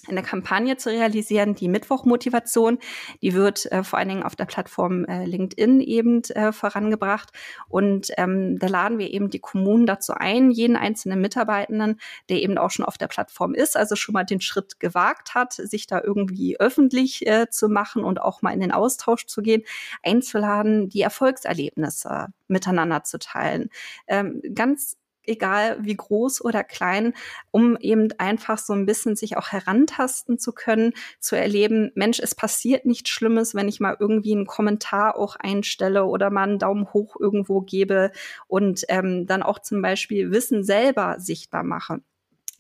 eine 0.09 0.23
Kampagne 0.23 0.77
zu 0.77 0.91
realisieren, 0.91 1.55
die 1.55 1.69
Mittwochmotivation. 1.69 2.79
Die 3.23 3.35
wird 3.35 3.71
äh, 3.73 3.83
vor 3.85 3.99
allen 3.99 4.09
Dingen 4.09 4.23
auf 4.23 4.37
der 4.37 4.45
Plattform 4.45 5.05
äh, 5.05 5.25
LinkedIn 5.25 5.81
eben 5.81 6.23
äh, 6.31 6.53
vorangebracht. 6.53 7.31
Und 7.69 8.11
ähm, 8.17 8.59
da 8.59 8.67
laden 8.67 8.99
wir 8.99 9.13
eben 9.13 9.31
die 9.31 9.39
Kommunen 9.39 9.87
dazu 9.87 10.15
ein, 10.15 10.51
jeden 10.51 10.77
einzelnen 10.77 11.21
Mitarbeitenden, 11.21 12.01
der 12.29 12.43
eben 12.43 12.59
auch 12.59 12.71
schon 12.71 12.85
auf 12.85 12.99
der 12.99 13.09
Plattform 13.09 13.55
ist, 13.55 13.77
also 13.77 13.97
schon 13.97 14.13
mal 14.13 14.25
den 14.25 14.41
Schritt 14.41 14.81
gewagt 14.81 15.35
hat, 15.35 15.53
sich 15.53 15.87
da 15.87 16.01
irgendwie 16.03 16.59
öffentlich 16.59 17.27
äh, 17.27 17.49
zu 17.51 17.69
machen 17.69 18.05
und 18.05 18.21
auch 18.21 18.43
mal 18.43 18.53
in 18.53 18.61
den 18.61 18.73
Austausch 18.73 19.27
zu 19.27 19.43
gehen, 19.43 19.63
einzuladen, 20.03 20.89
die 20.89 21.03
Erfolgserlebnisse 21.03 22.29
miteinander 22.49 23.05
zu 23.05 23.19
teilen. 23.19 23.71
Ähm, 24.07 24.43
ganz 24.55 24.97
egal 25.27 25.79
wie 25.81 25.97
groß 25.97 26.45
oder 26.45 26.65
klein, 26.65 27.15
um 27.51 27.77
eben 27.77 28.09
einfach 28.19 28.59
so 28.59 28.73
ein 28.73 28.87
bisschen 28.87 29.17
sich 29.17 29.37
auch 29.37 29.49
herantasten 29.49 30.39
zu 30.39 30.53
können, 30.53 30.93
zu 31.21 31.37
erleben, 31.37 31.91
Mensch, 31.95 32.21
es 32.21 32.35
passiert 32.35 32.87
nichts 32.87 33.11
Schlimmes, 33.11 33.55
wenn 33.55 33.69
ich 33.69 33.81
mal 33.81 33.97
irgendwie 33.99 34.33
einen 34.33 34.47
Kommentar 34.47 35.17
auch 35.17 35.37
einstelle 35.37 36.05
oder 36.05 36.31
mal 36.31 36.49
einen 36.49 36.59
Daumen 36.59 36.93
hoch 36.93 37.17
irgendwo 37.19 37.61
gebe 37.61 38.13
und 38.47 38.85
ähm, 38.89 39.27
dann 39.27 39.43
auch 39.43 39.59
zum 39.59 39.83
Beispiel 39.83 40.31
Wissen 40.31 40.65
selber 40.65 41.17
sichtbar 41.19 41.63
mache. 41.63 42.01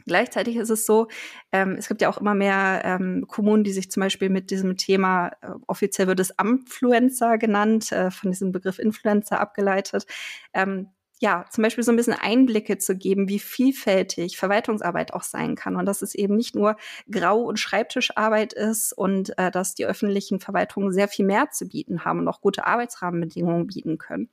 Gleichzeitig 0.07 0.57
ist 0.57 0.71
es 0.71 0.85
so, 0.85 1.09
ähm, 1.51 1.77
es 1.79 1.89
gibt 1.89 2.03
ja 2.03 2.11
auch 2.11 2.19
immer 2.19 2.35
mehr 2.35 2.83
ähm, 2.85 3.25
Kommunen, 3.27 3.65
die 3.65 3.73
sich 3.73 3.91
zum 3.91 4.03
Beispiel 4.03 4.29
mit 4.29 4.51
diesem 4.51 4.77
Thema, 4.77 5.29
äh, 5.41 5.53
offiziell 5.67 6.07
wird 6.07 6.21
es 6.21 6.39
Amfluencer 6.39 7.39
genannt, 7.39 7.91
äh, 7.91 8.11
von 8.11 8.31
diesem 8.31 8.53
Begriff 8.53 8.79
Influencer 8.79 9.41
abgeleitet, 9.41 10.05
ähm, 10.53 10.89
ja, 11.25 11.47
zum 11.49 11.63
Beispiel 11.63 11.83
so 11.83 11.91
ein 11.91 11.97
bisschen 11.97 12.13
Einblicke 12.13 12.77
zu 12.77 12.95
geben, 12.95 13.31
wie 13.31 13.39
vielfältig 13.39 14.37
Verwaltungsarbeit 14.37 15.15
auch 15.15 15.23
sein 15.23 15.55
kann 15.55 15.75
und 15.77 15.87
dass 15.87 16.03
es 16.03 16.15
eben 16.15 16.37
nicht 16.37 16.55
nur 16.55 16.77
Grau- 17.11 17.45
und 17.45 17.59
Schreibtischarbeit 17.59 18.53
ist 18.53 18.93
und 18.93 19.33
äh, 19.39 19.51
dass 19.51 19.75
die 19.75 19.87
öffentlichen 19.87 20.39
Verwaltungen 20.39 20.93
sehr 20.93 21.09
viel 21.09 21.25
mehr 21.25 21.51
zu 21.51 21.67
bieten 21.67 22.05
haben 22.05 22.19
und 22.19 22.29
auch 22.29 22.43
gute 22.43 22.67
Arbeitsrahmenbedingungen 22.67 23.67
bieten 23.67 23.97
können. 23.97 24.29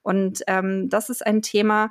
Und 0.00 0.40
ähm, 0.46 0.88
das 0.88 1.10
ist 1.10 1.26
ein 1.26 1.42
Thema, 1.42 1.90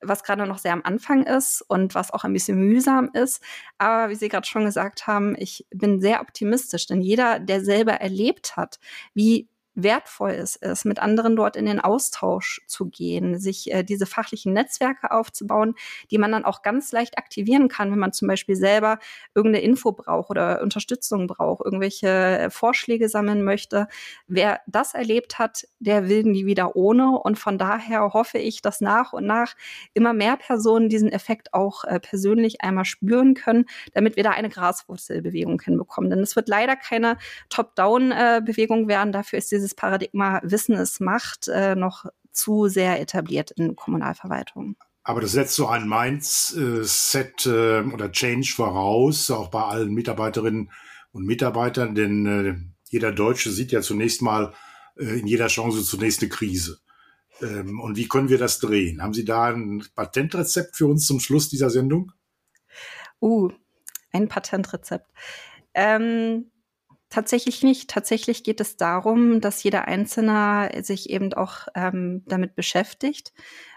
was 0.00 0.24
gerade 0.24 0.46
noch 0.46 0.56
sehr 0.56 0.72
am 0.72 0.82
Anfang 0.84 1.24
ist 1.24 1.60
und 1.60 1.94
was 1.94 2.14
auch 2.14 2.24
ein 2.24 2.32
bisschen 2.32 2.56
mühsam 2.56 3.10
ist. 3.12 3.42
Aber 3.76 4.08
wie 4.08 4.14
Sie 4.14 4.30
gerade 4.30 4.46
schon 4.46 4.64
gesagt 4.64 5.06
haben, 5.06 5.36
ich 5.36 5.66
bin 5.70 6.00
sehr 6.00 6.22
optimistisch, 6.22 6.86
denn 6.86 7.02
jeder, 7.02 7.40
der 7.40 7.62
selber 7.62 7.92
erlebt 7.92 8.56
hat, 8.56 8.80
wie 9.12 9.50
wertvoll 9.74 10.32
es 10.32 10.56
ist, 10.56 10.84
mit 10.84 10.98
anderen 10.98 11.36
dort 11.36 11.56
in 11.56 11.66
den 11.66 11.80
Austausch 11.80 12.60
zu 12.66 12.86
gehen, 12.86 13.38
sich 13.38 13.72
äh, 13.72 13.82
diese 13.82 14.06
fachlichen 14.06 14.52
Netzwerke 14.52 15.10
aufzubauen, 15.10 15.74
die 16.10 16.18
man 16.18 16.32
dann 16.32 16.44
auch 16.44 16.62
ganz 16.62 16.92
leicht 16.92 17.18
aktivieren 17.18 17.68
kann, 17.68 17.90
wenn 17.90 17.98
man 17.98 18.12
zum 18.12 18.28
Beispiel 18.28 18.56
selber 18.56 18.98
irgendeine 19.34 19.64
Info 19.64 19.92
braucht 19.92 20.30
oder 20.30 20.60
Unterstützung 20.62 21.26
braucht, 21.26 21.64
irgendwelche 21.64 22.08
äh, 22.08 22.50
Vorschläge 22.50 23.08
sammeln 23.08 23.44
möchte. 23.44 23.88
Wer 24.26 24.60
das 24.66 24.94
erlebt 24.94 25.38
hat, 25.38 25.66
der 25.78 26.08
will 26.08 26.24
nie 26.24 26.46
wieder 26.46 26.76
ohne. 26.76 27.10
Und 27.18 27.38
von 27.38 27.58
daher 27.58 28.12
hoffe 28.12 28.38
ich, 28.38 28.62
dass 28.62 28.80
nach 28.80 29.12
und 29.12 29.26
nach 29.26 29.54
immer 29.94 30.12
mehr 30.12 30.36
Personen 30.36 30.88
diesen 30.88 31.10
Effekt 31.10 31.54
auch 31.54 31.84
äh, 31.84 31.98
persönlich 31.98 32.60
einmal 32.60 32.84
spüren 32.84 33.34
können, 33.34 33.66
damit 33.94 34.16
wir 34.16 34.22
da 34.22 34.30
eine 34.30 34.48
Graswurzelbewegung 34.48 35.60
hinbekommen. 35.60 36.10
Denn 36.10 36.20
es 36.20 36.36
wird 36.36 36.48
leider 36.48 36.76
keine 36.76 37.16
Top-Down-Bewegung 37.48 38.84
äh, 38.84 38.88
werden. 38.88 39.12
Dafür 39.12 39.38
ist 39.38 39.50
diese 39.50 39.61
dieses 39.62 39.74
Paradigma 39.74 40.40
Wissen 40.42 40.74
ist 40.74 41.00
Macht 41.00 41.48
äh, 41.48 41.74
noch 41.74 42.06
zu 42.32 42.68
sehr 42.68 43.00
etabliert 43.00 43.52
in 43.52 43.76
Kommunalverwaltungen. 43.76 44.76
Aber 45.04 45.20
das 45.20 45.32
setzt 45.32 45.54
so 45.54 45.66
ein 45.66 45.88
Mindset 45.88 47.46
äh, 47.46 47.80
oder 47.80 48.12
Change 48.12 48.52
voraus, 48.54 49.30
auch 49.30 49.48
bei 49.48 49.62
allen 49.62 49.92
Mitarbeiterinnen 49.92 50.70
und 51.12 51.26
Mitarbeitern, 51.26 51.94
denn 51.94 52.26
äh, 52.26 52.56
jeder 52.88 53.12
Deutsche 53.12 53.50
sieht 53.50 53.72
ja 53.72 53.80
zunächst 53.80 54.22
mal 54.22 54.54
äh, 54.96 55.18
in 55.18 55.26
jeder 55.26 55.48
Chance 55.48 55.82
zunächst 55.84 56.22
eine 56.22 56.28
Krise. 56.28 56.78
Ähm, 57.40 57.80
und 57.80 57.96
wie 57.96 58.08
können 58.08 58.28
wir 58.28 58.38
das 58.38 58.58
drehen? 58.60 59.02
Haben 59.02 59.14
Sie 59.14 59.24
da 59.24 59.46
ein 59.46 59.84
Patentrezept 59.94 60.76
für 60.76 60.86
uns 60.86 61.06
zum 61.06 61.18
Schluss 61.18 61.48
dieser 61.48 61.70
Sendung? 61.70 62.12
Uh, 63.20 63.50
ein 64.12 64.28
Patentrezept. 64.28 65.10
Ähm, 65.74 66.51
Tatsächlich 67.12 67.62
nicht. 67.62 67.90
Tatsächlich 67.90 68.42
geht 68.42 68.58
es 68.62 68.78
darum, 68.78 69.42
dass 69.42 69.62
jeder 69.62 69.86
Einzelne 69.86 70.70
sich 70.82 71.10
eben 71.10 71.34
auch 71.34 71.68
ähm, 71.74 72.22
damit 72.26 72.54
beschäftigt, 72.54 73.34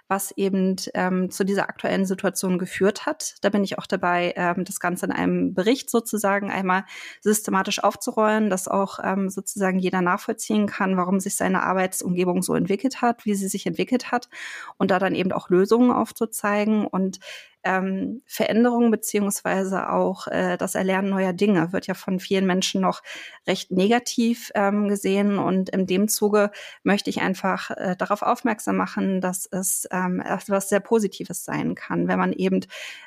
was 0.07 0.31
eben 0.37 0.77
ähm, 0.93 1.29
zu 1.29 1.43
dieser 1.43 1.67
aktuellen 1.67 2.05
Situation 2.05 2.57
geführt 2.57 3.05
hat. 3.05 3.35
Da 3.41 3.49
bin 3.49 3.61
ich 3.65 3.77
auch 3.77 3.87
dabei, 3.87 4.33
ähm, 4.37 4.63
das 4.63 4.79
Ganze 4.79 5.07
in 5.07 5.11
einem 5.11 5.53
Bericht 5.53 5.89
sozusagen 5.89 6.49
einmal 6.49 6.85
systematisch 7.19 7.83
aufzurollen, 7.83 8.49
dass 8.49 8.69
auch 8.69 8.99
ähm, 9.03 9.29
sozusagen 9.29 9.79
jeder 9.79 10.01
nachvollziehen 10.01 10.65
kann, 10.65 10.95
warum 10.95 11.19
sich 11.19 11.35
seine 11.35 11.63
Arbeitsumgebung 11.63 12.41
so 12.41 12.55
entwickelt 12.55 13.01
hat, 13.01 13.25
wie 13.25 13.35
sie 13.35 13.49
sich 13.49 13.65
entwickelt 13.65 14.13
hat 14.13 14.29
und 14.77 14.91
da 14.91 14.99
dann 14.99 15.13
eben 15.13 15.33
auch 15.33 15.49
Lösungen 15.49 15.91
aufzuzeigen. 15.91 16.87
Und 16.87 17.19
ähm, 17.65 18.21
Veränderung 18.25 18.91
beziehungsweise 18.91 19.89
auch 19.89 20.27
äh, 20.27 20.55
das 20.57 20.75
Erlernen 20.75 21.09
neuer 21.09 21.33
Dinge 21.33 21.73
wird 21.73 21.87
ja 21.87 21.95
von 21.95 22.19
vielen 22.19 22.45
Menschen 22.45 22.79
noch 22.79 23.01
recht 23.47 23.71
negativ 23.71 24.51
ähm, 24.55 24.87
gesehen. 24.87 25.37
Und 25.39 25.69
in 25.69 25.87
dem 25.87 26.07
Zuge 26.07 26.51
möchte 26.83 27.09
ich 27.09 27.21
einfach 27.21 27.71
äh, 27.71 27.95
darauf 27.97 28.21
aufmerksam 28.21 28.77
machen, 28.77 29.19
dass 29.19 29.47
es 29.47 29.87
ähm, 29.91 30.21
etwas 30.21 30.69
sehr 30.69 30.79
Positives 30.79 31.43
sein 31.43 31.75
kann, 31.75 32.07
wenn 32.07 32.19
man 32.19 32.31
eben 32.33 32.61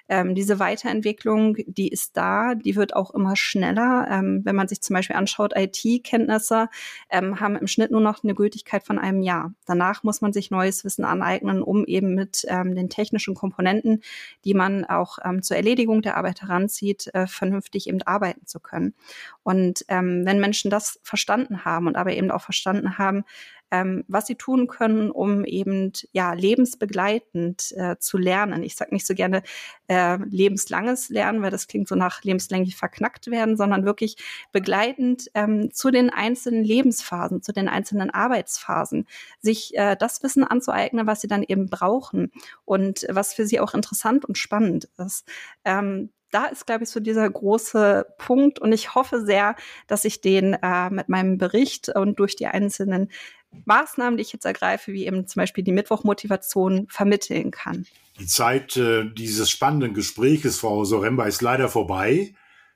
ähm, 0.08 0.34
diese 0.34 0.58
Weiterentwicklung, 0.58 1.56
die 1.66 1.88
ist 1.88 2.16
da, 2.16 2.54
die 2.54 2.76
wird 2.76 2.96
auch 2.96 3.12
immer 3.12 3.36
schneller. 3.36 4.08
Ähm, 4.10 4.40
wenn 4.44 4.56
man 4.56 4.66
sich 4.66 4.80
zum 4.80 4.94
Beispiel 4.94 5.16
anschaut, 5.16 5.52
IT-Kenntnisse 5.54 6.68
ähm, 7.10 7.40
haben 7.40 7.56
im 7.56 7.68
Schnitt 7.68 7.92
nur 7.92 8.00
noch 8.00 8.24
eine 8.24 8.34
Gültigkeit 8.34 8.82
von 8.82 8.98
einem 8.98 9.22
Jahr. 9.22 9.54
Danach 9.66 10.02
muss 10.02 10.20
man 10.20 10.32
sich 10.32 10.50
neues 10.50 10.84
Wissen 10.84 11.04
aneignen, 11.04 11.62
um 11.62 11.84
eben 11.84 12.14
mit 12.14 12.44
ähm, 12.48 12.74
den 12.74 12.88
technischen 12.88 13.34
Komponenten, 13.34 14.02
die 14.44 14.47
man 14.54 14.84
auch 14.84 15.18
ähm, 15.24 15.42
zur 15.42 15.56
Erledigung 15.56 16.02
der 16.02 16.16
Arbeit 16.16 16.42
heranzieht, 16.42 17.08
äh, 17.14 17.26
vernünftig 17.26 17.88
eben 17.88 18.02
arbeiten 18.02 18.46
zu 18.46 18.60
können. 18.60 18.94
Und 19.42 19.84
ähm, 19.88 20.22
wenn 20.24 20.40
Menschen 20.40 20.70
das 20.70 21.00
verstanden 21.02 21.64
haben 21.64 21.86
und 21.86 21.96
aber 21.96 22.12
eben 22.12 22.30
auch 22.30 22.42
verstanden 22.42 22.98
haben, 22.98 23.24
ähm, 23.70 24.04
was 24.08 24.26
sie 24.26 24.34
tun 24.34 24.66
können, 24.66 25.10
um 25.10 25.44
eben 25.44 25.92
ja 26.12 26.32
lebensbegleitend 26.32 27.72
äh, 27.76 27.96
zu 27.98 28.18
lernen. 28.18 28.62
Ich 28.62 28.76
sage 28.76 28.94
nicht 28.94 29.06
so 29.06 29.14
gerne 29.14 29.42
äh, 29.88 30.18
lebenslanges 30.28 31.08
Lernen, 31.08 31.42
weil 31.42 31.50
das 31.50 31.66
klingt 31.66 31.88
so 31.88 31.94
nach 31.94 32.22
lebenslänglich 32.22 32.76
verknackt 32.76 33.30
werden, 33.30 33.56
sondern 33.56 33.84
wirklich 33.84 34.16
begleitend 34.52 35.28
ähm, 35.34 35.70
zu 35.72 35.90
den 35.90 36.10
einzelnen 36.10 36.64
Lebensphasen, 36.64 37.42
zu 37.42 37.52
den 37.52 37.68
einzelnen 37.68 38.10
Arbeitsphasen, 38.10 39.06
sich 39.40 39.76
äh, 39.76 39.96
das 39.96 40.22
Wissen 40.22 40.44
anzueignen, 40.44 41.06
was 41.06 41.20
sie 41.20 41.28
dann 41.28 41.42
eben 41.42 41.68
brauchen 41.68 42.32
und 42.64 43.06
was 43.10 43.34
für 43.34 43.46
sie 43.46 43.60
auch 43.60 43.74
interessant 43.74 44.24
und 44.24 44.38
spannend 44.38 44.88
ist. 44.98 45.26
Ähm, 45.64 46.10
da 46.30 46.46
ist, 46.46 46.66
glaube 46.66 46.84
ich, 46.84 46.90
so 46.90 47.00
dieser 47.00 47.28
große 47.28 48.06
Punkt. 48.18 48.58
Und 48.58 48.72
ich 48.72 48.94
hoffe 48.94 49.24
sehr, 49.24 49.56
dass 49.86 50.04
ich 50.04 50.20
den 50.20 50.54
äh, 50.54 50.90
mit 50.90 51.08
meinem 51.08 51.38
Bericht 51.38 51.88
und 51.88 52.18
durch 52.18 52.36
die 52.36 52.46
einzelnen 52.46 53.10
Maßnahmen, 53.64 54.16
die 54.16 54.22
ich 54.22 54.32
jetzt 54.32 54.44
ergreife, 54.44 54.92
wie 54.92 55.06
eben 55.06 55.26
zum 55.26 55.40
Beispiel 55.40 55.64
die 55.64 55.72
Mittwochmotivation, 55.72 56.86
vermitteln 56.88 57.50
kann. 57.50 57.86
Die 58.18 58.26
Zeit 58.26 58.76
äh, 58.76 59.04
dieses 59.12 59.50
spannenden 59.50 59.94
Gespräches, 59.94 60.58
Frau 60.58 60.84
Soremba, 60.84 61.26
ist 61.26 61.42
leider 61.42 61.68
vorbei. 61.68 62.34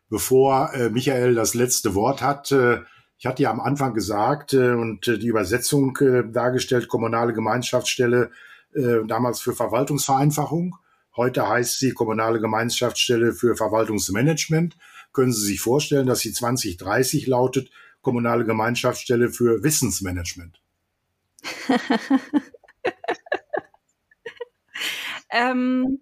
Bevor 0.08 0.72
äh, 0.74 0.90
Michael 0.90 1.34
das 1.34 1.54
letzte 1.54 1.94
Wort 1.94 2.22
hat, 2.22 2.52
äh, 2.52 2.80
ich 3.22 3.26
hatte 3.26 3.44
ja 3.44 3.52
am 3.52 3.60
Anfang 3.60 3.94
gesagt 3.94 4.52
äh, 4.52 4.72
und 4.72 5.06
äh, 5.06 5.16
die 5.16 5.28
Übersetzung 5.28 5.96
äh, 5.98 6.24
dargestellt, 6.28 6.88
kommunale 6.88 7.32
Gemeinschaftsstelle, 7.32 8.30
damals 8.74 9.42
für 9.42 9.52
Verwaltungsvereinfachung. 9.52 10.76
Heute 11.14 11.46
heißt 11.46 11.78
sie 11.78 11.92
kommunale 11.92 12.40
Gemeinschaftsstelle 12.40 13.34
für 13.34 13.54
Verwaltungsmanagement. 13.54 14.78
Können 15.12 15.34
Sie 15.34 15.44
sich 15.44 15.60
vorstellen, 15.60 16.06
dass 16.06 16.20
sie 16.20 16.32
2030 16.32 17.26
lautet 17.26 17.70
kommunale 18.02 18.44
Gemeinschaftsstelle 18.44 19.30
für 19.30 19.62
Wissensmanagement? 19.62 20.60
ähm, 25.30 25.98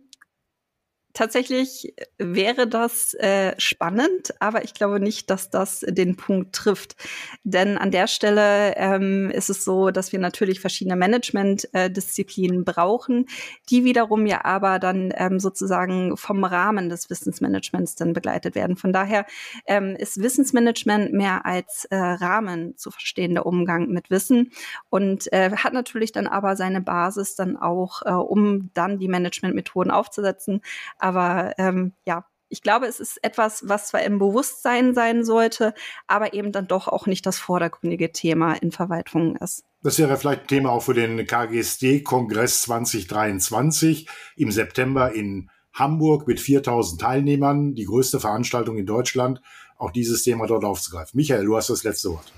tatsächlich 1.21 1.95
wäre 2.16 2.66
das 2.66 3.12
äh, 3.12 3.53
spannend, 3.59 4.33
aber 4.41 4.64
ich 4.64 4.73
glaube 4.73 5.01
nicht, 5.01 5.29
dass 5.29 5.51
das 5.51 5.81
den 5.81 6.16
Punkt 6.16 6.55
trifft. 6.55 6.97
Denn 7.45 7.77
an 7.77 7.91
der 7.91 8.07
Stelle 8.07 8.75
ähm, 8.77 9.31
ist 9.31 9.51
es 9.51 9.62
so, 9.62 9.91
dass 9.91 10.12
wir 10.12 10.18
natürlich 10.18 10.61
verschiedene 10.61 10.97
Management-Disziplinen 10.97 12.61
äh, 12.61 12.64
brauchen, 12.64 13.27
die 13.68 13.85
wiederum 13.85 14.25
ja 14.25 14.47
aber 14.47 14.79
dann 14.79 15.12
ähm, 15.14 15.41
sozusagen 15.41 16.16
vom 16.16 16.43
Rahmen 16.43 16.89
des 16.89 17.11
Wissensmanagements 17.11 17.97
dann 17.97 18.14
begleitet 18.14 18.55
werden. 18.55 18.79
Von 18.79 18.95
daher 18.95 19.27
ähm, 19.66 19.97
ist 19.97 20.23
Wissensmanagement 20.23 21.12
mehr 21.12 21.45
als 21.45 21.85
äh, 21.91 21.97
Rahmen 21.99 22.79
zu 22.79 22.91
verstehen, 22.91 23.35
der 23.35 23.45
Umgang 23.45 23.89
mit 23.89 24.09
Wissen 24.09 24.53
und 24.89 25.31
äh, 25.35 25.51
hat 25.55 25.75
natürlich 25.75 26.12
dann 26.12 26.27
aber 26.27 26.57
seine 26.57 26.81
Basis 26.81 27.35
dann 27.35 27.59
auch, 27.59 28.01
äh, 28.07 28.12
um 28.12 28.71
dann 28.73 28.99
die 28.99 29.09
Managementmethoden 29.09 29.91
aufzusetzen 29.91 30.62
aber 31.10 31.10
ähm, 31.17 31.95
ja, 32.07 32.25
ich 32.51 32.63
glaube, 32.63 32.87
es 32.87 33.01
ist 33.01 33.23
etwas, 33.23 33.69
was 33.69 33.89
zwar 33.89 34.03
im 34.03 34.19
Bewusstsein 34.19 34.93
sein 34.93 35.25
sollte, 35.25 35.73
aber 36.09 36.35
eben 36.35 36.51
dann 36.51 36.67
doch 36.67 36.89
auch 36.89 37.07
nicht 37.07 37.25
das 37.25 37.39
vordergründige 37.39 38.13
Thema 38.13 38.55
in 38.55 38.73
Verwaltungen 38.73 39.37
ist. 39.37 39.65
Das 39.83 39.99
wäre 39.99 40.17
vielleicht 40.17 40.43
ein 40.43 40.47
Thema 40.49 40.71
auch 40.71 40.83
für 40.83 40.93
den 40.93 41.27
KGSD-Kongress 41.27 42.63
2023 42.63 44.09
im 44.37 44.51
September 44.51 45.13
in 45.13 45.49
Hamburg 45.73 46.27
mit 46.27 46.41
4000 46.41 47.01
Teilnehmern, 47.01 47.75
die 47.75 47.85
größte 47.85 48.19
Veranstaltung 48.19 48.77
in 48.77 48.87
Deutschland, 48.87 49.41
auch 49.79 49.93
dieses 49.93 50.25
Thema 50.25 50.47
dort 50.47 50.65
aufzugreifen. 50.65 51.17
Michael, 51.17 51.45
du 51.45 51.57
hast 51.57 51.71
das 51.71 51.85
letzte 51.85 52.11
Wort. 52.11 52.33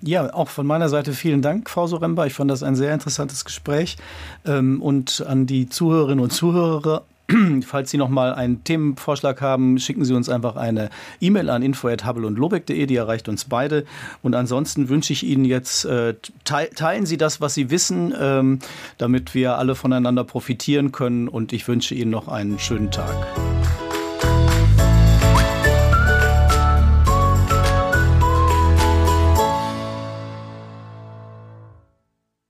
Ja, 0.00 0.32
auch 0.32 0.48
von 0.48 0.66
meiner 0.66 0.88
Seite 0.88 1.12
vielen 1.12 1.42
Dank, 1.42 1.68
Frau 1.68 1.86
Soremba. 1.86 2.26
Ich 2.26 2.34
fand 2.34 2.50
das 2.50 2.62
ein 2.62 2.76
sehr 2.76 2.94
interessantes 2.94 3.44
Gespräch. 3.44 3.96
Ähm, 4.44 4.80
und 4.80 5.24
an 5.26 5.46
die 5.46 5.68
Zuhörerinnen 5.68 6.22
und 6.22 6.30
Zuhörer 6.30 7.04
Falls 7.66 7.90
Sie 7.90 7.98
noch 7.98 8.08
mal 8.08 8.32
einen 8.32 8.64
Themenvorschlag 8.64 9.40
haben, 9.40 9.78
schicken 9.78 10.04
Sie 10.04 10.14
uns 10.14 10.28
einfach 10.28 10.56
eine 10.56 10.88
E-Mail 11.20 11.50
an 11.50 11.62
info@habelundlobeck.de, 11.62 12.86
die 12.86 12.96
erreicht 12.96 13.28
uns 13.28 13.44
beide. 13.44 13.84
Und 14.22 14.34
ansonsten 14.34 14.88
wünsche 14.88 15.12
ich 15.12 15.24
Ihnen 15.24 15.44
jetzt 15.44 15.84
äh, 15.84 16.14
teilen 16.44 17.06
Sie 17.06 17.18
das, 17.18 17.40
was 17.40 17.54
Sie 17.54 17.70
wissen, 17.70 18.14
ähm, 18.18 18.60
damit 18.96 19.34
wir 19.34 19.58
alle 19.58 19.74
voneinander 19.74 20.24
profitieren 20.24 20.90
können. 20.92 21.28
Und 21.28 21.52
ich 21.52 21.68
wünsche 21.68 21.94
Ihnen 21.94 22.10
noch 22.10 22.28
einen 22.28 22.58
schönen 22.58 22.90
Tag. 22.90 23.14